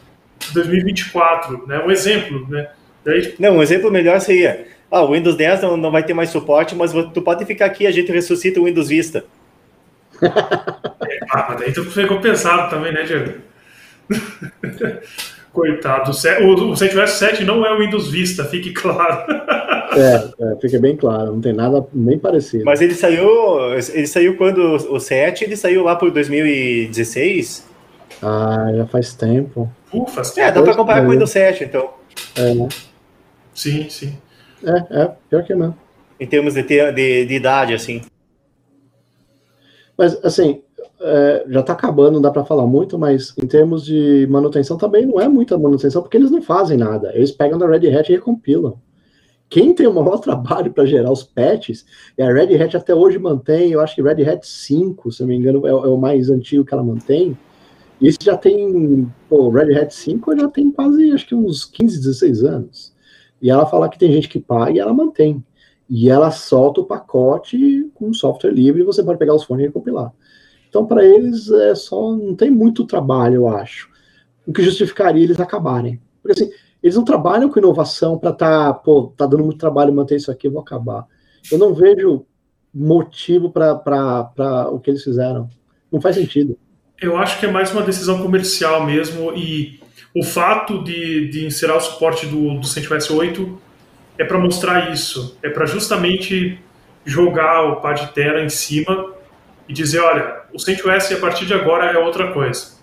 2024, 0.55 1.67
né? 1.67 1.85
Um 1.85 1.91
exemplo, 1.91 2.47
né? 2.49 2.71
Daí... 3.05 3.35
Não, 3.39 3.59
um 3.59 3.63
exemplo 3.63 3.91
melhor 3.91 4.19
seria, 4.23 4.67
ah, 4.91 5.03
o 5.03 5.13
Windows 5.13 5.37
10 5.37 5.61
não, 5.61 5.77
não 5.77 5.91
vai 5.91 6.03
ter 6.03 6.15
mais 6.15 6.31
suporte, 6.31 6.75
mas 6.75 6.93
tu 7.13 7.21
pode 7.21 7.45
ficar 7.45 7.67
aqui, 7.67 7.87
a 7.87 7.93
gente 7.93 8.11
ressuscita 8.11 8.59
o 8.59 8.65
Windows 8.65 8.89
Vista. 8.89 9.25
É, 11.09 11.19
ah, 11.31 11.47
mas 11.51 11.61
daí 11.61 11.73
tu 11.73 11.85
ficou 11.85 12.21
pesado 12.21 12.69
também, 12.69 12.93
né, 12.93 13.05
Diego? 13.05 13.35
Coitado. 15.57 16.11
O, 16.43 16.71
o 16.73 16.77
CentOS 16.77 17.13
7 17.13 17.43
não 17.43 17.65
é 17.65 17.73
o 17.73 17.79
Windows 17.79 18.11
Vista, 18.11 18.45
fique 18.45 18.75
claro. 18.75 19.25
É, 19.97 20.45
é, 20.45 20.57
fica 20.61 20.79
bem 20.79 20.95
claro, 20.95 21.33
não 21.33 21.41
tem 21.41 21.55
nada 21.55 21.87
nem 21.95 22.19
parecido. 22.19 22.67
Mas 22.67 22.83
ele 22.83 22.93
saiu. 22.93 23.73
Ele 23.73 24.07
saiu 24.07 24.37
quando 24.37 24.75
o 24.93 25.01
7, 25.01 25.45
ele 25.45 25.57
saiu 25.57 25.85
lá 25.85 25.97
por 25.97 26.11
2016? 26.11 27.67
Ah, 28.21 28.71
já 28.77 28.85
faz 28.87 29.15
tempo. 29.15 29.73
Uh, 29.91 30.07
faz 30.07 30.33
tempo. 30.33 30.49
É, 30.49 30.53
dá 30.53 30.63
pra 30.63 30.75
comparar 30.75 31.01
com 31.01 31.07
o 31.07 31.11
Windows 31.13 31.31
7, 31.31 31.65
então. 31.65 31.95
É, 32.37 32.53
né? 32.53 32.69
Sim, 33.55 33.89
sim. 33.89 34.19
É, 34.63 35.03
é, 35.03 35.11
pior 35.31 35.45
que 35.45 35.55
não. 35.55 35.75
Em 36.21 36.27
termos 36.27 36.53
de, 36.53 36.63
de, 36.63 37.25
de 37.25 37.35
idade, 37.35 37.73
assim. 37.73 38.03
Mas, 39.97 40.23
assim, 40.23 40.61
é, 41.01 41.45
já 41.49 41.61
está 41.61 41.73
acabando, 41.73 42.15
não 42.15 42.21
dá 42.21 42.31
para 42.31 42.45
falar 42.45 42.67
muito, 42.67 42.99
mas 42.99 43.35
em 43.37 43.47
termos 43.47 43.85
de 43.85 44.27
manutenção 44.31 44.77
também 44.77 45.07
não 45.07 45.21
é 45.21 45.29
muita 45.29 45.59
manutenção, 45.59 46.03
porque 46.03 46.17
eles 46.17 46.31
não 46.31 46.43
fazem 46.43 46.77
nada. 46.77 47.13
Eles 47.15 47.31
pegam 47.31 47.59
da 47.59 47.67
Red 47.67 47.95
Hat 47.95 48.11
e 48.11 48.15
recompilam. 48.15 48.79
Quem 49.49 49.75
tem 49.75 49.87
o 49.87 49.93
maior 49.93 50.19
trabalho 50.21 50.73
para 50.73 50.87
gerar 50.87 51.13
os 51.13 51.23
patches, 51.23 51.85
e 52.17 52.23
a 52.23 52.33
Red 52.33 52.61
Hat 52.61 52.77
até 52.77 52.95
hoje 52.95 53.19
mantém, 53.19 53.73
eu 53.73 53.81
acho 53.81 53.95
que 53.95 54.03
Red 54.03 54.29
Hat 54.29 54.47
5, 54.47 55.13
se 55.13 55.21
não 55.21 55.29
me 55.29 55.37
engano, 55.37 55.67
é, 55.67 55.71
é 55.71 55.75
o 55.75 55.97
mais 55.97 56.31
antigo 56.31 56.65
que 56.65 56.75
ela 56.75 56.83
mantém. 56.83 57.37
Isso 58.01 58.19
já 58.23 58.37
tem, 58.37 59.11
pô, 59.29 59.49
Red 59.51 59.75
Hat 59.75 59.95
5 59.95 60.39
já 60.39 60.49
tem 60.49 60.71
quase, 60.71 61.13
acho 61.13 61.27
que 61.27 61.35
uns 61.35 61.65
15, 61.65 61.99
16 61.99 62.45
anos. 62.45 62.95
E 63.41 63.51
ela 63.51 63.67
fala 63.67 63.89
que 63.89 63.99
tem 63.99 64.13
gente 64.13 64.29
que 64.29 64.41
paga 64.41 64.73
e 64.73 64.79
ela 64.79 64.93
mantém. 64.93 65.43
E 65.89 66.11
ela 66.11 66.31
solta 66.31 66.81
o 66.81 66.85
pacote 66.85 67.89
com 67.95 68.13
software 68.13 68.51
livre 68.51 68.81
e 68.83 68.85
você 68.85 69.03
pode 69.03 69.19
pegar 69.19 69.35
os 69.35 69.45
fones 69.45 69.65
e 69.65 69.67
recompilar. 69.69 70.13
Então, 70.77 70.85
para 70.85 71.03
eles, 71.03 71.51
é 71.51 71.75
só 71.75 72.15
não 72.15 72.35
tem 72.35 72.51
muito 72.51 72.85
trabalho, 72.85 73.37
eu 73.37 73.49
acho. 73.49 73.89
O 74.47 74.53
que 74.53 74.63
justificaria 74.63 75.25
eles 75.25 75.41
acabarem. 75.41 75.99
Porque 76.23 76.43
assim, 76.43 76.53
eles 76.83 76.95
não 76.95 77.03
trabalham 77.03 77.49
com 77.49 77.59
inovação 77.59 78.19
para 78.19 78.31
tá, 78.31 78.75
pô, 78.75 79.11
tá 79.17 79.25
dando 79.25 79.43
muito 79.43 79.59
trabalho 79.59 79.91
manter 79.91 80.17
isso 80.17 80.31
aqui, 80.31 80.51
vou 80.51 80.61
acabar. 80.61 81.07
Eu 81.51 81.57
não 81.57 81.73
vejo 81.73 82.27
motivo 82.75 83.51
para 83.51 84.69
o 84.71 84.79
que 84.79 84.91
eles 84.91 85.03
fizeram. 85.03 85.49
Não 85.91 85.99
faz 85.99 86.17
sentido. 86.17 86.59
Eu 87.01 87.17
acho 87.17 87.41
que 87.41 87.47
é 87.47 87.51
mais 87.51 87.73
uma 87.73 87.81
decisão 87.81 88.21
comercial 88.21 88.85
mesmo 88.85 89.33
e 89.33 89.81
o 90.15 90.23
fato 90.23 90.85
de, 90.85 91.31
de 91.31 91.47
encerrar 91.47 91.79
o 91.79 91.81
suporte 91.81 92.27
do, 92.27 92.61
do 92.61 92.67
CentOS 92.67 93.11
8 93.11 93.59
é 94.19 94.25
para 94.25 94.39
mostrar 94.39 94.93
isso, 94.93 95.39
é 95.43 95.49
para 95.49 95.65
justamente 95.65 96.59
jogar 97.03 97.65
o 97.65 97.81
Terra 98.13 98.43
em 98.43 98.51
cima 98.51 99.16
e 99.69 99.73
dizer, 99.73 100.01
olha, 100.01 100.43
o 100.53 100.59
CentOS 100.59 101.13
a 101.13 101.17
partir 101.17 101.47
de 101.47 101.55
agora 101.55 101.91
é 101.91 101.99
outra 101.99 102.33
coisa. 102.33 102.77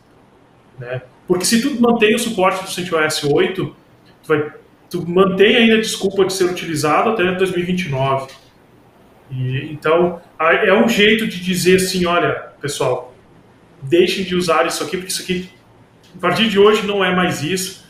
Né? 0.77 1.01
Porque 1.27 1.45
se 1.45 1.61
tu 1.61 1.79
mantém 1.81 2.15
o 2.15 2.19
suporte 2.19 2.63
do 2.63 2.69
CentOS 2.69 3.23
8, 3.23 3.65
tu, 3.65 3.75
vai, 4.27 4.51
tu 4.89 5.09
mantém 5.09 5.55
ainda 5.55 5.75
a 5.75 5.81
desculpa 5.81 6.25
de 6.25 6.34
ser 6.34 6.45
utilizado 6.45 7.11
até 7.11 7.23
2029. 7.31 8.34
E, 9.31 9.71
então, 9.71 10.21
é 10.39 10.73
um 10.73 10.88
jeito 10.88 11.25
de 11.25 11.39
dizer 11.39 11.77
assim, 11.77 12.05
olha, 12.05 12.31
pessoal, 12.61 13.15
deixem 13.81 14.23
de 14.23 14.36
usar 14.36 14.65
isso 14.67 14.84
aqui, 14.84 14.97
porque 14.97 15.11
isso 15.11 15.21
aqui, 15.21 15.49
a 16.15 16.19
partir 16.19 16.49
de 16.49 16.59
hoje, 16.59 16.86
não 16.86 17.03
é 17.03 17.15
mais 17.15 17.41
isso. 17.41 17.84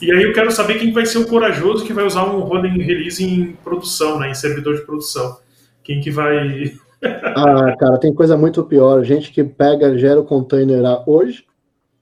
E 0.00 0.10
aí 0.10 0.22
eu 0.22 0.32
quero 0.32 0.50
saber 0.50 0.78
quem 0.78 0.92
vai 0.92 1.06
ser 1.06 1.18
o 1.18 1.26
corajoso 1.26 1.84
que 1.84 1.92
vai 1.92 2.04
usar 2.04 2.24
um 2.24 2.40
rolling 2.40 2.82
release 2.82 3.22
em 3.22 3.52
produção, 3.62 4.18
né, 4.18 4.30
em 4.30 4.34
servidor 4.34 4.76
de 4.76 4.82
produção. 4.82 5.38
Quem 5.82 6.00
que 6.00 6.10
vai 6.10 6.74
ah, 7.02 7.76
cara, 7.76 7.98
tem 7.98 8.14
coisa 8.14 8.36
muito 8.36 8.62
pior. 8.64 9.04
Gente 9.04 9.30
que 9.30 9.42
pega, 9.44 9.96
gera 9.98 10.20
o 10.20 10.24
container 10.24 10.82
hoje 11.06 11.44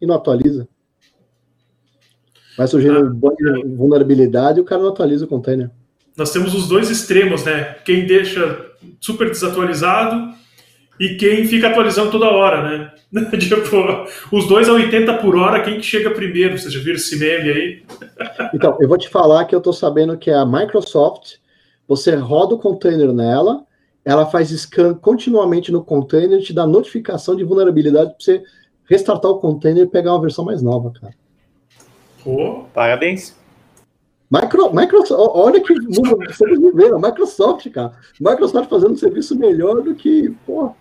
e 0.01 0.07
não 0.07 0.15
atualiza. 0.15 0.69
Vai 2.57 2.67
surgir 2.67 2.91
ah, 2.91 3.03
vulnerabilidade 3.77 4.59
e 4.59 4.63
o 4.63 4.65
cara 4.65 4.83
não 4.83 4.91
atualiza 4.91 5.25
o 5.25 5.29
container. 5.29 5.71
Nós 6.17 6.31
temos 6.31 6.55
os 6.55 6.69
dois 6.69 6.91
extremos, 6.91 7.45
né? 7.45 7.77
Quem 7.85 8.07
deixa 8.07 8.71
super 9.01 9.29
desatualizado 9.29 10.35
e 11.01 11.17
quem 11.17 11.47
fica 11.47 11.69
atualizando 11.69 12.11
toda 12.11 12.31
hora, 12.31 12.63
né? 12.63 12.93
tipo, 13.39 14.07
os 14.31 14.47
dois 14.47 14.69
a 14.69 14.73
80 14.73 15.15
por 15.19 15.37
hora, 15.37 15.63
quem 15.63 15.79
que 15.79 15.83
chega 15.83 16.11
primeiro? 16.11 16.59
Você 16.59 16.71
já 16.71 16.81
viu 16.81 16.95
esse 16.95 17.19
meme 17.19 17.51
aí? 17.51 17.83
então, 18.55 18.77
eu 18.81 18.89
vou 18.89 18.99
te 18.99 19.09
falar 19.09 19.45
que 19.47 19.55
eu 19.55 19.61
tô 19.61 19.73
sabendo 19.73 20.17
que 20.17 20.31
é 20.31 20.35
a 20.35 20.47
Microsoft, 20.47 21.37
você 21.89 22.15
roda 22.15 22.55
o 22.55 22.59
container 22.59 23.13
nela, 23.13 23.65
ela 24.05 24.27
faz 24.27 24.51
scan 24.51 24.95
continuamente 24.95 25.71
no 25.71 25.85
container, 25.85 26.41
te 26.41 26.53
dá 26.53 26.67
notificação 26.67 27.37
de 27.37 27.45
vulnerabilidade 27.45 28.11
para 28.11 28.19
você 28.19 28.43
restartar 28.85 29.31
o 29.31 29.39
container 29.39 29.85
e 29.85 29.89
pegar 29.89 30.13
uma 30.13 30.21
versão 30.21 30.45
mais 30.45 30.63
nova, 30.63 30.93
cara. 31.01 31.15
Oh. 32.25 32.65
Parabéns. 32.75 33.37
Micro, 34.31 34.75
Microsoft, 34.75 35.31
olha 35.35 35.61
que 35.61 35.75
mundo 35.75 36.19
que 36.19 36.31
estamos 36.31 36.59
vivendo, 36.59 36.99
Microsoft, 36.99 37.69
cara. 37.71 37.93
Microsoft 38.19 38.69
fazendo 38.69 38.93
um 38.93 38.97
serviço 38.97 39.39
melhor 39.39 39.83
do 39.83 39.95
que, 39.95 40.35
pô, 40.47 40.75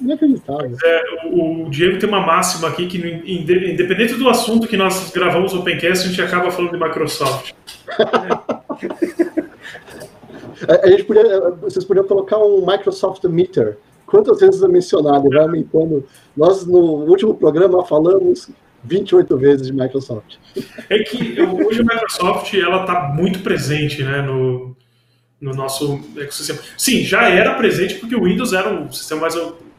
inacreditável. 0.00 0.76
É, 0.82 1.02
o, 1.26 1.66
o 1.66 1.70
Diego 1.70 1.98
tem 1.98 2.08
uma 2.08 2.20
máxima 2.20 2.68
aqui 2.68 2.86
que, 2.88 2.98
independente 2.98 4.14
do 4.14 4.28
assunto 4.28 4.66
que 4.66 4.76
nós 4.76 5.12
gravamos 5.12 5.52
no 5.52 5.60
Opencast, 5.60 6.04
a 6.04 6.08
gente 6.08 6.20
acaba 6.20 6.50
falando 6.50 6.72
de 6.72 6.78
Microsoft. 6.82 7.52
a, 10.82 10.88
gente 10.90 11.04
podia, 11.04 11.50
vocês 11.60 11.84
podiam 11.84 12.06
colocar 12.06 12.38
um 12.38 12.64
Microsoft 12.64 13.24
Meter. 13.24 13.78
Quantas 14.06 14.40
vezes 14.40 14.62
é 14.62 14.68
mencionado? 14.68 15.28
Vai 15.28 15.40
aumentando. 15.40 16.04
Nós, 16.36 16.64
no 16.64 16.78
último 16.78 17.34
programa, 17.34 17.84
falamos 17.84 18.48
28 18.84 19.36
vezes 19.36 19.66
de 19.66 19.72
Microsoft. 19.72 20.36
É 20.88 21.00
que 21.00 21.40
hoje 21.40 21.80
a 21.80 21.84
Microsoft 21.84 22.54
ela 22.54 22.82
está 22.82 23.08
muito 23.08 23.40
presente 23.40 24.02
né, 24.02 24.22
no, 24.22 24.76
no 25.40 25.54
nosso 25.54 26.00
ecossistema. 26.16 26.60
Sim, 26.78 27.02
já 27.02 27.28
era 27.28 27.54
presente 27.54 27.94
porque 27.94 28.14
o 28.14 28.24
Windows 28.24 28.52
era 28.52 28.72
o 28.72 28.92
sistema 28.92 29.22
mais, 29.22 29.34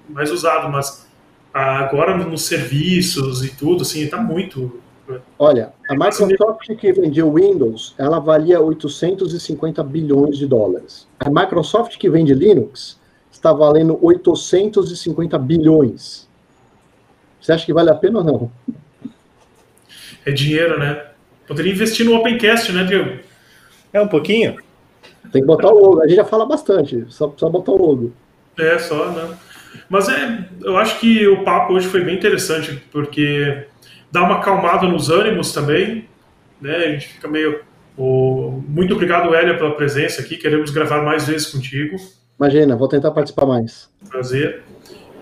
mais 0.09 0.31
usado, 0.31 0.69
mas 0.69 1.07
agora 1.53 2.17
nos 2.17 2.43
serviços 2.43 3.43
e 3.43 3.55
tudo, 3.55 3.81
assim, 3.81 4.03
está 4.03 4.17
muito. 4.17 4.81
Olha, 5.39 5.73
a 5.89 5.93
Microsoft 5.93 6.75
que 6.75 6.91
vendia 6.91 7.25
o 7.25 7.33
Windows, 7.33 7.95
ela 7.97 8.19
valia 8.19 8.59
850 8.59 9.83
bilhões 9.83 10.37
de 10.37 10.45
dólares. 10.45 11.07
A 11.19 11.29
Microsoft 11.29 11.97
que 11.97 12.09
vende 12.09 12.33
Linux 12.33 12.99
está 13.31 13.53
valendo 13.53 13.97
850 14.01 15.37
bilhões. 15.37 16.27
Você 17.39 17.53
acha 17.53 17.65
que 17.65 17.73
vale 17.73 17.89
a 17.89 17.95
pena 17.95 18.19
ou 18.19 18.23
não? 18.23 18.51
é 20.25 20.31
dinheiro, 20.31 20.77
né? 20.77 21.05
Poderia 21.47 21.71
investir 21.71 22.05
no 22.05 22.15
Opencast, 22.15 22.71
né, 22.73 22.83
Diego? 22.83 23.19
É 23.93 24.01
um 24.01 24.07
pouquinho. 24.07 24.57
Tem 25.31 25.41
que 25.41 25.47
botar 25.47 25.69
o 25.69 25.79
logo. 25.79 26.01
A 26.01 26.07
gente 26.07 26.17
já 26.17 26.25
fala 26.25 26.45
bastante, 26.45 27.05
só 27.07 27.27
precisa 27.27 27.49
botar 27.49 27.71
o 27.71 27.77
logo. 27.77 28.13
É, 28.57 28.77
só, 28.77 29.11
né? 29.11 29.37
Mas 29.89 30.09
é, 30.09 30.45
eu 30.63 30.77
acho 30.77 30.99
que 30.99 31.25
o 31.27 31.43
papo 31.43 31.73
hoje 31.73 31.87
foi 31.87 32.03
bem 32.03 32.15
interessante, 32.15 32.83
porque 32.91 33.65
dá 34.11 34.23
uma 34.23 34.37
acalmada 34.37 34.87
nos 34.87 35.09
ânimos 35.09 35.53
também, 35.53 36.07
né? 36.61 36.75
A 36.75 36.91
gente 36.91 37.07
fica 37.09 37.27
meio. 37.27 37.61
Oh, 37.95 38.61
muito 38.67 38.93
obrigado, 38.93 39.33
Hélia, 39.33 39.57
pela 39.57 39.75
presença 39.75 40.21
aqui. 40.21 40.37
Queremos 40.37 40.69
gravar 40.69 41.01
mais 41.03 41.27
vezes 41.27 41.47
contigo. 41.47 41.97
Imagina, 42.39 42.75
vou 42.75 42.87
tentar 42.87 43.11
participar 43.11 43.45
mais. 43.45 43.89
Prazer. 44.09 44.61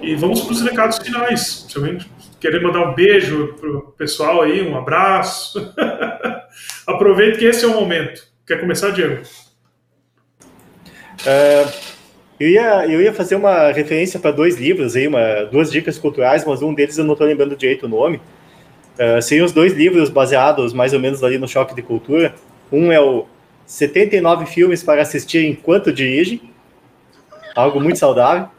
E 0.02 0.16
vamos 0.16 0.42
para 0.42 0.52
os 0.52 0.62
recados 0.62 0.98
finais. 0.98 1.66
Se 1.70 1.78
alguém 1.78 1.98
querer 2.40 2.62
mandar 2.62 2.90
um 2.90 2.94
beijo 2.94 3.56
pro 3.60 3.94
pessoal 3.98 4.42
aí, 4.42 4.62
um 4.62 4.78
abraço. 4.78 5.74
Aproveite 6.86 7.40
que 7.40 7.46
esse 7.46 7.64
é 7.64 7.68
o 7.68 7.74
momento. 7.74 8.24
Quer 8.46 8.60
começar, 8.60 8.92
Diego? 8.92 9.24
Uh, 11.22 11.72
eu, 12.40 12.50
ia, 12.50 12.88
eu 12.88 13.02
ia 13.02 13.14
fazer 13.14 13.36
uma 13.36 13.72
referência 13.72 14.20
para 14.20 14.32
dois 14.32 14.58
livros 14.58 14.96
aí, 14.96 15.08
uma, 15.08 15.46
duas 15.46 15.72
dicas 15.72 15.98
culturais, 15.98 16.46
mas 16.46 16.62
um 16.62 16.74
deles 16.74 16.98
eu 16.98 17.06
não 17.06 17.14
estou 17.14 17.26
lembrando 17.26 17.56
direito 17.56 17.86
o 17.86 17.90
nome. 17.90 18.22
Uh, 18.96 19.22
seriam 19.22 19.46
os 19.46 19.52
dois 19.52 19.74
livros 19.74 20.10
baseados 20.10 20.74
mais 20.74 20.94
ou 20.94 21.00
menos 21.00 21.24
ali 21.24 21.38
no 21.38 21.48
choque 21.48 21.76
de 21.76 21.82
cultura. 21.82 22.34
Um 22.72 22.92
é 22.92 23.00
o 23.00 23.26
79 23.66 24.46
filmes 24.46 24.84
para 24.84 25.02
assistir 25.02 25.46
enquanto 25.46 25.92
dirige, 25.92 26.42
algo 27.56 27.80
muito 27.80 28.00
saudável 28.00 28.50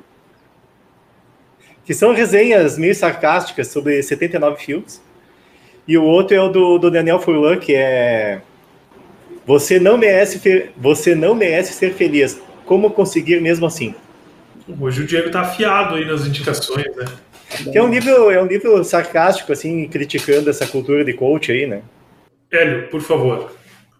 que 1.86 1.94
são 1.94 2.12
resenhas 2.12 2.76
meio 2.76 2.94
sarcásticas 2.94 3.68
sobre 3.68 4.02
79 4.02 4.56
filmes. 4.62 5.00
E 5.86 5.96
o 5.96 6.02
outro 6.02 6.36
é 6.36 6.40
o 6.40 6.48
do, 6.48 6.78
do 6.78 6.90
Daniel 6.90 7.20
Furlan, 7.20 7.58
que 7.58 7.72
é 7.72 8.40
Você 9.46 9.78
não 9.78 9.96
merece 9.96 10.72
você 10.76 11.14
não 11.14 11.32
merece 11.32 11.72
ser 11.72 11.94
feliz. 11.94 12.40
Como 12.64 12.90
conseguir 12.90 13.40
mesmo 13.40 13.64
assim? 13.66 13.94
Hoje 14.80 15.02
o 15.02 15.06
Diego 15.06 15.30
tá 15.30 15.42
afiado 15.42 15.94
aí 15.94 16.04
nas 16.04 16.26
indicações, 16.26 16.84
né? 16.96 17.04
Que 17.48 17.78
é 17.78 17.82
um 17.82 17.88
livro, 17.88 18.30
é 18.30 18.42
um 18.42 18.46
livro 18.46 18.82
sarcástico, 18.84 19.52
assim, 19.52 19.88
criticando 19.88 20.50
essa 20.50 20.66
cultura 20.66 21.04
de 21.04 21.12
coach 21.12 21.52
aí, 21.52 21.66
né? 21.66 21.82
Hélio, 22.50 22.88
por 22.88 23.00
favor. 23.00 23.52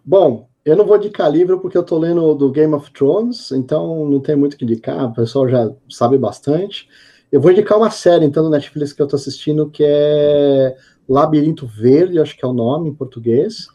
Bom, 0.05 0.49
eu 0.65 0.77
não 0.77 0.85
vou 0.85 0.97
indicar 0.97 1.31
livro 1.31 1.61
porque 1.61 1.79
eu 1.79 1.83
tô 1.83 1.99
lendo 1.99 2.35
do 2.35 2.51
Game 2.51 2.75
of 2.75 2.91
Thrones, 2.91 3.53
então 3.53 4.05
não 4.09 4.21
tem 4.21 4.35
muito 4.35 4.57
que 4.57 4.65
indicar, 4.65 5.05
o 5.05 5.15
pessoal 5.15 5.49
já 5.49 5.71
sabe 5.89 6.19
bastante. 6.19 6.89
Eu 7.31 7.41
vou 7.41 7.53
indicar 7.53 7.79
uma 7.79 7.91
série, 7.91 8.25
então, 8.25 8.43
no 8.43 8.51
Netflix 8.51 8.93
que 8.93 9.01
eu 9.01 9.07
tô 9.07 9.17
assistindo, 9.17 9.71
que 9.71 9.85
é 9.87 10.77
Labirinto 11.09 11.67
Verde, 11.67 12.21
acho 12.21 12.37
que 12.37 12.45
é 12.45 12.49
o 12.49 12.53
nome 12.53 12.91
em 12.91 12.95
português, 12.95 13.69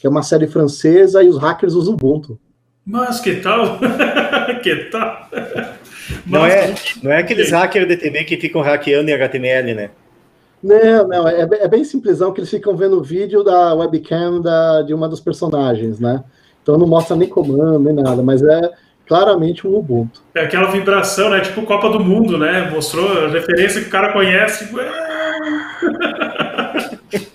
que 0.00 0.06
é 0.06 0.10
uma 0.10 0.22
série 0.22 0.46
francesa 0.46 1.22
e 1.22 1.28
os 1.28 1.38
hackers 1.38 1.74
usam 1.74 1.94
Ubuntu. 1.94 2.38
Mas 2.84 3.20
que 3.20 3.36
tal? 3.36 3.78
que 4.62 4.74
tal? 4.90 5.28
Não 6.26 6.44
é, 6.44 6.74
não 7.02 7.12
é 7.12 7.18
aqueles 7.18 7.50
hackers 7.50 7.88
de 7.88 7.96
TV 7.96 8.24
que 8.24 8.36
ficam 8.36 8.60
hackeando 8.60 9.10
em 9.10 9.14
HTML, 9.14 9.74
né? 9.74 9.90
Não, 10.62 11.06
não, 11.06 11.28
é, 11.28 11.42
é 11.42 11.68
bem 11.68 11.84
simplesão 11.84 12.32
que 12.32 12.40
eles 12.40 12.50
ficam 12.50 12.76
vendo 12.76 12.98
o 12.98 13.02
vídeo 13.02 13.44
da 13.44 13.74
webcam 13.74 14.40
da, 14.40 14.82
de 14.82 14.92
uma 14.92 15.08
dos 15.08 15.20
personagens, 15.20 16.00
né? 16.00 16.22
Então 16.62 16.76
não 16.76 16.86
mostra 16.86 17.16
nem 17.16 17.28
comando, 17.28 17.78
nem 17.78 17.94
nada, 17.94 18.22
mas 18.22 18.42
é 18.42 18.70
claramente 19.06 19.66
um 19.66 19.76
Ubuntu. 19.76 20.20
É 20.34 20.42
aquela 20.42 20.70
vibração, 20.70 21.30
né? 21.30 21.40
Tipo 21.40 21.62
Copa 21.62 21.88
do 21.88 22.00
Mundo, 22.00 22.36
né? 22.36 22.70
Mostrou 22.70 23.24
a 23.24 23.28
referência 23.28 23.80
que 23.80 23.88
o 23.88 23.90
cara 23.90 24.12
conhece. 24.12 24.68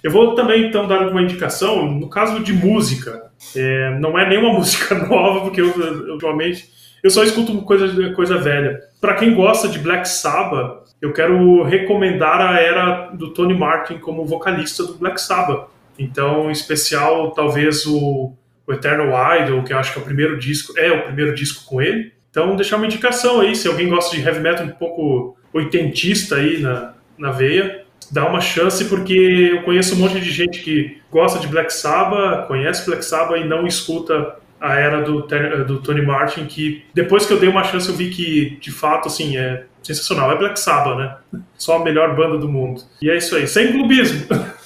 Eu 0.04 0.12
vou 0.12 0.36
também, 0.36 0.68
então, 0.68 0.86
dar 0.86 1.08
uma 1.08 1.22
indicação. 1.22 1.90
No 1.90 2.10
caso 2.10 2.44
de 2.44 2.54
música, 2.54 3.32
é, 3.56 3.98
não 4.00 4.20
é 4.20 4.28
nenhuma 4.28 4.52
música 4.60 4.96
nova, 4.96 5.42
porque 5.42 5.62
eu, 5.62 5.68
ultimamente 6.12 6.70
eu 7.04 7.10
só 7.10 7.24
escuto 7.24 7.56
coisa, 7.64 8.14
coisa 8.14 8.38
velha. 8.38 8.80
Para 9.00 9.16
quem 9.16 9.36
gosta 9.36 9.68
de 9.68 9.78
Black 9.78 10.08
Sabbath, 10.08 10.84
eu 11.02 11.12
quero 11.12 11.62
recomendar 11.64 12.42
a 12.42 12.60
era 12.60 13.10
do 13.10 13.34
Tony 13.34 13.54
Martin 13.54 13.98
como 13.98 14.26
vocalista 14.26 14.84
do 14.84 14.94
Black 14.94 15.22
Sabbath. 15.22 15.68
Então, 16.00 16.50
em 16.50 16.54
especial, 16.54 17.32
talvez 17.32 17.86
o 17.86 18.34
o 18.66 18.74
Eternal 18.74 19.40
Idol, 19.40 19.64
que 19.64 19.74
eu 19.74 19.78
acho 19.78 19.94
que 19.94 20.00
é 20.00 20.02
o 20.02 20.06
primeiro 20.06 20.40
disco, 20.40 20.78
é 20.78 20.92
o 20.92 21.04
primeiro 21.04 21.36
disco 21.36 21.66
com 21.66 21.82
ele. 21.82 22.14
Então, 22.30 22.56
deixar 22.56 22.78
uma 22.78 22.86
indicação 22.86 23.42
aí, 23.42 23.56
se 23.56 23.68
alguém 23.68 23.90
gosta 23.90 24.16
de 24.16 24.22
heavy 24.22 24.40
metal 24.40 24.66
um 24.66 24.72
pouco 24.72 25.38
oitentista 25.54 26.38
aí 26.38 26.60
na, 26.60 26.94
na 27.18 27.32
veia, 27.32 27.84
dá 28.12 28.28
uma 28.28 28.42
chance, 28.42 28.86
porque 28.86 29.14
eu 29.14 29.64
conheço 29.64 29.96
um 29.96 30.00
monte 30.00 30.20
de 30.20 30.32
gente 30.32 30.62
que 30.62 30.98
gosta 31.12 31.40
de 31.40 31.48
Black 31.48 31.72
Sabbath, 31.72 32.48
conhece 32.48 32.86
Black 32.86 33.06
Sabbath 33.06 33.40
e 33.40 33.44
não 33.44 33.68
escuta 33.68 34.36
a 34.64 34.80
era 34.80 35.02
do, 35.02 35.28
do 35.66 35.82
Tony 35.82 36.02
Martin, 36.02 36.46
que 36.46 36.86
depois 36.94 37.26
que 37.26 37.34
eu 37.34 37.40
dei 37.40 37.50
uma 37.50 37.66
chance 37.66 37.90
eu 37.90 37.96
vi 37.96 38.10
que, 38.10 38.58
de 38.62 38.72
fato, 38.72 39.10
assim, 39.10 39.36
é 39.36 39.66
sensacional. 39.84 40.32
É 40.32 40.38
Black 40.38 40.58
Sabbath, 40.58 40.98
né? 40.98 41.18
Só 41.58 41.76
a 41.76 41.84
melhor 41.84 42.16
banda 42.16 42.38
do 42.38 42.48
mundo. 42.48 42.82
E 43.02 43.10
é 43.10 43.18
isso 43.18 43.36
aí, 43.36 43.46
sem 43.46 43.74
clubismo. 43.74 44.26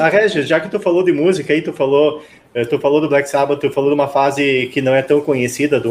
Ah, 0.00 0.08
Regis, 0.08 0.48
já 0.48 0.58
que 0.58 0.70
tu 0.70 0.80
falou 0.80 1.04
de 1.04 1.12
música 1.12 1.52
aí, 1.52 1.60
tu 1.60 1.74
falou 1.74 2.24
eh, 2.54 2.64
tu 2.64 2.78
falou 2.78 3.02
do 3.02 3.08
Black 3.10 3.28
Sabbath, 3.28 3.60
tu 3.60 3.70
falou 3.70 3.90
de 3.90 3.94
uma 3.94 4.08
fase 4.08 4.70
que 4.72 4.80
não 4.80 4.94
é 4.94 5.02
tão 5.02 5.20
conhecida 5.20 5.78
do, 5.78 5.90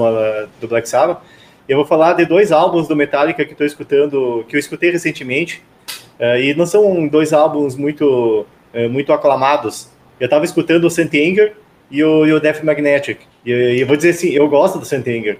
do 0.59 0.67
Black 0.67 0.89
Sabbath. 0.89 1.21
Eu 1.69 1.77
vou 1.77 1.85
falar 1.85 2.13
de 2.13 2.25
dois 2.25 2.51
álbuns 2.51 2.87
do 2.87 2.95
Metallica 2.95 3.45
que 3.45 3.51
estou 3.51 3.67
escutando, 3.67 4.43
que 4.49 4.55
eu 4.55 4.59
escutei 4.59 4.89
recentemente, 4.89 5.61
e 6.39 6.55
não 6.55 6.65
são 6.65 7.07
dois 7.07 7.33
álbuns 7.33 7.75
muito, 7.75 8.47
muito 8.89 9.13
aclamados. 9.13 9.91
Eu 10.19 10.25
estava 10.25 10.43
escutando 10.43 10.85
o 10.85 10.89
Saint 10.89 11.13
Anger 11.13 11.53
e 11.91 12.03
o, 12.03 12.25
e 12.25 12.33
o 12.33 12.39
Death 12.39 12.63
Magnetic. 12.63 13.19
E, 13.45 13.51
e 13.51 13.81
eu 13.81 13.87
vou 13.87 13.95
dizer 13.95 14.11
assim, 14.11 14.29
eu 14.29 14.47
gosto 14.47 14.79
do 14.79 14.85
Saint 14.85 15.05
Anger. 15.07 15.37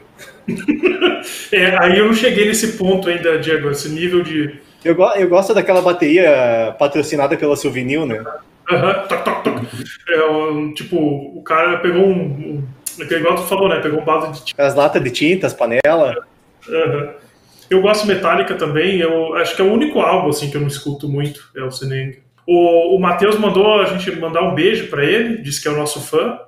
é, 1.52 1.78
aí 1.82 1.98
eu 1.98 2.06
não 2.06 2.14
cheguei 2.14 2.46
nesse 2.46 2.74
ponto 2.74 3.10
ainda, 3.10 3.40
Diego, 3.40 3.72
esse 3.72 3.90
nível 3.90 4.22
de... 4.22 4.60
Eu, 4.84 4.98
eu 5.16 5.30
gosto 5.30 5.54
daquela 5.54 5.82
bateria 5.82 6.76
patrocinada 6.78 7.38
pela 7.38 7.56
Souvenir, 7.56 8.06
né? 8.06 8.24
Uhum, 8.72 9.08
toc, 9.08 9.24
toc, 9.24 9.44
toc. 9.44 9.58
É, 10.10 10.74
tipo, 10.74 10.98
o 10.98 11.44
cara 11.44 11.78
pegou 11.80 12.08
um. 12.08 12.64
um 13.00 13.04
igual 13.04 13.36
tu 13.36 13.44
falou, 13.44 13.70
né? 13.70 13.80
Pegou 13.80 14.02
um 14.02 14.06
base 14.06 14.32
de 14.32 14.46
tinta. 14.46 14.66
As 14.66 14.74
latas 14.74 15.04
de 15.04 15.12
tinta, 15.12 15.46
as 15.46 15.54
panelas. 15.54 16.16
Uhum. 16.68 17.10
Eu 17.70 17.82
gosto 17.82 18.08
Metallica 18.08 18.56
também. 18.56 19.00
Eu 19.00 19.36
acho 19.36 19.56
que 19.56 19.62
é 19.62 19.66
o 19.66 19.72
único 19.72 20.00
álbum 20.00 20.30
assim, 20.30 20.50
que 20.50 20.58
eu 20.58 20.62
não 20.62 20.68
escuto 20.68 21.08
muito, 21.08 21.50
é 21.56 21.64
o 21.64 21.72
Sineng. 21.72 22.18
O, 22.48 22.96
o 22.96 23.00
Matheus 23.00 23.38
mandou 23.38 23.80
a 23.80 23.86
gente 23.86 24.12
mandar 24.20 24.44
um 24.44 24.56
beijo 24.56 24.88
para 24.88 25.06
ele, 25.06 25.42
disse 25.42 25.62
que 25.62 25.68
é 25.68 25.72
o 25.72 25.78
nosso 25.78 26.02
fã, 26.02 26.40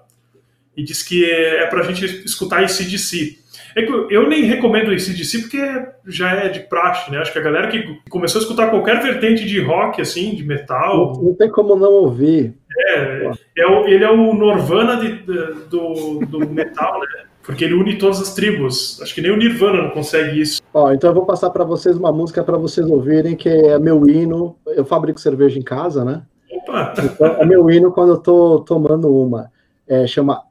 e 0.75 0.83
disse 0.83 1.07
que 1.07 1.23
é, 1.23 1.63
é 1.63 1.65
pra 1.67 1.83
gente 1.83 2.05
escutar 2.25 2.63
esse 2.63 2.83
DC. 2.83 3.37
É 3.75 3.81
que 3.81 3.91
eu 3.91 4.29
nem 4.29 4.43
recomendo 4.43 4.89
o 4.89 4.93
ACDC 4.93 5.39
porque 5.39 5.85
já 6.05 6.31
é 6.31 6.49
de 6.49 6.59
praxe, 6.61 7.11
né? 7.11 7.17
Acho 7.17 7.31
que 7.33 7.39
a 7.39 7.43
galera 7.43 7.69
que 7.69 7.99
começou 8.09 8.39
a 8.39 8.43
escutar 8.43 8.69
qualquer 8.69 9.01
vertente 9.01 9.45
de 9.45 9.59
rock, 9.61 9.99
assim, 9.99 10.35
de 10.35 10.43
metal. 10.43 11.13
Não, 11.15 11.23
não 11.23 11.33
tem 11.33 11.49
como 11.49 11.75
não 11.75 11.91
ouvir. 11.91 12.53
É, 12.77 13.31
é 13.57 13.67
o, 13.67 13.87
ele 13.87 14.03
é 14.03 14.09
o 14.11 14.33
Norvana 14.33 14.97
de, 14.97 15.23
de, 15.23 15.53
do, 15.69 16.19
do 16.25 16.49
metal, 16.49 16.99
né? 16.99 17.23
Porque 17.43 17.65
ele 17.65 17.73
une 17.73 17.97
todas 17.97 18.21
as 18.21 18.33
tribos. 18.33 18.99
Acho 19.01 19.13
que 19.13 19.21
nem 19.21 19.31
o 19.31 19.37
Nirvana 19.37 19.83
não 19.83 19.89
consegue 19.89 20.41
isso. 20.41 20.61
Ó, 20.73 20.91
então 20.91 21.09
eu 21.09 21.13
vou 21.13 21.25
passar 21.25 21.49
para 21.49 21.63
vocês 21.63 21.97
uma 21.97 22.11
música 22.11 22.43
para 22.43 22.57
vocês 22.57 22.89
ouvirem, 22.89 23.35
que 23.35 23.49
é 23.49 23.77
meu 23.77 24.07
hino. 24.07 24.55
Eu 24.65 24.85
fabrico 24.85 25.19
cerveja 25.19 25.59
em 25.59 25.63
casa, 25.63 26.05
né? 26.05 26.23
Opa! 26.51 26.93
Então, 27.03 27.27
é 27.27 27.45
meu 27.45 27.69
hino 27.69 27.91
quando 27.91 28.13
eu 28.13 28.17
tô 28.17 28.61
tomando 28.61 29.13
uma. 29.13 29.51
É, 29.87 30.07
chama 30.07 30.41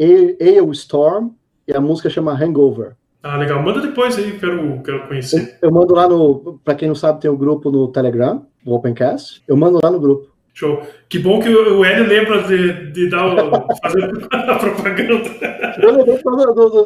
Ale 0.00 0.70
Storm 0.72 1.30
e 1.66 1.74
a 1.74 1.80
música 1.80 2.08
chama 2.08 2.32
Hangover. 2.32 2.96
Ah, 3.22 3.36
legal. 3.36 3.60
Manda 3.60 3.80
depois 3.80 4.16
aí, 4.16 4.38
quero, 4.38 4.80
quero 4.84 5.08
conhecer. 5.08 5.58
Eu, 5.60 5.68
eu 5.68 5.74
mando 5.74 5.94
lá 5.94 6.08
no. 6.08 6.60
Para 6.64 6.76
quem 6.76 6.86
não 6.86 6.94
sabe, 6.94 7.20
tem 7.20 7.30
o 7.30 7.34
um 7.34 7.36
grupo 7.36 7.72
no 7.72 7.88
Telegram, 7.88 8.46
o 8.64 8.72
Opencast. 8.72 9.42
Eu 9.48 9.56
mando 9.56 9.80
lá 9.82 9.90
no 9.90 9.98
grupo. 9.98 10.35
Show. 10.56 10.82
Que 11.06 11.18
bom 11.18 11.38
que 11.38 11.50
o 11.50 11.84
Hélio 11.84 12.08
lembra 12.08 12.42
de, 12.44 12.90
de 12.90 13.10
dar 13.10 13.26
o, 13.26 13.68
fazer 13.76 14.04
a 14.32 14.54
propaganda. 14.56 15.30
Eu 15.78 15.94
lembrei 15.94 16.16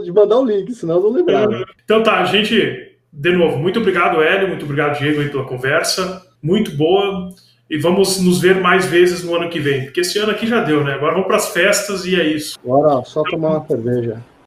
de 0.03 0.13
mandar 0.13 0.39
o 0.39 0.45
link, 0.45 0.75
senão 0.75 0.97
eu 0.97 1.03
não 1.03 1.11
lembrava. 1.11 1.65
Então 1.85 2.03
tá, 2.03 2.25
gente, 2.25 2.97
de 3.13 3.33
novo, 3.33 3.59
muito 3.59 3.79
obrigado, 3.79 4.21
Hélio, 4.21 4.49
muito 4.49 4.65
obrigado, 4.65 4.99
Diego, 4.99 5.21
aí, 5.21 5.29
pela 5.29 5.45
conversa. 5.45 6.21
Muito 6.43 6.73
boa. 6.73 7.31
E 7.71 7.79
vamos 7.79 8.21
nos 8.21 8.41
ver 8.41 8.61
mais 8.61 8.87
vezes 8.87 9.23
no 9.23 9.37
ano 9.37 9.49
que 9.49 9.61
vem. 9.61 9.85
Porque 9.85 10.01
esse 10.01 10.19
ano 10.19 10.33
aqui 10.33 10.49
já 10.49 10.61
deu, 10.65 10.83
né? 10.83 10.95
Agora 10.95 11.13
vamos 11.13 11.29
para 11.29 11.37
as 11.37 11.51
festas 11.51 12.05
e 12.05 12.21
é 12.21 12.27
isso. 12.27 12.59
Agora 12.65 13.05
só 13.05 13.23
tomar 13.23 13.51
uma 13.51 13.67
cerveja. 13.69 14.21